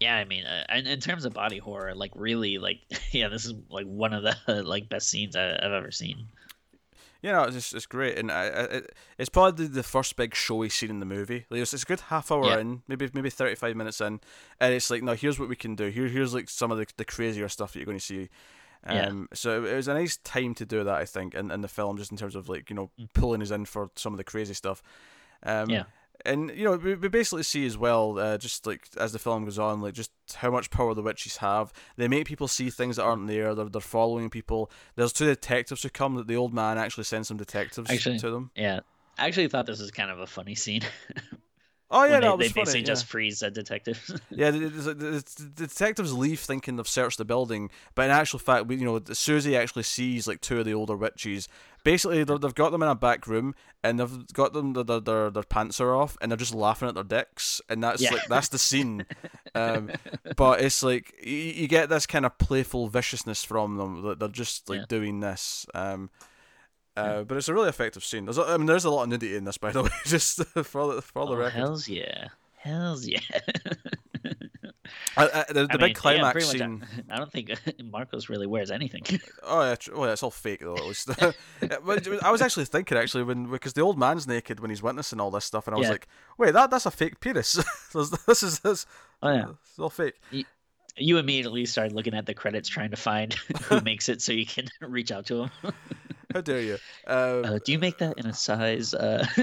Yeah, 0.00 0.14
I 0.14 0.24
mean, 0.26 0.44
uh, 0.44 0.64
and 0.68 0.86
in 0.86 1.00
terms 1.00 1.24
of 1.24 1.34
body 1.34 1.58
horror, 1.58 1.92
like 1.92 2.12
really, 2.14 2.58
like 2.58 2.78
yeah, 3.10 3.26
this 3.26 3.44
is 3.44 3.54
like 3.68 3.84
one 3.84 4.12
of 4.12 4.22
the 4.22 4.62
like 4.62 4.88
best 4.88 5.08
scenes 5.08 5.34
I, 5.34 5.50
I've 5.50 5.72
ever 5.72 5.90
seen. 5.90 6.28
You 7.20 7.32
know, 7.32 7.42
it's 7.44 7.54
just, 7.54 7.74
it's 7.74 7.86
great, 7.86 8.16
and 8.16 8.30
I, 8.30 8.44
it, 8.46 8.94
it's 9.18 9.28
probably 9.28 9.66
the 9.66 9.82
first 9.82 10.14
big 10.14 10.36
showy 10.36 10.68
scene 10.68 10.90
in 10.90 11.00
the 11.00 11.06
movie. 11.06 11.46
Like, 11.50 11.60
it's, 11.62 11.74
it's 11.74 11.82
a 11.82 11.86
good 11.86 11.98
half 12.00 12.30
hour 12.30 12.44
Yeah. 12.46 12.58
in, 12.60 12.82
maybe 12.86 13.10
maybe 13.12 13.28
thirty 13.28 13.56
five 13.56 13.74
minutes 13.74 14.00
in, 14.00 14.20
and 14.60 14.72
it's 14.72 14.88
like, 14.88 15.02
no, 15.02 15.14
here's 15.14 15.38
what 15.38 15.48
we 15.48 15.56
can 15.56 15.74
do. 15.74 15.88
Here, 15.88 16.06
here's 16.06 16.32
like 16.32 16.48
some 16.48 16.70
of 16.70 16.78
the, 16.78 16.86
the 16.96 17.04
crazier 17.04 17.48
stuff 17.48 17.72
that 17.72 17.80
you're 17.80 17.86
going 17.86 17.98
to 17.98 18.04
see. 18.04 18.28
Yeah. 18.86 19.06
Um, 19.08 19.28
so 19.34 19.64
it 19.64 19.74
was 19.74 19.88
a 19.88 19.94
nice 19.94 20.18
time 20.18 20.54
to 20.54 20.64
do 20.64 20.84
that, 20.84 20.94
I 20.94 21.04
think, 21.04 21.34
in, 21.34 21.50
in 21.50 21.60
the 21.60 21.68
film, 21.68 21.96
just 21.98 22.12
in 22.12 22.16
terms 22.16 22.36
of 22.36 22.48
like 22.48 22.70
you 22.70 22.76
know 22.76 22.90
pulling 23.14 23.42
us 23.42 23.50
in 23.50 23.64
for 23.64 23.90
some 23.96 24.12
of 24.12 24.18
the 24.18 24.24
crazy 24.24 24.54
stuff. 24.54 24.80
Um, 25.42 25.66
Mm. 25.68 25.70
Yeah. 25.70 25.84
And 26.24 26.50
you 26.54 26.64
know, 26.64 26.76
we, 26.76 26.94
we 26.94 27.08
basically 27.08 27.44
see 27.44 27.64
as 27.66 27.78
well, 27.78 28.18
uh, 28.18 28.38
just 28.38 28.66
like 28.66 28.88
as 28.96 29.12
the 29.12 29.18
film 29.18 29.44
goes 29.44 29.58
on, 29.58 29.80
like 29.80 29.94
just 29.94 30.10
how 30.34 30.50
much 30.50 30.70
power 30.70 30.94
the 30.94 31.02
witches 31.02 31.38
have. 31.38 31.72
They 31.96 32.08
make 32.08 32.26
people 32.26 32.48
see 32.48 32.70
things 32.70 32.96
that 32.96 33.04
aren't 33.04 33.26
there. 33.28 33.54
They're, 33.54 33.68
they're 33.68 33.80
following 33.80 34.28
people. 34.30 34.70
There's 34.96 35.12
two 35.12 35.26
detectives 35.26 35.82
who 35.82 35.90
come. 35.90 36.16
That 36.16 36.26
the 36.26 36.36
old 36.36 36.52
man 36.52 36.78
actually 36.78 37.04
sends 37.04 37.28
some 37.28 37.36
detectives 37.36 37.90
Actually, 37.90 38.18
to 38.18 38.30
them. 38.30 38.50
Yeah, 38.56 38.80
I 39.16 39.26
actually 39.26 39.48
thought 39.48 39.66
this 39.66 39.80
was 39.80 39.90
kind 39.90 40.10
of 40.10 40.18
a 40.18 40.26
funny 40.26 40.54
scene. 40.54 40.82
Oh 41.90 42.04
yeah, 42.04 42.12
when 42.12 42.20
no, 42.20 42.36
they, 42.36 42.36
was 42.36 42.46
they 42.46 42.52
funny. 42.52 42.64
basically 42.64 42.80
yeah. 42.80 42.86
just 42.86 43.06
freeze 43.06 43.42
a 43.42 43.50
detective. 43.50 44.20
Yeah, 44.30 44.50
the, 44.50 44.58
the, 44.58 44.94
the, 44.94 45.24
the 45.56 45.66
detectives 45.66 46.12
leave 46.12 46.38
thinking 46.40 46.76
they've 46.76 46.86
searched 46.86 47.18
the 47.18 47.24
building, 47.24 47.70
but 47.94 48.04
in 48.04 48.10
actual 48.10 48.38
fact, 48.38 48.66
we, 48.66 48.76
you 48.76 48.84
know, 48.84 49.00
Susie 49.12 49.56
actually 49.56 49.84
sees 49.84 50.28
like 50.28 50.40
two 50.40 50.58
of 50.58 50.66
the 50.66 50.74
older 50.74 50.96
witches. 50.96 51.48
Basically, 51.84 52.22
they've 52.24 52.54
got 52.54 52.72
them 52.72 52.82
in 52.82 52.88
a 52.88 52.94
back 52.94 53.26
room, 53.26 53.54
and 53.82 53.98
they've 53.98 54.26
got 54.34 54.52
them 54.52 54.74
their 54.74 55.00
their, 55.00 55.30
their, 55.30 55.42
pants 55.44 55.80
are 55.80 55.94
off, 55.96 56.18
and 56.20 56.30
they're 56.30 56.36
just 56.36 56.54
laughing 56.54 56.88
at 56.88 56.94
their 56.94 57.04
dicks, 57.04 57.60
and 57.70 57.82
that's 57.82 58.02
Yeah. 58.02 58.12
like 58.12 58.26
that's 58.28 58.48
the 58.48 58.58
scene. 58.58 59.06
Um, 59.54 59.90
but 60.36 60.60
it's 60.60 60.82
like 60.82 61.14
you, 61.24 61.32
you 61.34 61.68
get 61.68 61.88
this 61.88 62.06
kind 62.06 62.26
of 62.26 62.36
playful 62.38 62.88
viciousness 62.88 63.42
from 63.44 63.76
them 63.78 64.02
that 64.02 64.20
they're 64.20 64.28
just 64.28 64.68
like 64.68 64.80
Yeah. 64.80 64.84
doing 64.88 65.20
this. 65.20 65.66
Um, 65.74 66.10
uh, 66.98 67.22
but 67.24 67.36
it's 67.36 67.48
a 67.48 67.54
really 67.54 67.68
effective 67.68 68.04
scene. 68.04 68.24
There's, 68.24 68.38
a, 68.38 68.42
I 68.42 68.56
mean, 68.56 68.66
there's 68.66 68.84
a 68.84 68.90
lot 68.90 69.04
of 69.04 69.08
nudity 69.10 69.36
in 69.36 69.44
this, 69.44 69.58
by 69.58 69.72
the 69.72 69.82
way, 69.84 69.90
just 70.04 70.44
for 70.64 70.94
the 70.94 71.02
for 71.02 71.26
the 71.26 71.32
oh, 71.32 71.36
record. 71.36 71.52
hell's 71.52 71.88
yeah, 71.88 72.28
hell's 72.56 73.06
yeah. 73.06 73.20
I, 75.16 75.24
I, 75.48 75.52
the 75.52 75.66
the 75.66 75.78
big 75.78 75.80
mean, 75.80 75.88
yeah, 75.88 75.92
climax 75.94 76.34
much, 76.34 76.44
scene. 76.58 76.86
I, 77.10 77.14
I 77.14 77.18
don't 77.18 77.30
think 77.30 77.48
Markos 77.80 78.28
really 78.28 78.46
wears 78.46 78.70
anything. 78.70 79.02
Oh 79.42 79.62
yeah, 79.62 79.74
tr- 79.76 79.94
well, 79.94 80.06
yeah, 80.06 80.12
it's 80.12 80.22
all 80.22 80.30
fake 80.30 80.60
though. 80.60 80.76
At 80.76 80.86
least, 80.86 81.10
I 82.22 82.30
was 82.30 82.42
actually 82.42 82.64
thinking 82.66 82.96
actually 82.98 83.22
when 83.24 83.50
because 83.50 83.72
the 83.72 83.80
old 83.80 83.98
man's 83.98 84.26
naked 84.26 84.60
when 84.60 84.70
he's 84.70 84.82
witnessing 84.82 85.20
all 85.20 85.30
this 85.30 85.44
stuff, 85.44 85.66
and 85.66 85.74
I 85.74 85.78
was 85.78 85.86
Yeah. 85.86 85.92
like, 85.92 86.08
wait, 86.36 86.52
that 86.52 86.70
that's 86.70 86.86
a 86.86 86.90
fake 86.90 87.20
penis. 87.20 87.52
this, 87.94 88.10
this 88.26 88.42
is 88.42 88.60
this. 88.60 88.86
Oh 89.22 89.32
yeah. 89.32 89.46
it's 89.62 89.78
all 89.78 89.90
fake. 89.90 90.20
you 90.96 91.18
immediately 91.18 91.64
started 91.66 91.92
looking 91.92 92.14
at 92.14 92.26
the 92.26 92.34
credits 92.34 92.68
trying 92.68 92.90
to 92.90 92.96
find 92.96 93.34
who 93.64 93.80
makes 93.80 94.08
it 94.08 94.20
so 94.22 94.32
you 94.32 94.46
can 94.46 94.68
reach 94.80 95.10
out 95.12 95.26
to 95.26 95.44
him. 95.44 95.50
How 96.32 96.40
dare 96.42 96.60
you? 96.60 96.74
Um, 97.06 97.44
Uh, 97.44 97.58
do 97.64 97.72
you 97.72 97.78
make 97.78 97.98
that 97.98 98.18
in 98.18 98.26
a 98.26 98.34
size? 98.34 98.94
Uh... 98.94 99.26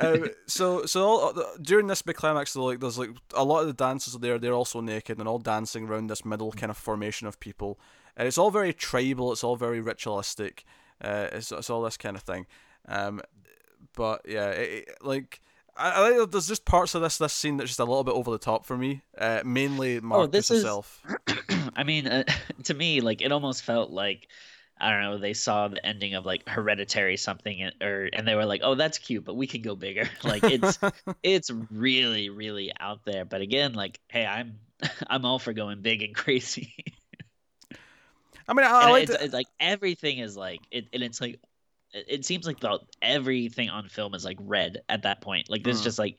um, 0.00 0.24
so 0.46 0.84
so 0.86 1.06
all, 1.06 1.34
during 1.60 1.86
this 1.86 2.02
big 2.02 2.16
climax, 2.16 2.52
though, 2.52 2.64
like 2.64 2.80
there's 2.80 2.98
like 2.98 3.10
a 3.34 3.44
lot 3.44 3.60
of 3.60 3.66
the 3.66 3.72
dancers 3.72 4.14
are 4.14 4.18
there. 4.18 4.38
They're 4.38 4.52
also 4.52 4.80
naked 4.80 5.18
and 5.18 5.28
all 5.28 5.38
dancing 5.38 5.88
around 5.88 6.08
this 6.08 6.24
middle 6.24 6.52
kind 6.52 6.70
of 6.70 6.76
formation 6.76 7.26
of 7.26 7.38
people, 7.40 7.78
and 8.16 8.26
it's 8.26 8.38
all 8.38 8.50
very 8.50 8.72
tribal. 8.72 9.32
It's 9.32 9.44
all 9.44 9.56
very 9.56 9.80
ritualistic. 9.80 10.64
Uh, 11.00 11.28
it's 11.32 11.52
it's 11.52 11.70
all 11.70 11.82
this 11.82 11.96
kind 11.96 12.16
of 12.16 12.22
thing. 12.22 12.46
Um, 12.88 13.20
but 13.94 14.22
yeah, 14.26 14.50
it, 14.50 14.88
it- 14.88 14.98
like. 15.02 15.40
I, 15.76 16.26
there's 16.30 16.48
just 16.48 16.64
parts 16.64 16.94
of 16.94 17.02
this 17.02 17.18
this 17.18 17.32
scene 17.32 17.56
that's 17.56 17.70
just 17.70 17.80
a 17.80 17.84
little 17.84 18.04
bit 18.04 18.14
over 18.14 18.30
the 18.30 18.38
top 18.38 18.66
for 18.66 18.76
me. 18.76 19.02
Uh, 19.16 19.42
mainly 19.44 20.00
Markos 20.00 20.22
Oh, 20.22 20.26
this 20.26 20.50
is- 20.50 20.64
I 21.76 21.84
mean, 21.84 22.06
uh, 22.06 22.24
to 22.64 22.74
me, 22.74 23.00
like 23.00 23.22
it 23.22 23.32
almost 23.32 23.62
felt 23.64 23.90
like 23.90 24.28
I 24.78 24.90
don't 24.90 25.02
know. 25.02 25.18
They 25.18 25.32
saw 25.32 25.68
the 25.68 25.84
ending 25.84 26.14
of 26.14 26.26
like 26.26 26.48
Hereditary 26.48 27.16
something, 27.16 27.62
and- 27.62 27.82
or 27.82 28.08
and 28.12 28.26
they 28.26 28.34
were 28.34 28.44
like, 28.46 28.60
"Oh, 28.64 28.74
that's 28.74 28.98
cute, 28.98 29.24
but 29.24 29.34
we 29.34 29.46
can 29.46 29.62
go 29.62 29.74
bigger." 29.76 30.08
Like 30.24 30.42
it's 30.44 30.78
it's 31.22 31.50
really 31.70 32.28
really 32.30 32.72
out 32.78 33.04
there. 33.04 33.24
But 33.24 33.40
again, 33.40 33.72
like, 33.74 33.98
hey, 34.08 34.26
I'm 34.26 34.58
I'm 35.06 35.24
all 35.24 35.38
for 35.38 35.52
going 35.52 35.80
big 35.82 36.02
and 36.02 36.14
crazy. 36.14 36.74
I 38.48 38.54
mean, 38.54 38.66
I, 38.66 38.70
I 38.70 38.90
like 38.90 39.04
it's, 39.04 39.22
it's 39.22 39.34
like 39.34 39.46
everything 39.60 40.18
is 40.18 40.36
like 40.36 40.60
it, 40.70 40.86
and 40.92 41.02
it's 41.02 41.20
like 41.20 41.38
it, 41.92 42.24
seems 42.24 42.46
like 42.46 42.60
the 42.60 42.78
everything 43.00 43.68
on 43.70 43.88
film 43.88 44.14
is 44.14 44.24
like 44.24 44.38
red 44.40 44.78
at 44.88 45.02
that 45.02 45.20
point. 45.20 45.50
Like 45.50 45.64
this, 45.64 45.80
Mm. 45.80 45.84
just 45.84 45.98
like 45.98 46.18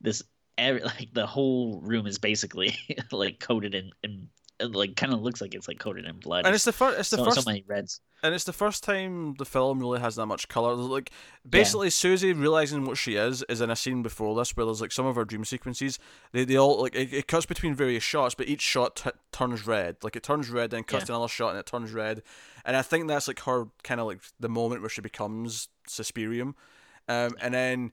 this 0.00 0.22
every, 0.58 0.80
like 0.84 1.10
the 1.12 1.26
whole 1.26 1.80
room 1.82 2.06
is 2.06 2.18
basically 2.18 2.76
like 3.12 3.40
coated 3.40 3.74
in 3.74 3.90
in 4.02 4.28
like 4.60 4.94
kind 4.94 5.12
of 5.12 5.20
looks 5.20 5.40
like 5.40 5.52
it's 5.54 5.66
like 5.66 5.80
coated 5.80 6.04
in 6.04 6.18
blood. 6.20 6.46
and 6.46 6.54
it's 6.54 6.64
the 6.64 6.72
first. 6.72 6.98
It's 6.98 7.10
the 7.10 7.16
so, 7.18 7.24
first. 7.24 7.42
so 7.42 7.50
many 7.50 7.64
reds. 7.66 8.00
and 8.22 8.32
it's 8.32 8.44
the 8.44 8.52
first 8.52 8.84
time 8.84 9.34
the 9.34 9.44
film 9.44 9.80
really 9.80 9.98
has 9.98 10.14
that 10.14 10.26
much 10.26 10.46
color. 10.46 10.74
Like 10.76 11.10
basically, 11.48 11.90
Susie 11.90 12.32
realizing 12.32 12.84
what 12.84 12.96
she 12.96 13.16
is 13.16 13.42
is 13.48 13.60
in 13.60 13.68
a 13.68 13.74
scene 13.76 14.02
before 14.04 14.34
this 14.36 14.56
where 14.56 14.64
there's 14.64 14.80
like 14.80 14.92
some 14.92 15.06
of 15.06 15.16
her 15.16 15.24
dream 15.24 15.44
sequences. 15.44 15.98
They 16.32 16.44
they 16.44 16.56
all 16.56 16.80
like 16.80 16.94
it, 16.94 17.12
it 17.12 17.26
cuts 17.26 17.46
between 17.46 17.74
various 17.74 18.04
shots, 18.04 18.36
but 18.36 18.46
each 18.48 18.60
shot 18.62 18.94
t- 18.96 19.10
turns 19.32 19.66
red. 19.66 19.96
Like 20.04 20.14
it 20.14 20.22
turns 20.22 20.48
red, 20.50 20.70
then 20.70 20.84
cuts 20.84 21.02
Yeah. 21.02 21.06
to 21.06 21.12
another 21.14 21.28
shot, 21.28 21.50
and 21.50 21.58
it 21.58 21.66
turns 21.66 21.92
red. 21.92 22.22
And 22.64 22.76
I 22.76 22.82
think 22.82 23.08
that's 23.08 23.28
like 23.28 23.40
her 23.40 23.66
kind 23.82 24.00
of 24.00 24.06
like 24.06 24.20
the 24.40 24.48
moment 24.48 24.80
where 24.80 24.90
she 24.90 25.00
becomes 25.00 25.68
Suspirium, 25.88 26.54
um, 27.08 27.36
and 27.40 27.54
then. 27.54 27.92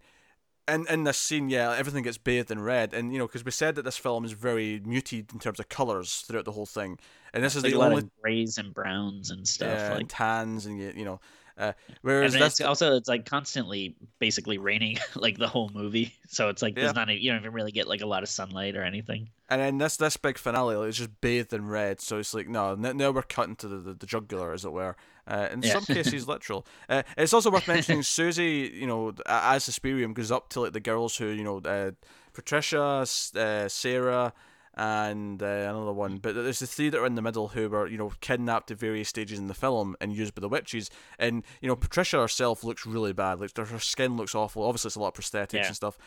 In, 0.67 0.85
in 0.87 1.03
this 1.03 1.17
scene, 1.17 1.49
yeah, 1.49 1.75
everything 1.75 2.03
gets 2.03 2.19
bathed 2.19 2.51
in 2.51 2.61
red, 2.61 2.93
and 2.93 3.11
you 3.11 3.17
know, 3.17 3.25
because 3.27 3.43
we 3.43 3.51
said 3.51 3.75
that 3.75 3.81
this 3.81 3.97
film 3.97 4.23
is 4.23 4.31
very 4.31 4.79
muted 4.85 5.33
in 5.33 5.39
terms 5.39 5.59
of 5.59 5.67
colors 5.67 6.23
throughout 6.25 6.45
the 6.45 6.51
whole 6.51 6.67
thing, 6.67 6.97
and 7.33 7.43
this 7.43 7.55
is 7.55 7.63
Like 7.63 7.73
the 7.73 7.79
only 7.79 8.09
grays 8.21 8.57
and 8.57 8.73
browns 8.73 9.31
and 9.31 9.45
stuff. 9.45 9.67
yeah, 9.75 9.89
like 9.89 10.01
and 10.01 10.09
tans 10.09 10.67
and 10.67 10.77
you 10.79 11.03
know, 11.03 11.19
uh, 11.57 11.73
whereas 12.01 12.33
that's 12.33 12.59
it's 12.59 12.67
also 12.67 12.95
it's 12.95 13.07
like 13.09 13.25
constantly 13.25 13.95
basically 14.19 14.57
raining 14.57 14.97
like 15.15 15.37
the 15.37 15.47
whole 15.47 15.69
movie. 15.73 16.13
So 16.31 16.47
it's 16.47 16.61
like 16.61 16.77
Yeah. 16.77 16.83
there's 16.83 16.95
not 16.95 17.09
a, 17.09 17.13
you 17.21 17.29
don't 17.29 17.41
even 17.41 17.51
really 17.51 17.73
get 17.73 17.87
like 17.89 17.99
a 17.99 18.05
lot 18.05 18.23
of 18.23 18.29
sunlight 18.29 18.77
or 18.77 18.83
anything. 18.83 19.29
and 19.49 19.59
then 19.59 19.77
this 19.79 19.97
this 19.97 20.15
big 20.15 20.37
finale 20.37 20.77
like, 20.77 20.87
it's 20.87 20.97
just 20.97 21.19
bathed 21.19 21.51
in 21.51 21.67
red. 21.67 21.99
So 21.99 22.19
it's 22.19 22.33
like 22.33 22.47
no, 22.47 22.71
n- 22.71 22.95
now 22.95 23.11
we're 23.11 23.21
cutting 23.23 23.57
to 23.57 23.67
the, 23.67 23.77
the, 23.77 23.93
the 23.95 24.05
jugular, 24.05 24.53
as 24.53 24.63
it 24.63 24.71
were. 24.71 24.95
Uh, 25.27 25.49
in 25.51 25.61
Yeah. 25.61 25.73
some 25.73 25.83
cases, 25.95 26.27
literal. 26.29 26.65
Uh, 26.87 27.03
it's 27.17 27.33
also 27.33 27.51
worth 27.51 27.67
mentioning 27.67 28.01
Susie, 28.03 28.71
you 28.73 28.87
know, 28.87 29.13
as 29.25 29.67
Suspirium 29.67 30.13
goes 30.13 30.31
up 30.31 30.47
to 30.49 30.61
like 30.61 30.71
the 30.73 30.79
girls 30.79 31.17
who 31.17 31.27
you 31.27 31.43
know, 31.43 31.57
uh, 31.65 31.91
Patricia, 32.33 33.05
uh, 33.35 33.67
Sarah. 33.67 34.33
And 34.73 35.43
uh, 35.43 35.45
another 35.45 35.91
one, 35.91 36.17
but 36.17 36.33
there's 36.33 36.59
the 36.59 36.67
three 36.67 36.89
that 36.89 36.97
are 36.99 37.05
in 37.05 37.15
the 37.15 37.21
middle 37.21 37.49
who 37.49 37.67
were, 37.67 37.87
you 37.87 37.97
know, 37.97 38.13
kidnapped 38.21 38.71
at 38.71 38.79
various 38.79 39.09
stages 39.09 39.37
in 39.37 39.47
the 39.47 39.53
film 39.53 39.97
and 39.99 40.13
used 40.15 40.33
by 40.33 40.39
the 40.39 40.47
witches. 40.47 40.89
And 41.19 41.43
you 41.61 41.67
know, 41.67 41.75
Patricia 41.75 42.17
herself 42.21 42.63
looks 42.63 42.85
really 42.85 43.11
bad. 43.13 43.41
Like 43.41 43.55
her 43.57 43.79
skin 43.79 44.15
looks 44.15 44.33
awful. 44.33 44.63
Obviously, 44.63 44.87
it's 44.89 44.95
a 44.95 44.99
lot 45.01 45.17
of 45.17 45.23
prosthetics 45.23 45.53
Yeah. 45.53 45.67
and 45.67 45.75
stuff. 45.75 45.97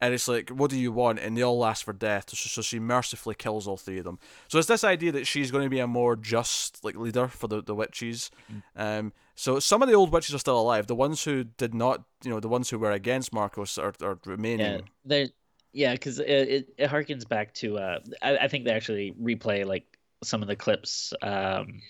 And 0.00 0.12
it's 0.14 0.26
like, 0.26 0.50
what 0.50 0.68
do 0.70 0.76
you 0.78 0.90
want? 0.90 1.20
And 1.20 1.36
they 1.36 1.42
all 1.42 1.64
ask 1.64 1.84
for 1.84 1.92
death. 1.92 2.30
So, 2.30 2.48
so 2.48 2.60
she 2.62 2.80
mercifully 2.80 3.36
kills 3.36 3.68
all 3.68 3.76
three 3.76 3.98
of 3.98 4.04
them. 4.04 4.18
So 4.48 4.58
it's 4.58 4.66
this 4.66 4.82
idea 4.82 5.12
that 5.12 5.28
she's 5.28 5.52
going 5.52 5.62
to 5.62 5.70
be 5.70 5.78
a 5.78 5.86
more 5.86 6.16
just 6.16 6.84
like 6.84 6.96
leader 6.96 7.28
for 7.28 7.46
the, 7.46 7.62
the 7.62 7.74
witches. 7.74 8.28
Um, 8.74 9.12
so 9.36 9.60
some 9.60 9.80
of 9.80 9.88
the 9.88 9.94
old 9.94 10.10
witches 10.10 10.34
are 10.34 10.38
still 10.38 10.58
alive. 10.60 10.88
The 10.88 10.96
ones 10.96 11.22
who 11.22 11.44
did 11.44 11.72
not, 11.72 12.02
you 12.24 12.30
know, 12.30 12.40
the 12.40 12.48
ones 12.48 12.70
who 12.70 12.78
were 12.80 12.90
against 12.90 13.32
Markos 13.32 13.78
are, 13.80 13.94
are 14.04 14.18
remaining. 14.26 14.66
Yeah, 14.66 14.80
there. 15.04 15.28
Yeah, 15.72 15.92
because 15.92 16.18
it, 16.18 16.28
it 16.28 16.74
it 16.76 16.90
harkens 16.90 17.26
back 17.26 17.54
to 17.54 17.78
uh, 17.78 18.00
I, 18.20 18.36
I 18.38 18.48
think 18.48 18.64
they 18.64 18.72
actually 18.72 19.12
replay 19.20 19.64
like 19.64 19.86
some 20.22 20.42
of 20.42 20.48
the 20.48 20.56
clips 20.56 21.12
um 21.22 21.80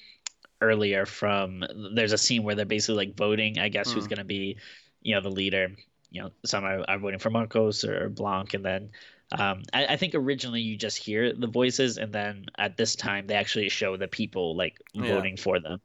earlier 0.61 1.07
from. 1.07 1.65
There's 1.95 2.13
a 2.13 2.19
scene 2.19 2.43
where 2.45 2.55
they're 2.55 2.67
basically 2.67 3.07
like 3.07 3.17
voting. 3.17 3.59
I 3.59 3.69
guess 3.69 3.93
who's 3.93 4.07
Mm. 4.07 4.09
gonna 4.09 4.25
be, 4.25 4.59
you 5.03 5.15
know, 5.15 5.21
the 5.21 5.31
leader. 5.31 5.73
You 6.11 6.23
know, 6.23 6.31
some 6.45 6.65
are, 6.65 6.85
are 6.89 6.99
voting 6.99 7.21
for 7.21 7.31
Markos 7.31 7.85
or 7.89 8.09
Blanc, 8.11 8.55
and 8.55 8.65
then. 8.65 8.91
Um, 9.33 9.63
I, 9.73 9.87
I 9.87 9.97
think 9.97 10.15
originally 10.15 10.61
you 10.61 10.77
just 10.77 10.99
hear 10.99 11.33
the 11.35 11.47
voices, 11.49 11.99
and 11.99 12.13
then 12.13 12.47
at 12.59 12.77
this 12.77 12.97
time 12.97 13.27
they 13.27 13.35
actually 13.35 13.69
show 13.71 13.97
the 13.97 14.09
people 14.09 14.57
like 14.57 14.79
Yeah. 14.95 15.05
voting 15.07 15.37
for 15.39 15.61
them. 15.61 15.81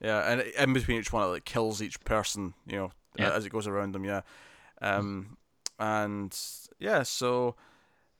Yeah, 0.00 0.20
and 0.30 0.40
in 0.42 0.72
between 0.72 0.98
each 1.00 1.12
one, 1.12 1.24
it 1.24 1.26
like 1.26 1.44
kills 1.44 1.82
each 1.82 2.00
person, 2.04 2.54
you 2.66 2.76
know, 2.76 2.92
Yeah. 3.18 3.32
as 3.32 3.44
it 3.46 3.50
goes 3.50 3.66
around 3.66 3.92
them. 3.94 4.04
Yeah, 4.04 4.22
Um, 4.80 5.36
and 5.78 6.36
yeah, 6.78 7.02
so 7.02 7.54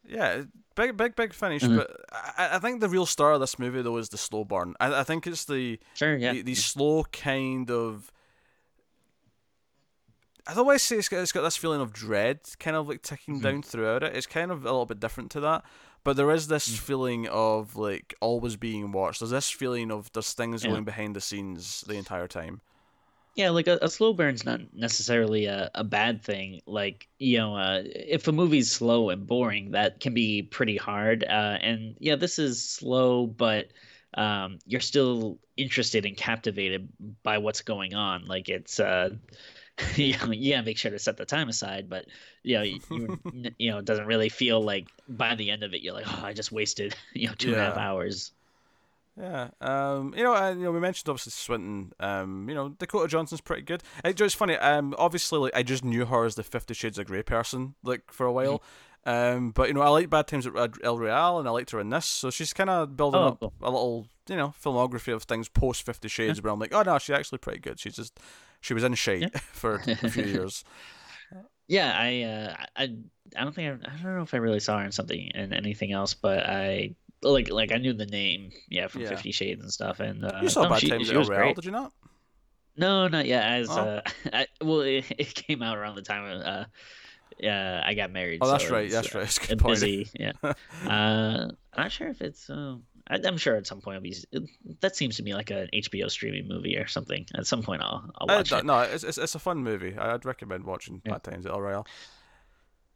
yeah, 0.07 0.43
big, 0.75 0.97
big, 0.97 1.17
big 1.17 1.33
finish. 1.35 1.63
Mhm. 1.63 1.77
But 1.79 1.91
I, 2.39 2.57
I 2.57 2.59
think 2.59 2.81
the 2.81 2.89
real 2.89 3.07
star 3.07 3.33
of 3.33 3.41
this 3.41 3.59
movie 3.59 3.83
though 3.83 3.97
is 3.99 4.09
the 4.09 4.19
slow 4.19 4.45
burn. 4.45 4.75
I, 4.81 5.01
I 5.01 5.05
think 5.05 5.27
it's 5.27 5.45
the 5.45 5.79
Sure, 5.95 6.17
yeah. 6.17 6.33
the, 6.33 6.43
the 6.43 6.55
slow 6.55 7.05
kind 7.05 7.71
of. 7.71 8.11
I 10.47 10.55
don't 10.55 10.65
want 10.65 10.79
to 10.79 10.85
say 10.85 10.97
it's 10.97 11.11
got, 11.11 11.19
it's 11.19 11.33
got 11.33 11.43
this 11.43 11.59
feeling 11.59 11.81
of 11.83 11.93
dread, 11.93 12.41
kind 12.59 12.75
of 12.75 12.89
like 12.89 13.03
ticking 13.03 13.39
Mhm. 13.41 13.43
down 13.43 13.63
throughout 13.63 14.03
it. 14.03 14.17
It's 14.17 14.27
kind 14.27 14.51
of 14.51 14.63
a 14.65 14.69
little 14.71 14.87
bit 14.87 14.99
different 14.99 15.31
to 15.33 15.41
that, 15.41 15.63
but 16.05 16.17
there 16.17 16.31
is 16.31 16.49
this 16.49 16.69
Mm. 16.71 16.79
feeling 16.79 17.29
of 17.29 17.77
like 17.77 18.15
always 18.21 18.57
being 18.57 18.91
watched. 18.91 19.21
There's 19.21 19.31
this 19.31 19.51
feeling 19.51 19.91
of 19.91 20.11
there's 20.13 20.33
things 20.33 20.65
Yeah. 20.65 20.71
going 20.71 20.85
behind 20.85 21.15
the 21.15 21.21
scenes 21.21 21.83
the 21.83 21.95
entire 21.97 22.27
time. 22.29 22.63
Yeah, 23.39 23.51
like 23.51 23.68
a, 23.68 23.78
a 23.82 23.89
slow 23.89 24.12
burn's 24.14 24.45
not 24.45 24.61
necessarily 24.74 25.47
a, 25.47 25.70
a 25.74 25.84
bad 25.84 26.22
thing. 26.24 26.61
Like, 26.66 27.09
you 27.20 27.39
know, 27.39 27.55
uh, 27.57 27.82
if 27.84 28.26
a 28.26 28.32
movie's 28.32 28.72
slow 28.72 29.11
and 29.11 29.26
boring, 29.28 29.70
that 29.72 30.01
can 30.01 30.12
be 30.12 30.43
pretty 30.43 30.76
hard. 30.76 31.22
Uh, 31.22 31.59
and 31.61 31.97
yeah, 32.01 32.16
this 32.16 32.41
is 32.41 32.68
slow, 32.68 33.26
but 33.28 33.68
um, 34.14 34.59
you're 34.66 34.80
still 34.80 35.39
interested 35.57 36.05
and 36.05 36.16
captivated 36.16 36.89
by 37.22 37.39
what's 37.39 37.62
going 37.62 37.95
on. 37.95 38.26
Like, 38.26 38.49
it's, 38.49 38.80
uh, 38.80 39.11
you 39.97 40.18
know, 40.18 40.32
you 40.32 40.53
gotta 40.55 40.64
make 40.66 40.78
sure 40.78 40.91
to 40.91 40.99
set 40.99 41.16
the 41.16 41.26
time 41.26 41.49
aside, 41.49 41.89
but, 41.91 42.07
you 42.43 42.57
know, 42.57 42.62
you, 42.62 42.80
you, 42.91 43.11
you 43.59 43.70
know, 43.70 43.78
it 43.78 43.86
doesn't 43.86 44.07
really 44.07 44.30
feel 44.30 44.61
like 44.62 44.89
by 45.09 45.36
the 45.36 45.51
end 45.51 45.62
of 45.64 45.74
it, 45.74 45.82
you're 45.82 45.95
like, 45.95 46.07
oh, 46.09 46.24
I 46.24 46.32
just 46.34 46.53
wasted, 46.53 46.97
you 47.14 47.28
know, 47.28 47.34
two 47.34 47.53
and 47.53 47.61
a 47.61 47.64
half 47.64 47.76
Yeah. 47.76 47.82
hours. 47.82 48.32
Yeah, 49.19 49.49
um, 49.61 50.14
you 50.16 50.23
know, 50.23 50.35
uh, 50.35 50.51
you 50.51 50.62
know, 50.62 50.71
we 50.71 50.79
mentioned 50.81 51.09
obviously 51.09 51.33
Swinton. 51.33 51.93
Um, 51.99 52.49
you 52.49 52.55
know, 52.55 52.69
Dakota 52.69 53.09
Johnson's 53.09 53.41
pretty 53.41 53.62
good. 53.62 53.83
It, 54.05 54.21
it's 54.21 54.35
funny. 54.35 54.55
Um, 54.57 54.95
obviously, 54.99 55.39
like 55.41 55.57
I 55.57 55.62
just 55.64 55.85
knew 55.85 56.05
her 56.07 56.25
as 56.25 56.37
the 56.37 56.43
Fifty 56.45 56.73
Shades 56.75 56.99
of 56.99 57.07
Grey 57.07 57.23
person, 57.23 57.75
like 57.83 58.12
for 58.12 58.27
a 58.27 58.33
while. 58.33 58.62
Um, 59.07 59.51
but 59.51 59.69
you 59.69 59.75
know, 59.75 59.81
I 59.81 59.89
like 59.89 60.11
Bad 60.11 60.27
Times 60.29 60.47
at 60.47 60.53
El 60.85 60.99
Royale, 60.99 61.39
and 61.41 61.49
I 61.49 61.51
liked 61.51 61.71
her 61.71 61.81
in 61.81 61.91
this. 61.91 62.07
So 62.07 62.31
she's 62.31 62.53
kind 62.53 62.71
of 62.71 62.97
building 62.97 63.21
Oh, 63.21 63.29
up 63.29 63.41
cool. 63.41 63.53
a 63.62 63.71
little, 63.71 64.07
you 64.29 64.37
know, 64.37 64.55
filmography 64.62 65.12
of 65.14 65.25
things 65.25 65.49
post 65.49 65.83
Fifty 65.85 66.09
Shades, 66.09 66.41
where 66.43 66.53
I'm 66.53 66.59
like, 66.61 66.75
oh 66.75 66.83
no, 66.83 66.99
she's 66.99 67.16
actually 67.16 67.39
pretty 67.39 67.59
good. 67.61 67.81
She's 67.81 67.97
just, 67.97 68.21
she 68.61 68.75
was 68.75 68.85
in 68.85 68.95
shade 68.95 69.33
for 69.53 69.83
a 69.87 70.11
few 70.11 70.25
years. 70.27 70.62
Yeah, 71.66 71.93
I, 71.95 72.23
uh, 72.23 72.57
I, 72.77 72.95
I 73.37 73.45
don't 73.45 73.55
think 73.55 73.83
I, 73.85 73.91
I 73.91 73.97
don't 74.03 74.16
know 74.16 74.23
if 74.23 74.33
I 74.33 74.39
really 74.39 74.61
saw 74.61 74.79
her 74.79 74.85
in 74.85 74.93
something 74.93 75.31
in 75.35 75.53
anything 75.53 75.93
else, 75.93 76.14
but 76.14 76.47
I 76.47 76.95
like 77.23 77.51
like 77.51 77.73
I 77.73 77.77
knew 77.79 77.93
the 77.93 78.07
name, 78.07 78.51
yeah, 78.69 78.87
from 78.89 79.03
Yeah. 79.03 79.09
Fifty 79.11 79.33
Shades 79.33 79.62
and 79.62 79.73
stuff. 79.73 80.01
And 80.01 80.25
uh, 80.25 80.39
You 80.43 80.49
saw 80.49 80.64
no, 80.64 80.71
Bad 80.71 80.81
she, 80.81 80.89
Times 80.91 81.09
she 81.09 81.16
was 81.16 81.29
great. 81.29 81.55
did 81.57 81.64
you 81.64 81.71
not? 81.73 81.93
No, 82.77 83.09
not 83.09 83.27
yet. 83.27 83.45
As 83.45 83.69
Oh. 83.71 83.75
uh, 83.77 84.01
I, 84.33 84.47
well, 84.62 84.81
it, 84.83 85.05
it 85.19 85.35
came 85.35 85.62
out 85.62 85.77
around 85.77 85.97
the 85.97 86.03
time 86.03 86.43
uh, 86.45 86.64
yeah, 87.41 87.83
I 87.85 87.95
got 87.95 88.11
married. 88.11 88.39
Oh, 88.43 88.51
that's 88.51 88.66
so 88.66 88.73
right. 88.75 88.91
That's 88.91 89.14
uh, 89.14 89.19
right. 89.19 89.29
It's 89.29 89.39
a 89.39 89.43
a 89.43 89.47
good 89.49 89.59
point. 89.61 89.75
busy, 89.77 90.09
yeah. 90.19 90.33
uh, 90.43 90.53
I'm 90.87 91.57
not 91.77 91.93
sure 91.93 92.09
if 92.09 92.21
it's. 92.21 92.51
Uh, 92.51 92.77
I, 93.11 93.21
I'm 93.25 93.37
sure 93.39 93.55
at 93.55 93.66
some 93.66 93.81
point 93.81 93.97
it'll 93.97 94.03
be. 94.03 94.16
It, 94.33 94.43
that 94.81 94.97
seems 94.97 95.16
to 95.16 95.23
me 95.23 95.35
like 95.35 95.51
an 95.51 95.69
HBO 95.73 96.11
streaming 96.11 96.49
movie 96.49 96.77
or 96.77 96.89
something. 96.89 97.27
At 97.37 97.47
some 97.47 97.62
point, 97.62 97.83
I'll 97.83 98.11
I'll 98.19 98.31
Uh, 98.31 98.39
watch 98.39 98.51
no, 98.51 98.59
it. 98.59 98.64
no, 98.64 98.81
it's, 98.81 99.05
it's 99.05 99.19
it's 99.19 99.35
a 99.37 99.39
fun 99.39 99.59
movie. 99.59 99.97
I'd 99.97 100.25
recommend 100.25 100.64
watching 100.64 101.01
Yeah. 101.05 101.12
Bad 101.12 101.23
Times 101.25 101.47
at 101.47 101.53
El 101.53 101.61
Royale. 101.61 101.87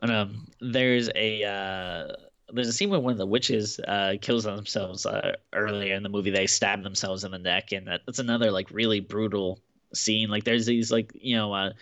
And 0.01 0.11
um, 0.11 0.49
there's 0.61 1.09
a 1.15 1.45
uh, 1.45 2.13
there's 2.53 2.69
a 2.69 2.73
scene 2.73 2.91
where 2.91 3.01
one 3.01 3.13
of 3.13 3.19
the 3.19 3.27
witches 3.27 3.81
uh, 3.81 4.15
kills 4.21 4.45
themselves 4.45 5.07
uh, 5.07 5.35
earlier 5.53 5.95
in 5.95 6.03
the 6.03 6.09
movie. 6.09 6.31
They 6.31 6.47
stab 6.47 6.83
themselves 6.83 7.25
in 7.25 7.31
the 7.31 7.39
neck, 7.39 7.73
and 7.73 7.87
that, 7.87 8.03
that's 8.07 8.19
another 8.19 8.51
like 8.51 8.71
really 8.71 9.01
brutal 9.01 9.61
scene. 9.95 10.29
Like 10.29 10.45
there's 10.45 10.67
these 10.67 10.91
like 10.91 11.13
you 11.15 11.37
know 11.37 11.53
uh, 11.53 11.73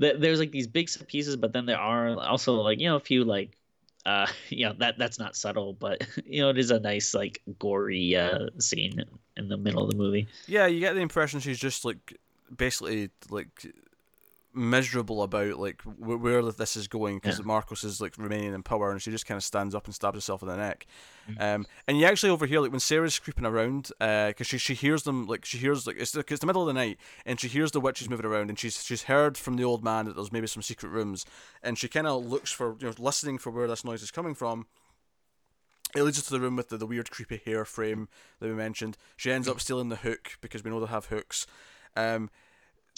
th- 0.00 0.16
there's 0.18 0.38
like 0.38 0.52
these 0.52 0.66
big 0.66 0.88
pieces, 1.06 1.36
but 1.36 1.52
then 1.52 1.66
there 1.66 1.78
are 1.78 2.18
also 2.18 2.54
like 2.54 2.80
you 2.80 2.88
know 2.88 2.96
a 2.96 3.00
few 3.00 3.24
like 3.24 3.56
uh 4.04 4.26
you 4.48 4.66
know 4.66 4.74
that 4.78 4.98
that's 4.98 5.18
not 5.18 5.36
subtle, 5.36 5.72
but 5.72 6.06
you 6.26 6.40
know 6.40 6.50
it 6.50 6.58
is 6.58 6.70
a 6.70 6.80
nice 6.80 7.14
like 7.14 7.42
gory 7.58 8.16
uh 8.16 8.46
scene 8.58 9.04
in 9.36 9.48
the 9.48 9.56
middle 9.56 9.84
of 9.84 9.90
the 9.90 9.96
movie. 9.96 10.26
Yeah, 10.46 10.66
you 10.66 10.80
get 10.80 10.94
the 10.94 11.00
impression 11.00 11.40
she's 11.40 11.58
just 11.58 11.84
like 11.84 12.16
basically 12.56 13.10
like 13.30 13.66
miserable 14.56 15.22
about 15.22 15.58
like 15.58 15.82
wh- 15.82 16.20
where 16.20 16.42
this 16.42 16.76
is 16.76 16.88
going 16.88 17.16
because 17.18 17.38
Yeah. 17.38 17.44
Markos 17.44 17.84
is 17.84 18.00
like 18.00 18.16
remaining 18.18 18.54
in 18.54 18.62
power 18.62 18.90
and 18.90 19.00
she 19.02 19.10
just 19.10 19.26
kind 19.26 19.36
of 19.36 19.44
stands 19.44 19.74
up 19.74 19.84
and 19.84 19.94
stabs 19.94 20.16
herself 20.16 20.42
in 20.42 20.48
the 20.48 20.56
neck. 20.56 20.86
Mhm. 21.28 21.40
Um, 21.40 21.66
and 21.86 21.98
you 21.98 22.06
actually 22.06 22.30
overhear 22.30 22.60
like 22.60 22.70
when 22.70 22.80
Sarah's 22.80 23.18
creeping 23.18 23.44
around 23.44 23.90
because 23.98 24.46
she 24.46 24.58
she 24.58 24.74
hears 24.74 25.02
them 25.02 25.26
like 25.26 25.44
she 25.44 25.58
hears 25.58 25.86
like 25.86 25.96
it's 25.98 26.12
the, 26.12 26.20
it's 26.20 26.40
the 26.40 26.46
middle 26.46 26.62
of 26.62 26.68
the 26.68 26.72
night 26.74 26.98
and 27.24 27.38
she 27.38 27.48
hears 27.48 27.70
the 27.72 27.80
witches 27.80 28.08
moving 28.08 28.26
around 28.26 28.48
and 28.48 28.58
she's 28.58 28.82
she's 28.82 29.04
heard 29.04 29.36
from 29.36 29.56
the 29.56 29.64
old 29.64 29.84
man 29.84 30.06
that 30.06 30.16
there's 30.16 30.32
maybe 30.32 30.46
some 30.46 30.62
secret 30.62 30.88
rooms 30.88 31.26
and 31.62 31.78
she 31.78 31.88
kind 31.88 32.06
of 32.06 32.24
looks 32.26 32.50
for 32.50 32.76
you 32.80 32.86
know 32.86 32.94
listening 32.98 33.38
for 33.38 33.50
where 33.50 33.68
this 33.68 33.84
noise 33.84 34.02
is 34.02 34.10
coming 34.10 34.34
from. 34.34 34.66
It 35.94 36.02
leads 36.02 36.18
us 36.18 36.24
to 36.26 36.32
the 36.32 36.40
room 36.40 36.56
with 36.56 36.68
the, 36.68 36.76
the 36.76 36.86
weird 36.86 37.10
creepy 37.10 37.40
hair 37.44 37.64
frame 37.64 38.08
that 38.40 38.48
we 38.48 38.54
mentioned. 38.54 38.98
She 39.16 39.30
ends 39.32 39.48
up 39.48 39.60
stealing 39.60 39.88
the 39.88 39.96
hook 39.96 40.32
because 40.40 40.62
we 40.64 40.70
know 40.70 40.80
they 40.80 40.86
have 40.86 41.06
hooks. 41.06 41.46
Um, 41.96 42.28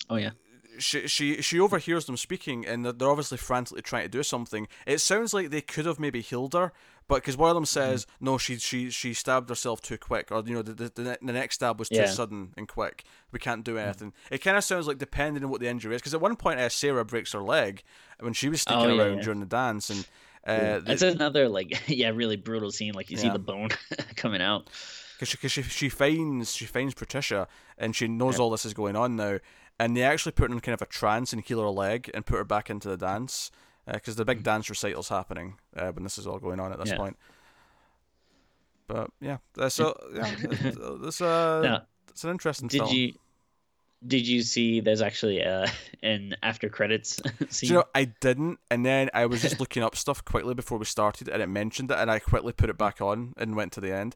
Oh 0.08 0.16
yeah. 0.16 0.30
She 0.78 1.08
she 1.08 1.40
she 1.42 1.58
overhears 1.60 2.06
them 2.06 2.16
speaking, 2.16 2.66
and 2.66 2.84
they're- 2.84 2.92
they're 2.92 3.10
obviously 3.10 3.38
frantically 3.38 3.82
trying 3.82 4.04
to 4.04 4.08
do 4.08 4.22
something. 4.22 4.68
It 4.86 5.00
sounds 5.00 5.32
like 5.34 5.50
they 5.50 5.60
could 5.60 5.86
have 5.86 5.98
maybe 5.98 6.20
healed 6.20 6.52
her, 6.54 6.72
but 7.08 7.16
because 7.16 7.36
one 7.36 7.50
of 7.50 7.54
them 7.56 7.64
says 7.64 8.06
no, 8.20 8.38
she 8.38 8.58
she 8.58 8.90
she 8.90 9.14
stabbed 9.14 9.48
herself 9.48 9.80
too 9.80 9.98
quick, 9.98 10.30
or 10.30 10.42
you 10.46 10.54
know 10.54 10.62
the 10.62 10.74
the, 10.74 10.88
the, 10.90 11.18
the 11.22 11.32
next 11.32 11.56
stab 11.56 11.78
was 11.78 11.88
too 11.88 11.96
Yeah. 11.96 12.06
sudden 12.06 12.52
and 12.56 12.68
quick. 12.68 13.04
We 13.32 13.38
can't 13.38 13.64
do 13.64 13.78
anything. 13.78 14.12
It 14.30 14.38
kind 14.38 14.56
of 14.56 14.64
sounds 14.64 14.86
like 14.86 14.98
depending 14.98 15.42
on 15.44 15.50
what 15.50 15.60
the 15.60 15.68
injury 15.68 15.94
is, 15.94 16.00
because 16.00 16.14
at 16.14 16.20
one 16.20 16.36
point 16.36 16.60
uh, 16.60 16.68
Sarah 16.68 17.04
breaks 17.04 17.32
her 17.32 17.42
leg 17.42 17.82
when 18.20 18.32
she 18.34 18.48
was 18.48 18.62
sneaking 18.62 18.84
Oh, 18.90 18.94
yeah, 18.94 19.02
around 19.02 19.16
yeah. 19.18 19.22
during 19.22 19.40
the 19.40 19.46
dance, 19.46 19.90
and 19.90 20.06
uh, 20.46 20.80
It's 20.86 21.02
another 21.02 21.48
like 21.48 21.82
yeah 21.88 22.10
really 22.10 22.36
brutal 22.36 22.70
scene. 22.70 22.92
Like 22.94 23.10
you 23.10 23.16
see 23.16 23.30
the 23.30 23.38
bone 23.38 23.70
coming 24.16 24.42
out. 24.42 24.68
because 25.14 25.28
she, 25.28 25.36
cause 25.38 25.50
she 25.50 25.62
she 25.62 25.88
finds 25.88 26.52
she 26.54 26.66
finds 26.66 26.94
Patricia 26.94 27.48
and 27.76 27.96
she 27.96 28.06
knows 28.06 28.38
all 28.38 28.50
this 28.50 28.64
is 28.64 28.74
going 28.74 28.96
on 28.96 29.16
now, 29.16 29.38
and 29.78 29.96
they 29.96 30.02
actually 30.02 30.32
put 30.32 30.50
her 30.50 30.54
in 30.54 30.60
kind 30.60 30.74
of 30.74 30.82
a 30.82 30.86
trance 30.86 31.32
and 31.32 31.42
heal 31.42 31.60
her 31.60 31.68
leg 31.68 32.10
and 32.14 32.26
put 32.26 32.36
her 32.36 32.44
back 32.44 32.70
into 32.70 32.88
the 32.88 32.96
dance 32.96 33.50
because 33.92 34.16
the 34.16 34.24
big 34.24 34.42
dance 34.42 34.68
recital's 34.68 35.08
happening 35.08 35.54
uh, 35.76 35.90
when 35.92 36.04
this 36.04 36.18
is 36.18 36.26
all 36.26 36.38
going 36.38 36.60
on 36.60 36.72
at 36.72 36.78
this. 36.78 36.90
Yeah. 36.90 36.96
point. 36.96 37.16
But 38.86 39.10
yeah, 39.20 39.38
uh, 39.58 39.68
so 39.68 39.94
yeah, 40.14 40.34
it's 40.42 41.20
uh, 41.20 41.60
Now, 41.62 41.82
it's 42.08 42.24
an 42.24 42.30
interesting 42.30 42.68
did 42.68 42.78
film. 42.78 42.92
you 42.92 43.12
did 44.06 44.26
you 44.26 44.42
see? 44.42 44.80
There's 44.80 45.02
actually 45.02 45.42
uh, 45.44 45.66
an 46.02 46.36
after 46.42 46.68
credits 46.68 47.16
Do 47.38 47.46
scene. 47.50 47.68
you 47.70 47.74
know, 47.76 47.84
I 47.94 48.04
didn't, 48.04 48.58
and 48.70 48.86
then 48.86 49.10
I 49.12 49.26
was 49.26 49.42
just 49.42 49.60
looking 49.60 49.82
up 49.82 49.96
stuff 49.96 50.24
quickly 50.24 50.54
before 50.54 50.78
we 50.78 50.84
started, 50.86 51.28
and 51.28 51.42
it 51.42 51.48
mentioned 51.48 51.90
it, 51.90 51.98
and 51.98 52.10
I 52.10 52.18
quickly 52.18 52.52
put 52.52 52.70
it 52.70 52.78
back 52.78 53.00
on 53.00 53.34
and 53.36 53.56
went 53.56 53.72
to 53.72 53.80
the 53.80 53.92
end. 53.92 54.14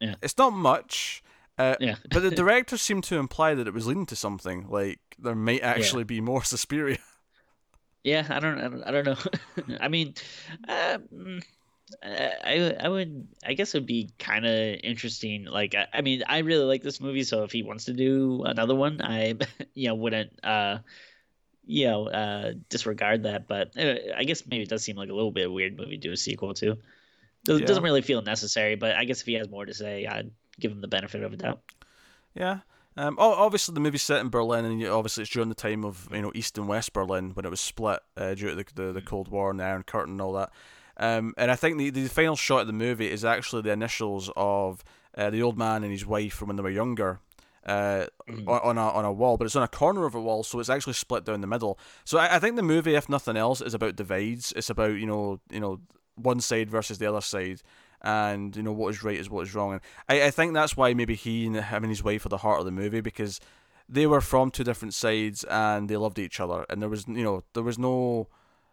Yeah. 0.00 0.14
It's 0.22 0.36
not 0.36 0.52
much, 0.52 1.22
uh, 1.60 1.76
yeah, 1.80 1.96
but 2.10 2.20
the 2.20 2.30
director 2.42 2.76
seemed 2.76 3.04
to 3.04 3.18
imply 3.18 3.54
that 3.54 3.68
it 3.68 3.74
was 3.74 3.86
leading 3.86 4.06
to 4.06 4.16
something, 4.16 4.66
like 4.68 5.00
there 5.18 5.34
might 5.34 5.62
actually 5.62 6.04
be 6.04 6.20
more 6.20 6.42
Suspiria. 6.54 6.98
yeah. 8.02 8.26
I 8.28 8.40
don't, 8.40 8.58
I 8.58 8.68
don't, 8.68 8.82
I 8.84 8.90
don't 8.90 9.06
know. 9.06 9.76
I 9.80 9.88
mean, 9.88 10.14
uh, 10.66 10.98
mm, 11.14 11.42
I, 12.02 12.74
I 12.80 12.88
would, 12.88 13.28
I 13.44 13.52
guess 13.54 13.74
it 13.74 13.78
would 13.78 13.86
be 13.86 14.10
kind 14.18 14.46
of 14.46 14.78
interesting. 14.82 15.44
Like, 15.44 15.74
I, 15.74 15.86
I 15.92 16.00
mean, 16.00 16.22
I 16.26 16.38
really 16.38 16.64
like 16.64 16.82
this 16.82 17.00
movie, 17.00 17.24
so 17.24 17.44
if 17.44 17.52
he 17.52 17.62
wants 17.62 17.84
to 17.86 17.92
do 17.92 18.42
another 18.44 18.74
one, 18.74 19.00
I, 19.02 19.34
you 19.74 19.88
know, 19.88 19.94
wouldn't, 19.96 20.32
uh, 20.44 20.78
you 21.66 21.86
know, 21.88 22.08
uh, 22.08 22.52
disregard 22.68 23.24
that. 23.24 23.46
But 23.46 23.76
uh, 23.76 23.94
I 24.16 24.24
guess 24.24 24.46
maybe 24.46 24.62
it 24.62 24.68
does 24.68 24.82
seem 24.82 24.96
like 24.96 25.10
a 25.10 25.14
little 25.14 25.32
bit 25.32 25.44
of 25.46 25.50
a 25.50 25.54
weird 25.54 25.76
movie 25.76 25.98
to 25.98 26.08
do 26.08 26.12
a 26.12 26.16
sequel 26.16 26.54
to. 26.54 26.78
Does, 27.44 27.60
Yeah. 27.60 27.66
Doesn't 27.66 27.82
really 27.82 28.02
feel 28.02 28.22
necessary, 28.22 28.76
but 28.76 28.96
I 28.96 29.04
guess 29.04 29.20
if 29.20 29.26
he 29.26 29.34
has 29.34 29.48
more 29.48 29.66
to 29.66 29.74
say, 29.74 30.06
I'd 30.06 30.30
give 30.60 30.72
him 30.72 30.80
the 30.80 30.88
benefit 30.88 31.22
of 31.22 31.32
a 31.32 31.36
doubt. 31.36 31.60
Yeah. 32.34 32.60
Um, 32.96 33.16
obviously 33.18 33.72
the 33.72 33.80
movie's 33.80 34.02
set 34.02 34.20
in 34.20 34.30
Berlin, 34.30 34.64
and 34.64 34.84
obviously 34.86 35.22
it's 35.22 35.32
during 35.32 35.48
the 35.48 35.54
time 35.54 35.84
of 35.84 36.08
you 36.12 36.22
know 36.22 36.32
East 36.34 36.58
and 36.58 36.68
West 36.68 36.92
Berlin 36.92 37.30
when 37.30 37.44
it 37.44 37.50
was 37.50 37.60
split 37.60 38.00
uh, 38.16 38.34
due 38.34 38.50
to 38.50 38.56
the, 38.56 38.66
the 38.74 38.92
the 38.92 39.02
Cold 39.02 39.28
War 39.28 39.50
and 39.50 39.60
the 39.60 39.64
Iron 39.64 39.84
Curtain 39.84 40.14
and 40.14 40.20
all 40.20 40.32
that. 40.34 40.50
Um, 40.96 41.32
and 41.38 41.50
I 41.50 41.56
think 41.56 41.78
the 41.78 41.90
the 41.90 42.08
final 42.08 42.36
shot 42.36 42.62
of 42.62 42.66
the 42.66 42.72
movie 42.72 43.10
is 43.10 43.24
actually 43.24 43.62
the 43.62 43.72
initials 43.72 44.30
of 44.36 44.84
uh, 45.16 45.30
the 45.30 45.42
old 45.42 45.56
man 45.56 45.82
and 45.82 45.92
his 45.92 46.04
wife 46.04 46.34
from 46.34 46.48
when 46.48 46.56
they 46.56 46.62
were 46.62 46.70
younger. 46.70 47.20
Uh, 47.64 48.06
on 48.46 48.76
on 48.76 48.78
a 48.78 48.88
on 48.88 49.04
a 49.04 49.12
wall, 49.12 49.36
but 49.36 49.44
it's 49.44 49.56
on 49.56 49.62
a 49.62 49.68
corner 49.68 50.06
of 50.06 50.14
a 50.14 50.20
wall, 50.20 50.42
so 50.42 50.58
it's 50.58 50.70
actually 50.70 50.94
split 50.94 51.24
down 51.24 51.42
the 51.42 51.46
middle. 51.46 51.78
So 52.04 52.18
I, 52.18 52.36
I 52.36 52.38
think 52.38 52.56
the 52.56 52.62
movie, 52.62 52.94
if 52.94 53.08
nothing 53.08 53.36
else, 53.36 53.60
is 53.60 53.74
about 53.74 53.96
divides. 53.96 54.52
It's 54.56 54.70
about 54.70 54.92
you 54.92 55.06
know 55.06 55.40
you 55.50 55.60
know 55.60 55.80
one 56.16 56.40
side 56.40 56.70
versus 56.70 56.98
the 56.98 57.06
other 57.06 57.20
side, 57.20 57.62
and 58.02 58.54
you 58.56 58.62
know 58.62 58.72
what 58.72 58.88
is 58.90 59.02
right 59.04 59.18
is 59.18 59.28
what 59.30 59.46
is 59.46 59.54
wrong. 59.54 59.72
And 59.72 59.80
I, 60.08 60.26
I 60.26 60.30
think 60.30 60.54
that's 60.54 60.76
why 60.76 60.94
maybe 60.94 61.14
he 61.14 61.46
and 61.46 61.56
him 61.56 61.82
and 61.84 61.90
his 61.90 62.02
wife 62.02 62.24
are 62.26 62.30
the 62.30 62.38
heart 62.38 62.58
of 62.60 62.64
the 62.64 62.70
movie 62.72 63.00
because 63.00 63.40
they 63.88 64.06
were 64.06 64.20
from 64.20 64.50
two 64.50 64.64
different 64.64 64.94
sides 64.94 65.44
and 65.44 65.88
they 65.88 65.96
loved 65.96 66.18
each 66.18 66.40
other, 66.40 66.64
and 66.70 66.80
there 66.80 66.88
was 66.88 67.06
you 67.08 67.24
know 67.24 67.42
there 67.54 67.62
was 67.62 67.78
no 67.78 68.28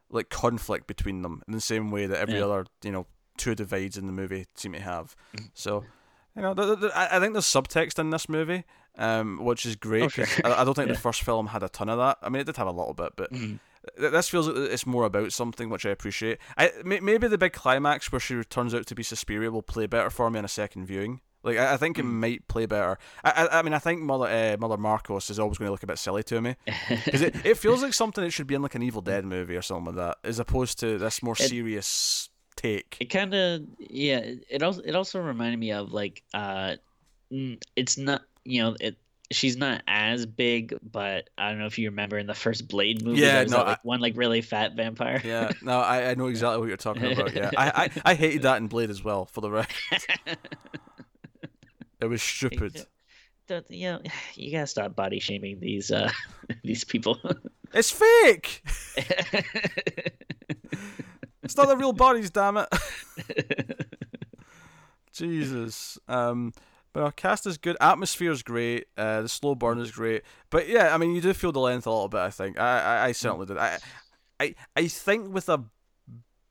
like 0.09 0.29
conflict 0.29 0.87
between 0.87 1.21
them 1.21 1.43
in 1.47 1.53
the 1.53 1.61
same 1.61 1.91
way 1.91 2.05
that 2.05 2.17
every 2.19 2.35
Yeah. 2.37 2.45
other 2.45 2.65
you 2.83 2.91
know 2.91 3.05
two 3.37 3.53
divides 3.55 3.97
in 3.97 4.05
the 4.07 4.13
movie 4.13 4.45
seem 4.55 4.73
to 4.73 4.79
have. 4.81 5.15
Mhm. 5.35 5.49
So. 5.53 5.83
You 6.35 6.43
know, 6.43 6.53
th- 6.53 6.79
th- 6.81 6.91
I 6.95 7.19
think 7.19 7.33
there's 7.33 7.47
subtext 7.47 7.97
in 7.97 8.11
this 8.11 8.29
movie, 8.29 8.63
um, 8.95 9.43
which 9.43 9.65
is 9.65 9.75
great. 9.75 10.03
Oh, 10.03 10.07
sure. 10.07 10.27
I, 10.45 10.61
I 10.61 10.63
don't 10.63 10.75
think 10.75 10.87
Yeah. 10.89 10.93
the 10.93 10.99
first 10.99 11.23
film 11.23 11.47
had 11.47 11.63
a 11.63 11.67
ton 11.69 11.89
of 11.89 11.97
that. 11.97 12.19
I 12.21 12.29
mean, 12.29 12.41
it 12.41 12.45
did 12.45 12.57
have 12.57 12.67
a 12.67 12.71
little 12.71 12.93
bit, 12.93 13.13
but 13.15 13.31
Mhm. 13.33 13.59
Th- 13.97 14.11
this 14.11 14.27
feels 14.29 14.47
like 14.47 14.57
it's 14.57 14.85
more 14.85 15.03
about 15.05 15.31
something 15.33 15.69
which 15.69 15.85
I 15.85 15.89
appreciate. 15.91 16.39
I 16.57 16.71
may, 16.83 16.99
maybe 16.99 17.27
the 17.27 17.37
big 17.37 17.53
climax 17.53 18.11
where 18.11 18.19
she 18.19 18.41
turns 18.43 18.73
out 18.73 18.85
to 18.87 18.95
be 18.95 19.03
Suspiria 19.03 19.51
will 19.51 19.61
play 19.61 19.85
better 19.85 20.09
for 20.09 20.29
me 20.29 20.39
on 20.39 20.45
a 20.45 20.49
second 20.49 20.85
viewing. 20.85 21.21
Like 21.43 21.57
I, 21.57 21.73
I 21.73 21.77
think 21.77 21.97
it 21.99 22.03
Mm. 22.05 22.13
might 22.19 22.47
play 22.47 22.65
better. 22.65 22.97
I, 23.23 23.31
I, 23.49 23.59
I 23.59 23.61
mean, 23.61 23.73
I 23.73 23.79
think 23.79 24.01
Mother 24.01 24.25
uh, 24.25 24.57
Mother 24.59 24.77
Markos 24.77 25.29
is 25.29 25.39
always 25.39 25.57
going 25.57 25.67
to 25.67 25.71
look 25.71 25.83
a 25.83 25.87
bit 25.87 25.99
silly 25.99 26.23
to 26.23 26.41
me 26.41 26.55
because 27.05 27.21
it, 27.21 27.35
it 27.45 27.57
feels 27.57 27.81
like 27.83 27.93
something 27.93 28.23
that 28.23 28.31
should 28.31 28.47
be 28.47 28.55
in 28.55 28.61
like 28.61 28.75
an 28.75 28.81
Evil 28.83 29.01
Dead 29.01 29.23
movie 29.23 29.55
or 29.55 29.61
something 29.61 29.95
like 29.95 29.95
that, 29.95 30.17
as 30.27 30.39
opposed 30.39 30.79
to 30.79 30.97
this 30.97 31.21
more 31.23 31.35
It- 31.39 31.47
serious 31.49 32.29
take. 32.55 32.97
It 32.99 33.05
kind 33.11 33.33
of 33.33 33.61
yeah. 33.79 34.21
It 34.49 34.63
also 34.63 34.81
it 34.83 34.95
also 34.95 35.19
reminded 35.21 35.59
me 35.59 35.71
of 35.71 35.91
like 35.93 36.23
uh, 36.33 36.75
mm, 37.31 37.61
it's 37.75 37.97
not 37.97 38.23
you 38.43 38.63
know 38.63 38.75
it. 38.81 38.97
She's 39.29 39.57
not 39.57 39.81
as 39.87 40.25
big, 40.25 40.77
but 40.81 41.29
I 41.37 41.49
don't 41.49 41.59
know 41.59 41.65
if 41.65 41.77
you 41.77 41.89
remember 41.89 42.17
in 42.17 42.27
the 42.27 42.33
first 42.33 42.67
Blade 42.69 43.03
movie. 43.03 43.19
Yeah, 43.21 43.33
there 43.33 43.43
was 43.43 43.51
no, 43.51 43.57
that, 43.57 43.65
like 43.67 43.77
I- 43.77 43.81
one 43.83 43.99
like 43.99 44.13
really 44.15 44.41
fat 44.41 44.75
vampire. 44.75 45.21
Yeah, 45.23 45.51
no, 45.61 45.79
I, 45.79 46.11
I 46.11 46.15
know 46.15 46.27
exactly 46.27 46.59
what 46.59 46.67
you're 46.69 46.77
talking 46.77 47.11
about. 47.11 47.35
Yeah, 47.35 47.51
I, 47.57 47.83
I, 47.83 47.89
I 48.05 48.13
hated 48.15 48.43
that 48.43 48.57
in 48.57 48.67
Blade 48.67 48.89
as 48.89 49.03
well. 49.03 49.25
For 49.25 49.41
the 49.41 49.51
record, 49.51 49.75
it 51.99 52.05
was 52.05 52.21
stupid. 52.21 52.85
Don't- 53.47 53.69
you 53.69 53.91
know, 53.91 54.01
you 54.35 54.51
gotta 54.51 54.67
stop 54.67 54.95
body 54.95 55.19
shaming 55.19 55.59
these 55.59 55.91
uh 55.91 56.09
these 56.63 56.83
people. 56.83 57.19
It's 57.73 57.91
fake. 57.91 58.63
It's 61.43 61.55
not 61.55 61.69
the 61.69 61.77
real 61.77 61.93
bodies, 61.93 62.29
damn 62.29 62.57
it. 62.57 62.67
Jesus. 65.13 65.97
Um, 66.07 66.51
but 66.93 67.03
our 67.03 67.11
cast 67.11 67.45
is 67.45 67.57
good. 67.57 67.77
Atmosphere 67.79 68.31
is 68.31 68.43
great. 68.43 68.87
Uh, 68.97 69.21
the 69.21 69.29
slow 69.29 69.55
burn 69.55 69.79
is 69.79 69.91
great. 69.91 70.23
But 70.49 70.67
yeah, 70.67 70.93
I 70.93 70.97
mean, 70.97 71.13
you 71.15 71.21
do 71.21 71.33
feel 71.33 71.51
the 71.51 71.59
length 71.59 71.85
a 71.85 71.91
little 71.91 72.07
bit. 72.09 72.19
I 72.19 72.29
think. 72.29 72.59
I, 72.59 72.79
I, 72.79 73.05
I 73.05 73.11
certainly 73.11 73.45
did. 73.45 73.57
I, 73.57 73.77
I, 74.39 74.55
I 74.75 74.87
think 74.87 75.33
with 75.33 75.49
a 75.49 75.63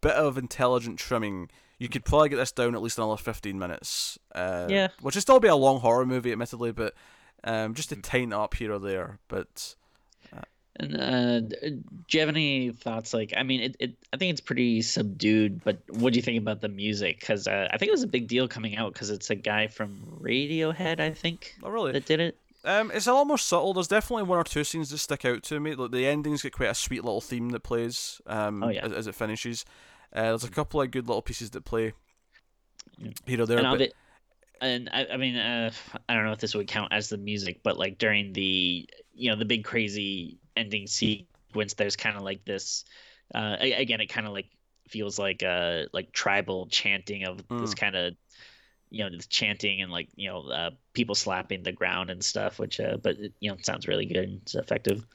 bit 0.01 0.12
of 0.14 0.39
intelligent 0.39 0.99
trimming, 0.99 1.49
you 1.78 1.89
could 1.89 2.05
probably 2.05 2.28
get 2.28 2.37
this 2.37 2.53
down 2.53 2.74
at 2.74 2.82
least 2.82 2.99
another 2.99 3.16
fifteen 3.16 3.59
minutes. 3.59 4.18
Uh, 4.34 4.66
Yeah. 4.68 4.89
Which 5.01 5.14
would 5.14 5.22
still 5.22 5.41
be 5.41 5.49
a 5.49 5.57
long 5.57 5.80
horror 5.80 6.07
movie, 6.07 6.32
admittedly, 6.32 6.72
but 6.72 6.95
um, 7.45 7.74
just 7.74 7.89
to 7.91 7.97
tighten 7.97 8.32
up 8.32 8.55
here 8.55 8.72
or 8.72 8.78
there. 8.78 9.18
But 9.28 9.74
And 10.78 10.96
uh, 10.96 11.40
do 11.40 11.82
you 12.10 12.20
have 12.20 12.28
any 12.28 12.70
thoughts? 12.70 13.14
Like, 13.14 13.32
I 13.36 13.42
mean, 13.42 13.60
it, 13.60 13.76
it 13.80 13.94
I 14.12 14.16
think 14.16 14.30
it's 14.32 14.40
pretty 14.40 14.82
subdued, 14.82 15.64
but 15.64 15.78
what 15.88 16.12
do 16.12 16.18
you 16.18 16.22
think 16.22 16.38
about 16.38 16.60
the 16.60 16.68
music? 16.68 17.20
Because 17.20 17.46
uh, 17.48 17.68
I 17.72 17.78
think 17.78 17.88
it 17.88 17.92
was 17.92 18.02
a 18.02 18.08
big 18.08 18.28
deal 18.28 18.46
coming 18.48 18.76
out 18.76 18.92
because 18.92 19.10
it's 19.10 19.30
a 19.30 19.34
guy 19.34 19.68
from 19.68 19.96
Radiohead, 20.20 21.00
I 21.00 21.12
think, 21.12 21.54
not 21.62 21.72
really. 21.72 21.92
that 21.92 22.04
did 22.06 22.20
it. 22.20 22.38
Um, 22.64 22.90
it's 22.92 23.06
a 23.06 23.12
lot 23.12 23.26
more 23.28 23.38
subtle. 23.38 23.74
There's 23.74 23.88
definitely 23.88 24.24
one 24.24 24.38
or 24.38 24.44
two 24.44 24.64
scenes 24.64 24.90
that 24.90 24.98
stick 24.98 25.24
out 25.24 25.42
to 25.44 25.60
me. 25.60 25.74
Like 25.74 25.92
the 25.92 26.06
endings 26.06 26.42
get 26.42 26.52
quite 26.52 26.70
a 26.70 26.74
sweet 26.74 27.04
little 27.04 27.20
theme 27.20 27.50
that 27.50 27.60
plays 27.60 28.20
um, 28.26 28.62
Oh, 28.62 28.68
yeah. 28.68 28.84
as, 28.84 28.92
as 28.92 29.06
it 29.06 29.14
finishes. 29.14 29.64
Uh, 30.12 30.22
there's 30.24 30.44
a 30.44 30.50
couple 30.50 30.82
of 30.82 30.90
good 30.90 31.06
little 31.06 31.22
pieces 31.22 31.50
that 31.50 31.64
play 31.64 31.92
here 33.26 33.40
or 33.40 33.46
there. 33.46 33.58
and 33.58 33.78
but 33.78 33.92
and 34.60 34.88
I, 34.92 35.06
I 35.12 35.16
mean, 35.16 35.36
uh, 35.36 35.70
I 36.08 36.14
don't 36.14 36.24
know 36.24 36.32
if 36.32 36.38
this 36.38 36.54
would 36.54 36.66
count 36.66 36.92
as 36.92 37.08
the 37.08 37.18
music, 37.18 37.60
but 37.62 37.78
like 37.78 37.98
during 37.98 38.32
the 38.32 38.88
you 39.14 39.30
know 39.30 39.36
the 39.36 39.44
big 39.44 39.64
crazy 39.64 40.38
ending 40.57 40.86
sequence, 40.86 41.74
there's 41.74 41.96
kind 41.96 42.16
of 42.16 42.22
like 42.22 42.44
this. 42.44 42.84
Uh, 43.34 43.57
again, 43.61 44.00
it 44.00 44.07
kind 44.07 44.26
of 44.26 44.32
like 44.32 44.50
feels 44.88 45.18
like 45.18 45.42
uh 45.42 45.82
like 45.92 46.12
tribal 46.12 46.66
chanting 46.68 47.24
of 47.24 47.40
this 47.59 47.74
Mm. 47.74 47.74
kind 47.74 47.96
of 47.96 48.14
you 48.90 49.04
know 49.04 49.11
this 49.11 49.26
chanting 49.26 49.82
and 49.82 49.90
like 49.92 50.09
you 50.16 50.28
know 50.28 50.48
uh, 50.48 50.70
people 50.94 51.14
slapping 51.14 51.62
the 51.62 51.72
ground 51.72 52.11
and 52.11 52.24
stuff, 52.24 52.59
which 52.59 52.80
uh, 52.80 52.96
but 53.02 53.16
it, 53.18 53.32
you 53.40 53.50
know 53.50 53.57
sounds 53.62 53.88
really 53.88 54.07
good. 54.07 54.16
And 54.18 54.42
it's 54.42 54.54
effective. 54.54 55.07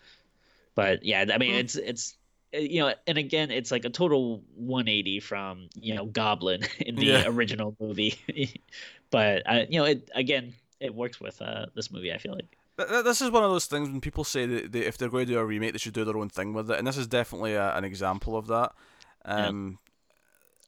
But 0.76 1.04
yeah, 1.04 1.26
I 1.34 1.38
mean, 1.38 1.56
Mm. 1.56 1.60
it's 1.60 1.76
it's 1.76 2.18
uh, 2.54 2.60
you 2.60 2.82
know, 2.82 2.94
and 3.08 3.18
again, 3.18 3.52
it's 3.52 3.72
like 3.72 3.86
a 3.86 3.90
total 3.90 4.44
180 4.56 5.20
from 5.20 5.70
you 5.76 5.96
know 5.96 6.06
Goblin 6.06 6.62
in 6.80 6.96
the 6.96 7.04
Yeah. 7.08 7.24
original 7.28 7.76
movie. 7.80 8.16
but 9.12 9.44
uh, 9.50 9.66
you 9.70 9.80
know, 9.80 9.86
it 9.86 10.10
again, 10.16 10.54
it 10.80 10.94
works 10.96 11.20
with 11.20 11.42
uh, 11.42 11.68
this 11.76 11.92
movie. 11.92 12.14
I 12.14 12.18
feel 12.18 12.34
like. 12.34 12.58
Th- 12.82 12.90
th- 12.90 13.04
this 13.06 13.22
is 13.22 13.32
one 13.32 13.44
of 13.44 13.52
those 13.52 13.66
things 13.66 13.90
when 13.90 14.02
people 14.02 14.24
say 14.24 14.46
that 14.46 14.72
they, 14.72 14.80
if 14.82 14.98
they're 14.98 15.10
going 15.10 15.26
to 15.28 15.34
do 15.34 15.40
a 15.40 15.46
remake, 15.46 15.72
they 15.74 15.78
should 15.78 15.94
do 15.94 16.06
their 16.06 16.18
own 16.18 16.30
thing 16.30 16.54
with 16.54 16.70
it, 16.72 16.78
and 16.78 16.88
this 16.88 16.98
is 16.98 17.08
definitely 17.08 17.54
a, 17.54 17.76
an 17.76 17.84
example 17.84 18.36
of 18.38 18.48
that. 18.48 18.74
Yeah. 19.26 19.48
Um, 19.48 19.80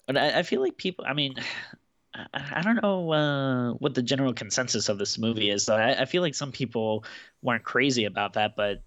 But 0.08 0.18
I, 0.18 0.40
I 0.40 0.44
feel 0.44 0.62
like 0.62 0.78
people. 0.78 1.06
I 1.08 1.14
mean, 1.14 1.36
I, 2.16 2.26
I 2.34 2.62
don't 2.62 2.82
know 2.82 3.12
uh, 3.12 3.72
what 3.74 3.96
the 3.96 4.02
general 4.04 4.34
consensus 4.34 4.90
of 4.90 4.98
this 4.98 5.18
movie 5.18 5.50
is. 5.50 5.64
So 5.66 5.76
I, 5.76 6.02
I 6.02 6.06
feel 6.06 6.22
like 6.22 6.36
some 6.36 6.52
people 6.52 7.04
weren't 7.42 7.64
crazy 7.64 8.06
about 8.06 8.34
that, 8.34 8.56
but 8.56 8.84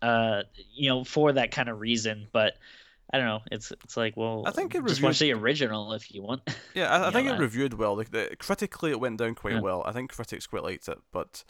uh, 0.00 0.42
you 0.74 0.88
know, 0.88 1.04
for 1.04 1.32
that 1.32 1.50
kind 1.50 1.68
of 1.68 1.80
reason. 1.80 2.26
But 2.32 2.54
I 3.12 3.18
don't 3.18 3.26
know. 3.26 3.40
It's 3.50 3.72
it's 3.84 3.96
like, 3.96 4.16
well, 4.16 4.44
I 4.46 4.52
think 4.52 4.74
it 4.74 4.86
just 4.86 5.02
watch 5.02 5.18
the 5.18 5.32
original 5.32 5.92
if 5.92 6.14
you 6.14 6.22
want. 6.22 6.42
yeah, 6.74 6.88
I, 6.90 6.96
I 6.96 7.04
Yeah, 7.06 7.10
think 7.10 7.26
it 7.28 7.30
that- 7.32 7.40
reviewed 7.40 7.74
well. 7.74 7.96
Like 7.96 8.10
the, 8.10 8.36
critically, 8.38 8.90
it 8.90 9.00
went 9.00 9.18
down 9.18 9.34
quite 9.34 9.54
Yeah. 9.54 9.60
well. 9.60 9.82
I 9.86 9.92
think 9.92 10.12
critics 10.14 10.46
quite 10.46 10.62
liked 10.62 10.86
it, 10.88 10.98
but 11.12 11.44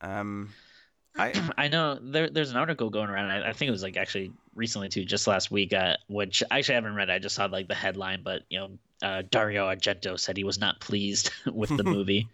um, 0.00 0.50
I 1.18 1.32
I 1.56 1.68
know 1.68 1.98
there 2.00 2.28
there's 2.30 2.50
an 2.50 2.56
article 2.56 2.90
going 2.90 3.08
around. 3.08 3.30
I, 3.30 3.50
I 3.50 3.52
think 3.52 3.68
it 3.68 3.72
was 3.72 3.82
like 3.82 3.96
actually 3.96 4.32
recently 4.54 4.88
too, 4.88 5.04
just 5.04 5.26
last 5.26 5.50
week. 5.50 5.72
Uh, 5.72 5.96
which 6.08 6.42
I 6.50 6.58
actually 6.58 6.74
haven't 6.76 6.94
read. 6.94 7.10
I 7.10 7.18
just 7.18 7.34
saw 7.34 7.46
like 7.46 7.68
the 7.68 7.74
headline, 7.74 8.22
but 8.22 8.42
you 8.50 8.58
know, 8.58 8.70
uh, 9.02 9.22
Dario 9.30 9.66
Argento 9.68 10.18
said 10.18 10.36
he 10.36 10.44
was 10.44 10.58
not 10.58 10.80
pleased 10.80 11.30
with 11.52 11.76
the 11.76 11.84
movie. 11.84 12.28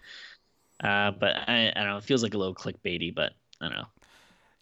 Uh, 0.83 1.13
but 1.13 1.37
I, 1.49 1.71
I 1.71 1.73
don't 1.75 1.87
know. 1.87 1.97
It 1.99 2.05
feels 2.05 2.23
like 2.23 2.35
a 2.35 2.39
little 2.39 2.55
clickbaity, 2.55 3.15
but 3.15 3.33
I 3.61 3.69
don't 3.69 3.77
know. 3.77 3.87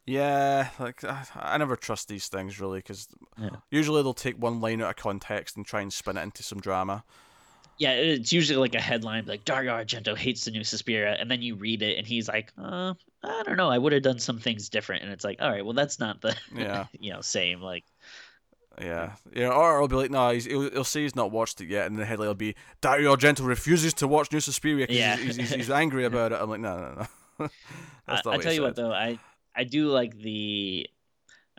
Yeah, 0.07 0.71
like 0.79 1.05
I, 1.05 1.25
I 1.37 1.59
never 1.59 1.77
trust 1.77 2.09
these 2.09 2.29
things 2.29 2.61
really 2.61 2.79
because 2.81 3.09
Yeah. 3.39 3.57
usually 3.71 4.03
they'll 4.03 4.15
take 4.15 4.37
one 4.37 4.61
line 4.61 4.83
out 4.83 4.91
of 4.91 4.97
context 4.97 5.57
and 5.57 5.65
try 5.65 5.83
and 5.83 5.93
spin 5.93 6.17
it 6.17 6.23
into 6.23 6.43
some 6.43 6.61
drama. 6.61 7.05
Yeah, 7.81 7.93
it's 7.95 8.31
usually 8.31 8.59
like 8.59 8.75
a 8.75 8.81
headline 8.81 9.25
like 9.25 9.47
Dario 9.47 9.73
Argento 9.73 10.15
hates 10.15 10.45
the 10.45 10.51
new 10.51 10.63
Suspiria, 10.65 11.17
and 11.19 11.31
then 11.31 11.41
you 11.41 11.55
read 11.55 11.81
it, 11.81 11.97
and 11.97 12.07
he's 12.07 12.29
like, 12.29 12.53
uh, 12.59 12.93
I 13.25 13.43
don't 13.45 13.57
know, 13.57 13.71
I 13.71 13.79
would 13.79 13.93
have 13.95 14.03
done 14.03 14.19
some 14.19 14.39
things 14.39 14.69
different, 14.69 15.03
and 15.03 15.11
it's 15.11 15.25
like, 15.25 15.41
all 15.41 15.51
right, 15.51 15.65
well, 15.65 15.73
that's 15.73 15.99
not 15.99 16.21
the, 16.21 16.37
Yeah. 16.55 16.87
you 17.01 17.11
know, 17.11 17.23
same 17.23 17.63
like. 17.63 17.85
Yeah, 18.81 19.15
yeah, 19.35 19.49
or 19.49 19.77
it'll 19.77 19.89
be 19.89 19.97
like, 19.97 20.11
no, 20.11 20.31
he's, 20.31 20.45
he'll, 20.45 20.71
he'll 20.71 20.85
say 20.85 21.03
he's 21.03 21.17
not 21.17 21.31
watched 21.33 21.61
it 21.63 21.69
yet, 21.69 21.87
and 21.87 21.99
the 21.99 22.05
headline 22.05 22.29
will 22.29 22.35
be 22.35 22.55
Dario 22.83 23.17
Argento 23.17 23.47
refuses 23.47 23.95
to 23.95 24.07
watch 24.07 24.31
New 24.31 24.41
Suspiria 24.41 24.87
because 24.87 24.97
Yeah. 24.97 25.17
he's, 25.17 25.37
he's, 25.37 25.51
he's 25.51 25.71
angry 25.83 26.05
about 26.05 26.33
it. 26.33 26.39
I'm 26.41 26.51
like, 26.51 26.61
no, 26.61 26.77
no, 26.79 27.07
no. 27.39 27.49
That's 28.07 28.27
I, 28.27 28.35
I 28.35 28.39
tell 28.39 28.53
you 28.53 28.61
what 28.63 28.77
though, 28.77 28.93
I 28.93 29.19
I 29.57 29.65
do 29.65 29.89
like 29.89 30.17
the 30.19 30.87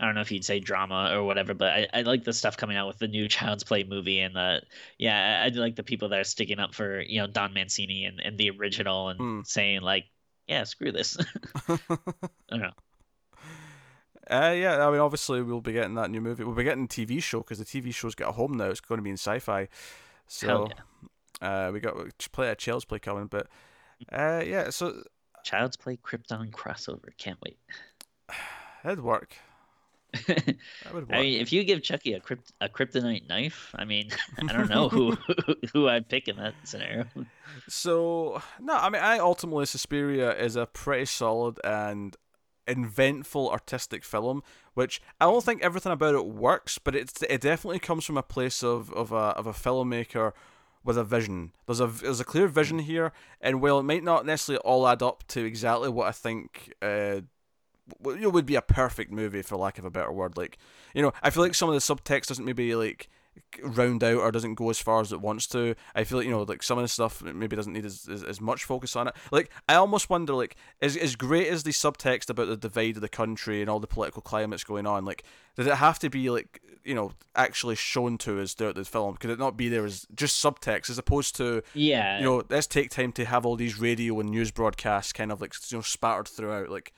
I 0.02 0.06
don't 0.06 0.16
know 0.16 0.22
if 0.22 0.32
you'd 0.32 0.44
say 0.44 0.60
drama 0.60 1.12
or 1.14 1.24
whatever, 1.24 1.54
but 1.54 1.72
I, 1.72 1.88
I 1.94 2.02
like 2.02 2.24
the 2.24 2.34
stuff 2.34 2.58
coming 2.58 2.76
out 2.76 2.88
with 2.88 2.98
the 2.98 3.08
new 3.08 3.28
Child's 3.30 3.64
Play 3.64 3.84
movie 3.84 4.20
and 4.20 4.36
the 4.36 4.64
yeah, 4.98 5.44
I, 5.44 5.46
I 5.46 5.50
like 5.50 5.76
the 5.76 5.84
people 5.84 6.10
that 6.10 6.20
are 6.20 6.24
sticking 6.24 6.60
up 6.60 6.74
for, 6.74 7.02
you 7.02 7.22
know, 7.22 7.28
Don 7.28 7.54
Mancini 7.54 8.06
and, 8.06 8.20
and 8.20 8.36
the 8.38 8.50
original 8.50 9.10
and 9.10 9.20
Hmm. 9.20 9.42
saying 9.46 9.82
like, 9.82 10.06
yeah, 10.48 10.64
screw 10.64 10.92
this. 10.92 11.18
I 11.70 11.78
don't 12.50 12.62
know. 12.62 12.72
Uh, 14.30 14.54
yeah, 14.56 14.88
I 14.88 14.90
mean, 14.92 15.02
obviously 15.02 15.42
we'll 15.42 15.60
be 15.60 15.74
getting 15.74 15.96
that 15.96 16.10
new 16.10 16.22
movie. 16.22 16.46
We'll 16.46 16.56
be 16.56 16.64
getting 16.64 16.86
a 16.86 16.88
TV 16.88 17.22
show 17.22 17.40
because 17.40 17.60
the 17.60 17.66
TV 17.66 17.94
show's 17.94 18.16
got 18.16 18.30
a 18.30 18.32
home 18.32 18.54
now. 18.54 18.70
It's 18.70 18.80
going 18.80 19.00
to 19.00 19.04
be 19.04 19.10
in 19.10 19.18
Syfy. 19.18 19.68
So 20.28 20.70
yeah. 21.42 21.68
uh, 21.68 21.72
we 21.72 21.82
got 21.82 21.98
play 22.32 22.48
a 22.50 22.56
Child's 22.56 22.86
Play 22.86 23.00
coming, 23.00 23.26
but 23.26 23.48
uh, 24.10 24.42
yeah, 24.46 24.70
so 24.70 25.04
Child's 25.44 25.76
Play 25.76 25.98
Krypton 25.98 26.50
crossover. 26.52 27.10
Can't 27.18 27.40
wait. 27.44 27.58
it'd 28.86 29.02
work. 29.02 29.36
I 31.10 31.22
mean, 31.22 31.42
if 31.42 31.54
you 31.54 31.64
give 31.64 31.82
Chucky 31.82 32.14
a 32.14 32.20
crypt, 32.20 32.52
a 32.60 32.68
kryptonite 32.68 33.30
knife, 33.30 33.74
I 33.76 33.86
mean, 33.86 34.10
I 34.50 34.52
don't 34.52 34.70
know 34.70 34.90
who 34.90 35.18
who 35.74 35.88
I'd 35.88 36.10
pick 36.10 36.28
in 36.28 36.38
that 36.38 36.54
scenario. 36.64 37.06
So 37.70 38.42
no, 38.60 38.74
I 38.74 38.90
mean, 38.90 39.02
I 39.02 39.20
ultimately 39.20 39.66
Suspiria 39.66 40.36
is 40.36 40.56
a 40.56 40.66
pretty 40.66 41.06
solid 41.06 41.60
and 41.64 42.16
inventful 42.68 43.50
artistic 43.50 44.04
film, 44.04 44.44
which 44.74 45.02
I 45.20 45.26
don't 45.26 45.44
think 45.44 45.62
everything 45.62 45.92
about 45.92 46.16
it 46.16 46.26
works, 46.26 46.78
but 46.78 46.96
it's 46.96 47.22
it 47.24 47.42
definitely 47.42 47.80
comes 47.80 48.06
from 48.06 48.18
a 48.18 48.24
place 48.24 48.64
of 48.64 48.92
of 48.94 49.12
a 49.12 49.34
of 49.38 49.48
a 49.48 49.54
filmmaker 49.54 50.34
with 50.84 50.98
a 50.98 51.04
vision. 51.04 51.54
There's 51.68 51.80
a 51.80 51.88
there's 51.88 52.20
a 52.20 52.26
clear 52.26 52.48
vision 52.48 52.80
here, 52.80 53.14
and 53.40 53.62
while 53.62 53.80
it 53.80 53.84
might 53.84 54.04
not 54.04 54.26
necessarily 54.26 54.62
all 54.66 54.88
add 54.88 55.02
up 55.02 55.24
to 55.30 55.46
exactly 55.46 55.90
what 55.90 56.08
I 56.08 56.12
think. 56.12 56.74
Uh, 56.82 57.22
you 58.06 58.30
would 58.30 58.46
be 58.46 58.56
a 58.56 58.62
perfect 58.62 59.12
movie 59.12 59.42
for 59.42 59.58
lack 59.58 59.78
of 59.78 59.86
a 59.86 59.92
better 59.92 60.12
word. 60.12 60.38
Like, 60.38 60.58
you 60.94 61.02
know, 61.02 61.14
I 61.22 61.30
feel 61.30 61.44
like 61.44 61.56
some 61.56 61.70
of 61.70 61.76
the 61.76 61.80
subtext 61.80 62.28
doesn't 62.28 62.46
maybe 62.46 62.76
like 62.76 63.10
round 63.64 64.04
out 64.04 64.18
or 64.18 64.32
doesn't 64.32 64.56
go 64.56 64.70
as 64.70 64.80
far 64.80 65.02
as 65.02 65.12
it 65.12 65.22
wants 65.22 65.48
to. 65.48 65.76
I 65.96 66.04
feel 66.04 66.18
like 66.18 66.26
you 66.26 66.32
know, 66.32 66.44
like 66.44 66.64
some 66.64 66.78
of 66.78 66.84
the 66.84 66.88
stuff 66.88 67.22
maybe 67.22 67.56
doesn't 67.56 67.74
need 67.74 67.86
as, 67.86 68.08
as, 68.12 68.24
as 68.24 68.42
much 68.42 68.64
focus 68.64 68.96
on 68.96 69.08
it. 69.08 69.16
Like, 69.32 69.50
I 69.68 69.76
almost 69.76 70.10
wonder, 70.10 70.34
like, 70.34 70.56
as 70.82 70.98
as 70.98 71.16
great 71.16 71.48
as 71.48 71.64
the 71.64 71.72
subtext 71.72 72.30
about 72.30 72.48
the 72.48 72.58
divide 72.58 72.96
of 72.96 73.02
the 73.02 73.10
country 73.10 73.62
and 73.62 73.70
all 73.70 73.80
the 73.80 73.88
political 73.88 74.22
climates 74.22 74.64
going 74.64 74.86
on, 74.86 75.06
like, 75.06 75.24
does 75.56 75.68
it 75.68 75.76
have 75.76 76.00
to 76.00 76.10
be 76.10 76.30
like 76.30 76.62
you 76.84 76.96
know 76.96 77.12
actually 77.36 77.76
shown 77.76 78.18
to 78.20 78.42
us 78.42 78.54
throughout 78.54 78.76
the 78.76 78.86
film? 78.86 79.18
Could 79.18 79.30
it 79.30 79.40
not 79.40 79.58
be 79.58 79.70
there 79.70 79.86
as 79.86 80.08
just 80.16 80.44
subtext 80.44 80.90
as 80.90 80.98
opposed 80.98 81.36
to 81.38 81.64
Yeah, 81.74 82.18
you 82.18 82.24
know 82.24 82.44
let's 82.50 82.68
take 82.68 82.90
time 82.90 83.12
to 83.14 83.26
have 83.26 83.46
all 83.46 83.56
these 83.56 83.80
radio 83.80 84.20
and 84.20 84.30
news 84.30 84.52
broadcasts 84.52 85.14
kind 85.14 85.32
of 85.32 85.42
like 85.42 85.54
you 85.70 85.78
know 85.78 85.82
spattered 85.82 86.28
throughout 86.28 86.70
like 86.70 86.94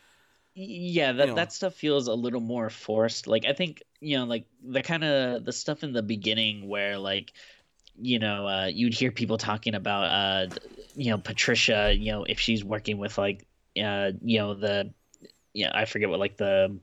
yeah 0.56 1.12
that, 1.14 1.24
You 1.24 1.30
know. 1.32 1.36
that 1.36 1.52
stuff 1.54 1.74
feels 1.76 2.08
a 2.08 2.14
little 2.14 2.40
more 2.42 2.70
forced 2.70 3.28
like 3.28 3.46
i 3.46 3.54
think 3.54 3.84
you 4.00 4.18
know 4.18 4.26
like 4.26 4.46
the 4.64 4.82
kind 4.84 5.04
of 5.04 5.46
the 5.46 5.52
stuff 5.52 5.84
in 5.84 5.94
the 5.94 6.04
beginning 6.04 6.68
where 6.68 6.98
like 6.98 7.34
you 8.00 8.20
know 8.20 8.48
uh 8.48 8.66
you'd 8.66 8.94
hear 8.94 9.12
people 9.12 9.38
talking 9.38 9.76
about 9.76 10.04
uh 10.06 10.48
you 10.96 11.12
know 11.12 11.18
patricia 11.18 11.94
you 11.96 12.12
know 12.12 12.24
if 12.24 12.40
she's 12.40 12.64
working 12.64 12.98
with 12.98 13.18
like 13.18 13.46
uh 13.82 14.12
you 14.22 14.40
know 14.40 14.54
the 14.54 14.92
yeah 15.54 15.72
i 15.74 15.86
forget 15.86 16.10
what 16.10 16.20
like 16.20 16.38
the 16.38 16.76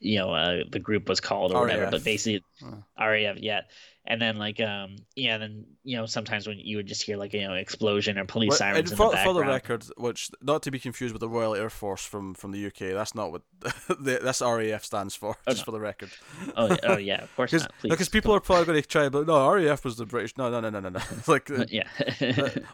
you 0.00 0.18
know 0.18 0.32
uh 0.32 0.62
the 0.70 0.78
group 0.78 1.08
was 1.08 1.20
called 1.20 1.52
or 1.52 1.60
whatever 1.60 1.82
RAF. 1.82 1.90
but 1.90 2.04
basically 2.04 2.42
Huh. 2.62 2.76
RAF 2.98 3.38
yeah 3.38 3.62
and 4.06 4.20
then 4.20 4.36
like 4.36 4.60
um 4.60 4.96
yeah 5.14 5.38
then 5.38 5.66
you 5.84 5.96
know 5.96 6.06
sometimes 6.06 6.46
when 6.46 6.58
you 6.58 6.76
would 6.76 6.86
just 6.86 7.02
hear 7.02 7.16
like 7.16 7.32
you 7.32 7.46
know 7.46 7.54
explosion 7.54 8.18
or 8.18 8.24
police 8.24 8.50
Well, 8.50 8.58
sirens 8.58 8.78
and 8.78 8.90
in 8.90 8.96
for, 8.96 9.10
the 9.10 9.16
for 9.18 9.34
the 9.34 9.44
record, 9.44 9.84
which 9.96 10.30
not 10.42 10.62
to 10.62 10.70
be 10.70 10.78
confused 10.78 11.12
with 11.12 11.20
the 11.20 11.28
Royal 11.28 11.54
Air 11.54 11.70
Force 11.70 12.04
from, 12.04 12.34
from 12.34 12.52
the 12.52 12.66
UK, 12.66 12.94
that's 12.94 13.14
not 13.14 13.30
what 13.30 13.42
the, 13.88 14.20
that's 14.22 14.40
RAF 14.40 14.84
stands 14.84 15.14
for. 15.14 15.36
Oh, 15.46 15.50
just 15.50 15.62
no. 15.62 15.64
for 15.64 15.70
the 15.72 15.80
record. 15.80 16.10
oh 16.56 16.68
yeah, 16.68 16.76
oh 16.84 16.96
yeah 16.96 17.22
of 17.22 17.36
course 17.36 17.54
Because 17.82 18.08
people 18.08 18.34
are 18.34 18.40
probably 18.40 18.64
going 18.66 18.82
to 18.82 18.88
try, 18.88 19.08
but 19.08 19.26
no, 19.26 19.50
RAF 19.52 19.84
was 19.84 19.96
the 19.96 20.06
British. 20.06 20.36
No, 20.36 20.50
no, 20.50 20.60
no, 20.60 20.70
no, 20.70 20.80
no, 20.80 20.88
no. 20.88 21.00
like 21.26 21.50
uh, 21.50 21.66
yeah 21.68 21.88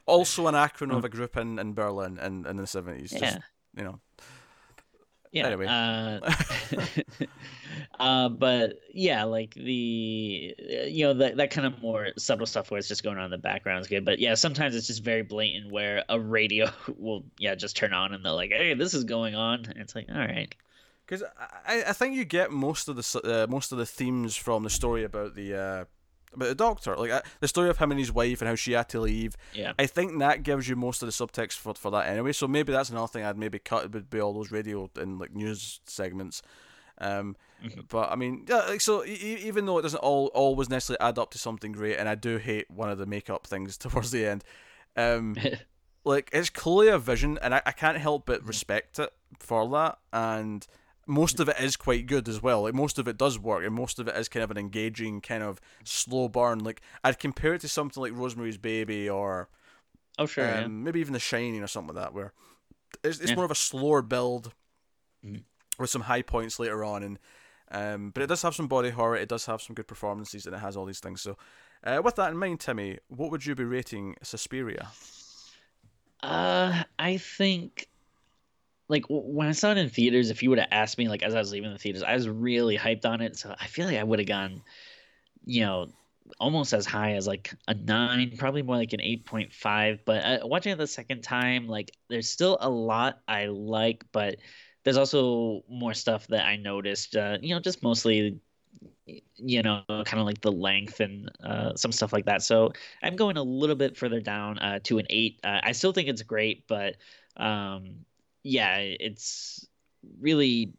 also 0.07 0.47
an 0.47 0.55
acronym 0.55 0.97
of 0.97 1.05
a 1.05 1.09
group 1.09 1.37
in, 1.37 1.59
in 1.59 1.75
Berlin 1.75 2.19
in, 2.19 2.47
in 2.47 2.57
the 2.57 2.67
seventies. 2.67 3.13
yeah 3.13 3.19
Just 3.21 3.39
you 3.77 3.85
know. 3.85 4.01
Yeah 5.33 5.47
Anyway. 5.47 5.67
uh, 5.67 6.33
uh 8.01 8.29
but 8.29 8.75
yeah 8.93 9.25
like 9.25 9.55
the 9.55 10.55
you 10.89 11.05
know 11.05 11.15
that 11.15 11.37
that 11.37 11.51
kind 11.51 11.67
of 11.67 11.81
more 11.83 12.09
subtle 12.19 12.47
stuff 12.47 12.71
where 12.71 12.79
it's 12.79 12.89
just 12.89 13.03
going 13.03 13.19
on 13.19 13.25
in 13.27 13.31
the 13.31 13.39
background 13.39 13.81
is 13.81 13.87
good. 13.89 14.05
But 14.05 14.19
yeah 14.19 14.35
sometimes 14.35 14.75
it's 14.75 14.87
just 14.87 15.03
very 15.03 15.23
blatant 15.23 15.71
where 15.73 16.05
a 16.09 16.19
radio 16.21 16.71
will 16.99 17.25
yeah 17.39 17.55
just 17.55 17.77
turn 17.77 17.93
on 17.93 18.13
and 18.15 18.25
they're 18.25 18.33
like 18.33 18.51
hey 18.51 18.75
this 18.75 18.95
is 18.95 19.05
going 19.05 19.35
on. 19.35 19.65
And 19.67 19.79
it's 19.79 19.95
like 19.95 20.07
all 20.11 20.19
right 20.19 20.55
Because 21.07 21.23
I, 21.67 21.85
I 21.89 21.93
think 21.93 22.17
you 22.17 22.25
get 22.25 22.51
most 22.51 22.89
of 22.89 22.97
the 22.97 23.21
uh, 23.25 23.47
most 23.51 23.73
of 23.73 23.79
the 23.79 23.87
themes 23.87 24.37
from 24.37 24.63
the 24.65 24.71
story 24.71 25.05
about 25.05 25.35
the 25.35 25.55
uh, 25.55 25.85
about 26.37 26.49
the 26.49 26.55
doctor, 26.55 26.95
like 26.97 27.25
the 27.41 27.49
story 27.49 27.69
of 27.71 27.79
him 27.79 27.91
and 27.91 27.99
his 27.99 28.13
wife 28.13 28.41
and 28.41 28.49
how 28.49 28.55
she 28.55 28.73
had 28.73 28.89
to 28.91 29.01
leave. 29.01 29.37
yeah 29.55 29.73
I 29.79 29.87
think 29.87 30.19
that 30.21 30.43
gives 30.43 30.69
you 30.69 30.77
most 30.77 31.03
of 31.03 31.07
the 31.07 31.13
subtext 31.13 31.55
for, 31.55 31.75
for 31.75 31.91
that 31.91 32.07
anyway. 32.09 32.33
So 32.33 32.47
maybe 32.47 32.73
that's 32.73 32.91
another 32.91 33.09
thing 33.09 33.25
I'd 33.25 33.39
maybe 33.39 33.59
cut 33.59 33.93
would 33.93 34.11
be 34.11 34.21
all 34.21 34.33
those 34.35 34.51
radio 34.53 34.89
and 34.97 35.19
like 35.19 35.35
news 35.35 35.81
segments. 35.87 36.43
Um, 36.99 37.37
Mhm. 37.65 37.89
but 37.89 38.11
I 38.13 38.17
mean, 38.17 38.45
yeah. 38.49 38.67
Like, 38.69 38.81
so 38.83 39.03
e- 39.05 39.39
even 39.45 39.65
though 39.65 39.79
it 39.79 39.83
doesn't 39.83 39.99
all 40.01 40.27
always 40.35 40.69
necessarily 40.69 41.01
add 41.01 41.19
up 41.19 41.31
to 41.31 41.39
something 41.39 41.73
great, 41.73 41.97
and 41.97 42.07
I 42.09 42.15
do 42.15 42.37
hate 42.37 42.71
one 42.71 42.91
of 42.91 42.99
the 42.99 43.07
makeup 43.07 43.47
things 43.47 43.77
towards 43.85 44.11
the 44.11 44.27
end. 44.27 44.45
Um, 44.95 45.37
like 46.05 46.29
it's 46.33 46.51
clearly 46.51 46.89
a 46.93 46.99
vision, 46.99 47.39
and 47.43 47.55
I, 47.55 47.63
I 47.67 47.73
can't 47.73 47.97
help 47.99 48.27
but 48.27 48.45
respect 48.47 48.99
it 48.99 49.11
for 49.41 49.67
that. 49.71 49.99
And 50.13 50.67
most 51.07 51.39
of 51.41 51.49
it 51.49 51.59
is 51.61 51.77
quite 51.77 52.07
good 52.07 52.29
as 52.29 52.43
well. 52.43 52.63
Like 52.63 52.75
most 52.75 52.99
of 52.99 53.07
it 53.09 53.17
does 53.17 53.39
work, 53.39 53.65
and 53.65 53.75
most 53.75 53.99
of 53.99 54.09
it 54.09 54.17
is 54.17 54.29
kind 54.29 54.43
of 54.43 54.51
an 54.51 54.59
engaging, 54.59 55.21
kind 55.21 55.43
of 55.43 55.61
slow 55.85 56.29
burn. 56.29 56.59
Like 56.61 56.81
I'd 57.05 57.19
compare 57.19 57.55
it 57.55 57.61
to 57.63 57.69
something 57.69 58.01
like 58.01 58.13
Rosemary's 58.13 58.59
Baby 58.59 59.09
or 59.09 59.49
oh 60.19 60.27
sure 60.27 60.45
yeah. 60.47 60.65
um, 60.65 60.83
maybe 60.85 61.01
even 61.01 61.13
The 61.13 61.19
Shining 61.21 61.63
or 61.63 61.67
something 61.69 61.95
like 61.95 62.05
that, 62.05 62.15
where 62.15 62.33
it's, 63.05 63.21
it's 63.21 63.31
Yeah. 63.31 63.37
more 63.37 63.45
of 63.45 63.51
a 63.51 63.55
slower 63.57 64.03
build 64.03 64.53
Mhm. 65.25 65.45
with 65.79 65.91
some 65.91 66.03
high 66.03 66.23
points 66.23 66.59
later 66.59 66.85
on, 66.85 67.03
and 67.03 67.19
um, 67.71 68.11
but 68.11 68.23
it 68.23 68.29
does 68.29 68.43
have 68.43 68.55
some 68.55 68.69
body 68.69 68.91
horror. 68.91 69.17
It 69.17 69.29
does 69.29 69.47
have 69.47 69.61
some 69.61 69.75
good 69.75 69.89
performances, 69.89 70.47
and 70.47 70.55
it 70.55 70.59
has 70.61 70.77
all 70.77 70.85
these 70.87 71.01
things. 71.01 71.21
So, 71.21 71.37
uh, 71.83 72.01
with 72.05 72.15
that 72.17 72.31
in 72.31 72.37
mind, 72.37 72.61
Timmy, 72.61 72.99
what 73.09 73.31
would 73.31 73.45
you 73.45 73.55
be 73.57 73.65
rating 73.65 74.15
Suspiria? 74.23 74.89
Uh, 76.23 76.85
I 76.99 77.17
think 77.19 77.89
like 78.89 79.05
when 79.09 79.49
I 79.49 79.53
saw 79.53 79.73
it 79.73 79.79
in 79.79 79.89
theaters, 79.91 80.31
if 80.31 80.43
you 80.43 80.51
would 80.51 80.59
have 80.59 80.69
asked 80.71 80.99
me 80.99 81.09
like 81.09 81.23
as 81.23 81.35
I 81.35 81.39
was 81.39 81.53
leaving 81.53 81.73
the 81.73 81.79
theaters, 81.79 82.03
I 82.03 82.15
was 82.15 82.29
really 82.29 82.77
hyped 82.79 83.05
on 83.05 83.21
it. 83.21 83.37
So 83.37 83.55
I 83.59 83.67
feel 83.67 83.87
like 83.87 83.99
I 83.99 84.05
would 84.05 84.19
have 84.21 84.29
gone, 84.29 84.63
you 85.45 85.63
know, 85.63 85.89
almost 86.41 86.73
as 86.73 86.87
high 86.87 87.13
as 87.15 87.27
like 87.27 87.55
a 87.69 87.75
nine, 87.75 88.37
probably 88.37 88.63
more 88.63 88.77
like 88.77 88.93
an 88.93 89.01
eight 89.01 89.25
point 89.27 89.53
five. 89.53 90.01
But 90.05 90.25
uh, 90.25 90.39
watching 90.47 90.73
it 90.73 90.79
the 90.79 90.87
second 90.87 91.23
time, 91.23 91.69
like 91.69 91.91
there's 92.09 92.29
still 92.29 92.59
a 92.61 92.71
lot 92.71 93.21
I 93.29 93.47
like, 93.47 94.05
but 94.13 94.37
there's 94.85 94.97
also 94.97 95.63
more 95.69 95.95
stuff 95.95 96.27
that 96.29 96.47
I 96.47 96.57
noticed. 96.57 97.17
Uh, 97.17 97.39
you 97.41 97.55
know, 97.55 97.61
just 97.61 97.83
mostly. 97.83 98.41
You 99.37 99.63
know, 99.63 99.83
kind 99.89 100.19
of 100.19 100.27
like 100.27 100.41
the 100.41 100.51
length 100.51 101.01
and 101.01 101.31
uh, 101.43 101.75
some 101.77 101.93
stuff 101.93 102.13
like 102.13 102.27
that. 102.27 102.43
So 102.43 102.73
I'm 103.03 103.15
going 103.15 103.37
a 103.37 103.43
little 103.43 103.77
bit 103.77 103.97
further 103.97 104.21
down 104.21 104.59
uh, 104.59 104.81
to 104.85 104.99
an 104.99 105.07
eight. 105.11 105.39
Uh, 105.45 105.61
I 105.63 105.73
still 105.73 105.93
think 105.93 106.09
it's 106.09 106.23
great, 106.23 106.67
but 106.67 106.97
um, 107.37 108.05
yeah, 108.47 108.77
it's 108.79 109.67
really 110.21 110.73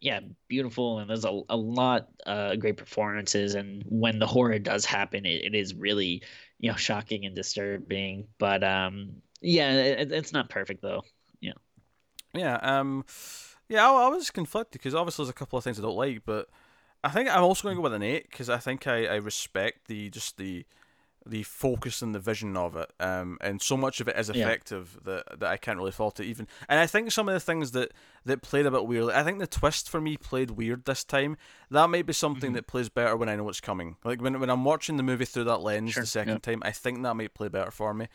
yeah 0.00 0.20
beautiful, 0.48 0.98
and 0.98 1.10
there's 1.10 1.26
a, 1.26 1.42
a 1.50 1.56
lot 1.56 2.08
uh, 2.26 2.56
great 2.56 2.78
performances. 2.78 3.54
And 3.54 3.84
when 3.86 4.18
the 4.18 4.26
horror 4.26 4.58
does 4.58 4.86
happen, 4.86 5.26
it, 5.26 5.44
it 5.44 5.54
is 5.54 5.74
really 5.74 6.22
you 6.58 6.70
know 6.70 6.76
shocking 6.76 7.26
and 7.26 7.36
disturbing. 7.36 8.26
But 8.38 8.64
um, 8.64 9.22
yeah, 9.42 9.72
it, 9.74 10.12
it's 10.12 10.32
not 10.32 10.48
perfect 10.48 10.80
though. 10.80 11.02
Yeah, 11.40 11.52
yeah 12.34 12.54
um, 12.62 13.04
yeah, 13.68 13.86
I, 13.86 14.06
I 14.06 14.08
was 14.08 14.30
conflicted 14.30 14.80
because 14.80 14.94
obviously 14.94 15.24
there's 15.24 15.30
a 15.30 15.34
couple 15.34 15.58
of 15.58 15.64
things 15.64 15.78
I 15.78 15.82
don't 15.82 15.96
like, 15.96 16.22
but 16.24 16.48
I 17.04 17.10
think 17.10 17.28
I'm 17.28 17.44
also 17.44 17.64
going 17.64 17.76
to 17.76 17.78
go 17.78 17.82
with 17.82 17.94
an 17.94 18.02
eight 18.02 18.30
because 18.30 18.48
I 18.48 18.56
think 18.56 18.86
I, 18.86 19.06
I 19.06 19.16
respect 19.16 19.88
the 19.88 20.08
just 20.08 20.38
the 20.38 20.64
the 21.26 21.42
focus 21.42 22.00
and 22.02 22.14
the 22.14 22.18
vision 22.18 22.56
of 22.56 22.74
it, 22.76 22.90
um, 22.98 23.36
and 23.42 23.60
so 23.60 23.76
much 23.76 24.00
of 24.00 24.08
it 24.08 24.16
is 24.16 24.30
Yeah. 24.30 24.44
effective 24.46 24.98
that 25.04 25.38
that 25.40 25.50
I 25.50 25.56
can't 25.58 25.78
really 25.78 25.90
fault 25.92 26.18
it 26.20 26.24
even. 26.24 26.48
And 26.68 26.80
I 26.80 26.86
think 26.86 27.12
some 27.12 27.28
of 27.28 27.34
the 27.34 27.40
things 27.40 27.72
that 27.72 27.92
that 28.24 28.42
played 28.42 28.66
a 28.66 28.70
bit 28.70 28.86
weirdly, 28.86 29.14
I 29.14 29.22
think 29.22 29.38
the 29.38 29.46
twist 29.46 29.88
for 29.90 30.00
me 30.00 30.16
played 30.16 30.52
weird 30.52 30.84
this 30.86 31.04
time. 31.04 31.36
That 31.70 31.88
might 31.90 32.06
be 32.06 32.12
something 32.12 32.52
Mhm. 32.52 32.54
that 32.54 32.66
plays 32.66 32.88
better 32.88 33.16
when 33.16 33.28
I 33.28 33.36
know 33.36 33.48
it's 33.48 33.60
coming. 33.60 33.96
Like 34.04 34.20
when 34.22 34.40
when 34.40 34.50
I'm 34.50 34.64
watching 34.64 34.96
the 34.96 35.02
movie 35.02 35.24
through 35.26 35.44
that 35.44 35.58
lens 35.60 35.92
Sure, 35.92 36.02
the 36.02 36.06
second 36.06 36.32
yeah. 36.44 36.52
time, 36.54 36.62
I 36.64 36.72
think 36.72 37.02
that 37.02 37.14
might 37.14 37.34
play 37.34 37.48
better 37.48 37.70
for 37.70 37.92
me. 37.94 38.08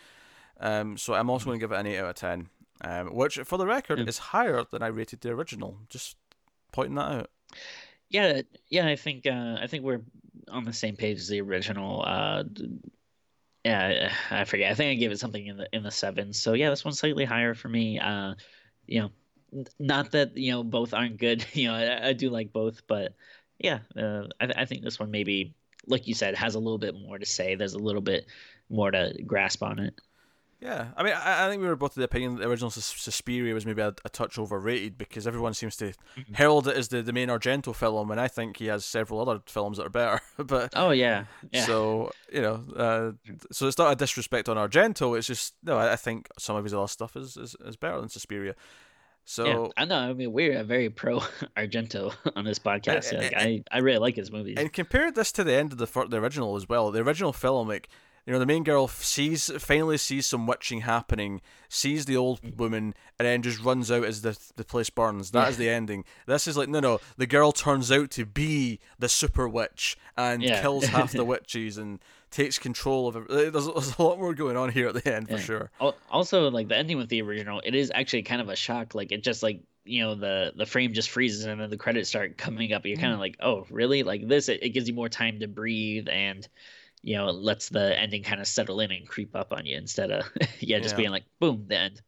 Um, 0.60 0.98
so 0.98 1.14
I'm 1.14 1.30
also 1.30 1.46
going 1.46 1.60
to 1.60 1.64
give 1.64 1.72
it 1.72 1.80
an 1.80 1.86
eight 1.88 2.00
out 2.00 2.10
of 2.10 2.16
ten, 2.16 2.50
um, 2.82 3.14
which 3.14 3.38
for 3.40 3.58
the 3.58 3.66
record 3.68 4.00
Yeah. 4.00 4.06
is 4.06 4.18
higher 4.18 4.64
than 4.64 4.82
I 4.82 4.88
rated 4.88 5.22
the 5.22 5.30
original. 5.32 5.80
Just 5.90 6.16
pointing 6.72 6.96
that 6.96 7.12
out. 7.12 7.30
Yeah, 8.10 8.42
yeah, 8.70 8.88
I 8.88 8.96
think 8.96 9.26
uh, 9.28 9.58
I 9.62 9.68
think 9.68 9.84
we're 9.84 10.02
on 10.50 10.66
the 10.66 10.74
same 10.74 10.96
page 10.96 11.20
as 11.20 11.28
the 11.28 11.42
original. 11.42 12.04
Uh, 12.06 12.44
yeah, 13.64 14.14
I 14.30 14.44
forget. 14.44 14.72
I 14.72 14.76
think 14.76 14.92
I 14.92 15.00
gave 15.00 15.12
it 15.12 15.20
something 15.20 15.46
in 15.46 15.58
the 15.58 15.68
in 15.74 15.84
the 15.84 15.92
sevens. 15.92 16.40
So 16.40 16.54
yeah, 16.54 16.70
this 16.70 16.86
one's 16.86 17.00
slightly 17.00 17.26
higher 17.26 17.56
for 17.56 17.68
me. 17.68 18.00
Uh, 18.00 18.36
you 18.86 19.02
know, 19.02 19.66
not 19.80 20.12
that 20.12 20.38
you 20.38 20.52
know 20.52 20.64
both 20.64 20.94
aren't 20.94 21.18
good. 21.18 21.46
You 21.54 21.70
know, 21.70 21.76
I, 21.76 22.10
I 22.10 22.14
do 22.14 22.30
like 22.30 22.54
both, 22.54 22.86
but 22.88 23.16
yeah, 23.60 23.80
uh, 23.98 24.28
I 24.40 24.54
I 24.58 24.66
think 24.66 24.84
this 24.84 25.00
one 25.00 25.12
maybe, 25.12 25.56
like 25.88 26.08
you 26.08 26.14
said, 26.14 26.36
has 26.36 26.56
a 26.56 26.60
little 26.60 26.78
bit 26.78 26.96
more 26.96 27.18
to 27.18 27.26
say. 27.26 27.56
There's 27.56 27.74
a 27.74 27.80
little 27.80 28.02
bit 28.02 28.28
more 28.70 28.92
to 28.92 29.16
grasp 29.26 29.64
on 29.64 29.80
it. 29.80 30.00
Yeah, 30.66 30.88
I 30.98 31.04
mean, 31.04 31.14
I, 31.14 31.46
I 31.46 31.50
think 31.50 31.62
we 31.62 31.68
were 31.68 31.76
both 31.76 31.92
of 31.92 31.96
the 31.96 32.06
opinion 32.06 32.34
that 32.36 32.42
the 32.42 32.50
original 32.50 32.72
Sus- 32.72 32.86
Suspiria 33.00 33.54
was 33.54 33.66
maybe 33.68 33.82
a, 33.84 33.94
a 34.04 34.10
touch 34.10 34.40
overrated 34.40 34.98
because 34.98 35.28
everyone 35.28 35.54
seems 35.54 35.76
to 35.78 35.94
herald 36.34 36.68
it 36.68 36.76
as 36.76 36.88
the, 36.88 37.04
the 37.04 37.14
main 37.14 37.30
Argento 37.30 37.76
film, 37.76 38.10
and 38.10 38.20
I 38.20 38.28
think 38.28 38.58
he 38.58 38.66
has 38.66 38.84
several 38.84 39.22
other 39.22 39.42
films 39.46 39.78
that 39.78 39.86
are 39.86 39.90
better. 39.92 40.22
but 40.38 40.72
Oh 40.76 40.90
yeah, 40.90 41.26
yeah. 41.52 41.66
so 41.66 42.12
you 42.34 42.42
know, 42.42 42.64
uh, 42.76 43.12
so 43.52 43.68
it's 43.68 43.78
not 43.78 43.92
a 43.94 43.96
disrespect 43.96 44.50
on 44.50 44.58
Argento. 44.58 45.16
It's 45.18 45.28
just 45.28 45.54
no, 45.64 45.78
I, 45.78 45.94
I 45.94 45.96
think 45.98 46.28
some 46.40 46.56
of 46.56 46.64
his 46.64 46.74
other 46.74 46.88
stuff 46.88 47.16
is, 47.16 47.38
is, 47.38 47.56
is 47.64 47.76
better 47.76 48.00
than 48.00 48.10
Suspiria. 48.10 48.56
So 49.28 49.46
yeah, 49.46 49.68
I 49.78 49.86
know. 49.86 49.98
I 49.98 50.14
mean, 50.14 50.32
we're 50.34 50.64
very 50.64 50.90
pro 50.90 51.20
Argento 51.58 52.14
on 52.36 52.46
this 52.46 52.60
podcast. 52.60 53.12
And- 53.12 53.22
Like, 53.22 53.34
and- 53.34 53.64
I, 53.72 53.78
I 53.78 53.80
really 53.80 53.98
like 54.00 54.16
his 54.16 54.32
movies. 54.32 54.58
And 54.58 54.72
compare 54.72 55.12
this 55.12 55.32
to 55.34 55.44
the 55.44 55.54
end 55.54 55.72
of 55.74 55.78
the 55.80 55.88
the 56.10 56.18
original 56.18 56.56
as 56.56 56.68
well. 56.70 56.92
The 56.92 57.02
original 57.02 57.34
film, 57.34 57.68
like 57.68 57.90
you 58.26 58.34
know, 58.34 58.40
the 58.40 58.46
main 58.46 58.64
girl 58.64 58.88
sees 58.88 59.52
finally 59.60 59.98
sees 59.98 60.26
some 60.26 60.48
witching 60.48 60.82
happening, 60.82 61.42
sees 61.70 62.06
the 62.06 62.18
old 62.18 62.58
woman, 62.58 62.96
and 63.20 63.28
then 63.28 63.44
just 63.44 63.64
runs 63.64 63.92
out 63.92 64.04
as 64.04 64.22
the 64.22 64.38
the 64.56 64.64
place 64.64 64.90
burns. 64.90 65.32
That 65.32 65.50
is 65.50 65.58
the 65.58 65.70
ending. 65.70 66.06
This 66.26 66.48
is 66.48 66.58
like 66.58 66.68
no, 66.68 66.80
no. 66.80 67.00
The 67.18 67.28
girl 67.28 67.52
turns 67.52 67.92
out 67.92 68.10
to 68.12 68.26
be 68.26 68.80
the 68.98 69.10
super 69.10 69.48
witch 69.48 69.96
and 70.18 70.42
Yeah. 70.42 70.62
kills 70.62 70.86
half 70.86 71.12
the 71.12 71.26
witches 71.26 71.78
and 71.78 72.00
takes 72.32 72.58
control 72.58 73.08
of 73.08 73.16
it. 73.16 73.28
There's, 73.28 73.68
there's 73.68 73.98
a 73.98 74.04
lot 74.04 74.18
more 74.18 74.34
going 74.34 74.58
on 74.58 74.70
here 74.70 74.88
at 74.88 74.96
the 74.96 75.14
end 75.14 75.28
for 75.28 75.36
Yeah. 75.36 75.40
sure. 75.40 75.72
Also, 76.10 76.50
like 76.50 76.68
the 76.68 76.78
ending 76.78 76.98
with 76.98 77.10
the 77.10 77.22
original, 77.22 77.62
it 77.64 77.76
is 77.76 77.92
actually 77.94 78.24
kind 78.24 78.42
of 78.42 78.50
a 78.50 78.56
shock. 78.56 78.96
Like 78.96 79.12
it 79.12 79.24
just 79.24 79.44
like 79.44 79.62
you 79.84 80.02
know 80.02 80.16
the 80.16 80.52
the 80.56 80.66
frame 80.66 80.94
just 80.94 81.12
freezes 81.12 81.46
and 81.46 81.62
then 81.62 81.70
the 81.70 81.78
credits 81.78 82.10
start 82.10 82.38
coming 82.38 82.74
up. 82.74 82.88
You're 82.88 82.98
kind 82.98 83.14
of 83.14 83.18
mm. 83.18 83.22
like, 83.22 83.38
oh, 83.40 83.68
really? 83.70 84.02
Like 84.02 84.28
this, 84.28 84.50
it, 84.50 84.64
it 84.64 84.70
gives 84.70 84.88
you 84.88 84.96
more 84.96 85.10
time 85.10 85.42
to 85.42 85.48
breathe 85.48 86.08
and 86.10 86.48
you 87.06 87.16
know 87.16 87.30
it 87.30 87.36
lets 87.36 87.70
the 87.70 87.98
ending 88.00 88.24
kind 88.24 88.42
of 88.42 88.48
settle 88.48 88.80
in 88.82 88.92
and 88.92 89.08
creep 89.08 89.36
up 89.36 89.54
on 89.54 89.66
you 89.66 89.78
instead 89.78 90.10
of 90.12 90.26
yeah 90.60 90.80
just 90.80 90.94
Yeah. 90.96 90.98
being 90.98 91.12
like 91.12 91.24
boom 91.40 91.66
the 91.68 91.78
end. 91.78 92.02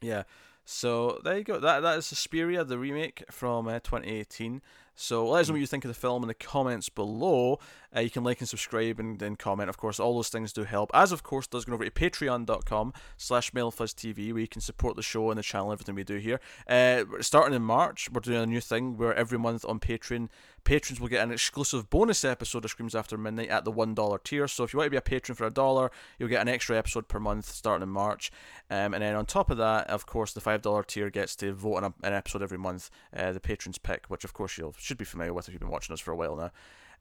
Yeah. 0.00 0.22
So 0.64 1.20
there 1.24 1.36
you 1.36 1.42
go. 1.44 1.58
That 1.58 1.80
that 1.80 1.98
is 1.98 2.06
Suspiria, 2.06 2.62
the 2.64 2.78
remake 2.78 3.24
from 3.30 3.66
uh, 3.66 3.80
2018. 3.80 4.62
So 4.94 5.26
let 5.28 5.40
us 5.40 5.48
know 5.48 5.54
what 5.54 5.60
you 5.60 5.66
think 5.66 5.84
of 5.84 5.88
the 5.88 5.94
film 5.94 6.22
in 6.22 6.28
the 6.28 6.34
comments 6.34 6.88
below. 6.88 7.58
Uh, 7.94 8.00
you 8.00 8.10
can 8.10 8.22
like 8.22 8.40
and 8.40 8.48
subscribe 8.48 9.00
and 9.00 9.18
then 9.18 9.36
comment. 9.36 9.68
Of 9.68 9.76
course, 9.76 9.98
all 9.98 10.14
those 10.14 10.28
things 10.28 10.52
do 10.52 10.64
help. 10.64 10.90
As 10.94 11.12
of 11.12 11.22
course 11.22 11.46
does 11.46 11.64
go 11.64 11.74
over 11.74 11.84
to 11.84 11.90
patreon.com 11.90 12.92
slash 13.16 13.50
TV 13.50 14.32
where 14.32 14.40
you 14.40 14.48
can 14.48 14.60
support 14.60 14.96
the 14.96 15.02
show 15.02 15.30
and 15.30 15.38
the 15.38 15.42
channel, 15.42 15.72
everything 15.72 15.94
we 15.94 16.04
do 16.04 16.16
here. 16.16 16.40
Uh, 16.68 17.04
starting 17.20 17.54
in 17.54 17.62
March, 17.62 18.08
we're 18.12 18.20
doing 18.20 18.42
a 18.42 18.46
new 18.46 18.60
thing 18.60 18.96
where 18.96 19.14
every 19.14 19.38
month 19.38 19.64
on 19.66 19.80
Patreon, 19.80 20.28
patrons 20.64 21.00
will 21.00 21.08
get 21.08 21.24
an 21.24 21.32
exclusive 21.32 21.90
bonus 21.90 22.24
episode 22.24 22.64
of 22.64 22.70
Screams 22.70 22.94
After 22.94 23.18
Midnight 23.18 23.48
at 23.48 23.64
the 23.64 23.72
$1 23.72 24.24
tier. 24.24 24.46
So 24.46 24.64
if 24.64 24.72
you 24.72 24.78
want 24.78 24.86
to 24.86 24.90
be 24.90 24.96
a 24.96 25.02
patron 25.02 25.34
for 25.34 25.46
a 25.46 25.50
dollar, 25.50 25.90
you'll 26.18 26.28
get 26.28 26.42
an 26.42 26.48
extra 26.48 26.76
episode 26.76 27.08
per 27.08 27.18
month 27.18 27.46
starting 27.46 27.82
in 27.82 27.88
March. 27.88 28.30
Um, 28.70 28.94
and 28.94 29.02
then 29.02 29.16
on 29.16 29.26
top 29.26 29.50
of 29.50 29.58
that, 29.58 29.88
of 29.88 30.06
course, 30.06 30.32
the 30.32 30.40
$5 30.40 30.86
tier 30.86 31.10
gets 31.10 31.34
to 31.36 31.52
vote 31.52 31.76
on 31.76 31.84
a, 31.84 31.94
an 32.06 32.12
episode 32.12 32.42
every 32.42 32.58
month, 32.58 32.90
uh, 33.16 33.32
the 33.32 33.40
patrons 33.40 33.78
pick, 33.78 34.06
which 34.06 34.24
of 34.24 34.32
course 34.32 34.56
you 34.58 34.72
should 34.78 34.98
be 34.98 35.04
familiar 35.04 35.34
with 35.34 35.48
if 35.48 35.54
you've 35.54 35.60
been 35.60 35.70
watching 35.70 35.92
us 35.92 36.00
for 36.00 36.12
a 36.12 36.16
while 36.16 36.36
now. 36.36 36.50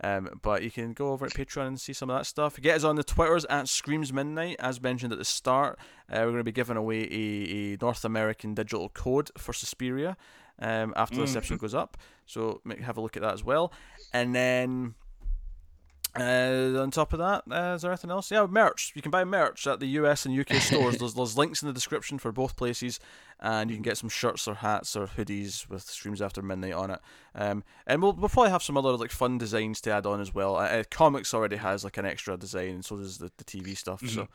Um, 0.01 0.39
but 0.41 0.63
you 0.63 0.71
can 0.71 0.93
go 0.93 1.09
over 1.09 1.25
at 1.25 1.33
Patreon 1.33 1.67
and 1.67 1.79
see 1.79 1.93
some 1.93 2.09
of 2.09 2.17
that 2.17 2.25
stuff. 2.25 2.59
Get 2.59 2.77
us 2.77 2.83
on 2.83 2.95
the 2.95 3.03
Twitters 3.03 3.45
at 3.45 3.67
Screams 3.67 4.13
Midnight. 4.13 4.55
As 4.59 4.81
mentioned 4.81 5.11
at 5.11 5.19
the 5.19 5.25
start, 5.25 5.77
uh, 6.09 6.19
we're 6.19 6.25
going 6.25 6.37
to 6.37 6.43
be 6.43 6.51
giving 6.51 6.77
away 6.77 7.03
a, 7.03 7.73
a 7.73 7.77
North 7.81 8.05
American 8.05 8.53
digital 8.53 8.89
code 8.89 9.29
for 9.37 9.51
Suspiria 9.51 10.15
um, 10.59 10.93
after 10.95 11.17
mm. 11.17 11.21
this 11.21 11.35
episode 11.35 11.59
goes 11.59 11.73
up. 11.73 11.97
So 12.25 12.61
make, 12.63 12.79
have 12.79 12.97
a 12.97 13.01
look 13.01 13.17
at 13.17 13.23
that 13.23 13.33
as 13.33 13.43
well. 13.43 13.73
And 14.13 14.33
then 14.33 14.95
uh, 16.15 16.81
on 16.81 16.91
top 16.91 17.13
of 17.13 17.19
that, 17.19 17.43
uh, 17.51 17.75
is 17.75 17.83
there 17.83 17.91
anything 17.91 18.09
else? 18.09 18.31
Yeah, 18.31 18.45
merch. 18.47 18.93
You 18.95 19.01
can 19.01 19.11
buy 19.11 19.23
merch 19.23 19.67
at 19.67 19.79
the 19.79 19.85
US 19.87 20.25
and 20.25 20.37
UK 20.37 20.55
stores. 20.55 20.97
there's, 20.99 21.13
there's 21.13 21.37
links 21.37 21.61
in 21.61 21.67
the 21.67 21.73
description 21.73 22.17
for 22.17 22.31
both 22.31 22.55
places, 22.55 22.99
and 23.39 23.69
you 23.69 23.75
can 23.75 23.83
get 23.83 23.97
some 23.97 24.09
shirts 24.09 24.47
or 24.47 24.55
hats 24.55 24.95
or 24.95 25.05
hoodies 25.05 25.69
with 25.69 25.83
Screams 25.83 26.21
After 26.21 26.41
Midnight 26.41 26.73
on 26.73 26.91
it. 26.91 26.99
Um, 27.35 27.63
and 27.85 28.01
we'll, 28.01 28.13
we'll 28.13 28.29
probably 28.29 28.51
have 28.51 28.63
some 28.63 28.77
other 28.77 28.91
like 28.93 29.11
fun 29.11 29.37
designs 29.37 29.81
to 29.81 29.91
add 29.91 30.05
on 30.05 30.19
as 30.19 30.33
well. 30.33 30.55
Uh, 30.55 30.83
comics 30.89 31.33
already 31.33 31.57
has 31.57 31.83
like 31.83 31.97
an 31.97 32.05
extra 32.05 32.37
design, 32.37 32.69
and 32.69 32.85
so 32.85 32.97
does 32.97 33.19
the, 33.19 33.31
the 33.37 33.43
TV 33.43 33.77
stuff. 33.77 34.01
Mm-hmm. 34.01 34.15
So 34.15 34.27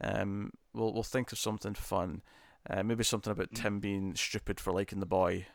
um, 0.00 0.52
we'll 0.72 0.92
we'll 0.92 1.02
think 1.02 1.32
of 1.32 1.38
something 1.38 1.74
fun. 1.74 2.22
Uh, 2.68 2.82
maybe 2.82 3.02
something 3.02 3.30
about 3.32 3.50
mm. 3.50 3.62
Tim 3.62 3.80
being 3.80 4.14
stupid 4.14 4.60
for 4.60 4.72
liking 4.72 5.00
the 5.00 5.06
boy. 5.06 5.46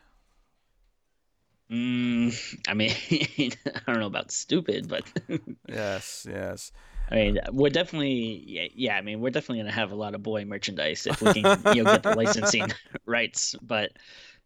Mm, 1.70 2.58
I 2.68 2.74
mean, 2.74 2.92
I 3.66 3.80
don't 3.86 4.00
know 4.00 4.06
about 4.06 4.30
stupid, 4.30 4.88
but 4.88 5.04
yes, 5.68 6.26
yes. 6.28 6.72
I 7.10 7.16
mean, 7.16 7.38
we're 7.52 7.70
definitely, 7.70 8.44
yeah, 8.46 8.66
yeah. 8.74 8.96
I 8.96 9.02
mean, 9.02 9.20
we're 9.20 9.30
definitely 9.30 9.58
gonna 9.58 9.72
have 9.72 9.92
a 9.92 9.96
lot 9.96 10.14
of 10.14 10.22
boy 10.22 10.44
merchandise 10.44 11.06
if 11.06 11.20
we 11.20 11.34
can, 11.34 11.74
you 11.74 11.84
know, 11.84 11.92
get 11.92 12.02
the 12.02 12.16
licensing 12.16 12.68
rights. 13.06 13.54
But 13.62 13.92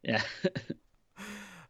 yeah. 0.03 0.23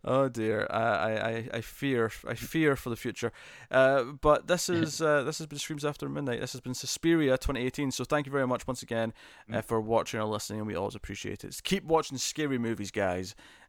Oh 0.04 0.28
dear, 0.28 0.66
I, 0.70 0.80
I, 0.80 1.48
I 1.54 1.60
fear, 1.60 2.10
I 2.26 2.34
fear 2.34 2.76
for 2.76 2.88
the 2.88 2.96
future. 2.96 3.32
Uh, 3.70 4.04
but 4.04 4.46
this 4.46 4.68
is 4.68 5.02
uh, 5.02 5.24
this 5.24 5.38
has 5.38 5.46
been 5.46 5.58
Screams 5.58 5.84
After 5.84 6.08
Midnight. 6.08 6.40
This 6.40 6.52
has 6.52 6.60
been 6.60 6.72
Suspiria 6.74 7.32
2018. 7.32 7.90
So 7.90 8.04
thank 8.04 8.24
you 8.24 8.32
very 8.32 8.46
much 8.46 8.66
once 8.66 8.82
again 8.82 9.12
uh, 9.52 9.60
for 9.60 9.80
watching 9.80 10.20
or 10.20 10.24
listening, 10.24 10.60
and 10.60 10.68
we 10.68 10.76
always 10.76 10.94
appreciate 10.94 11.44
it. 11.44 11.60
Keep 11.64 11.84
watching 11.84 12.16
scary 12.16 12.58
movies, 12.58 12.92
guys, 12.92 13.34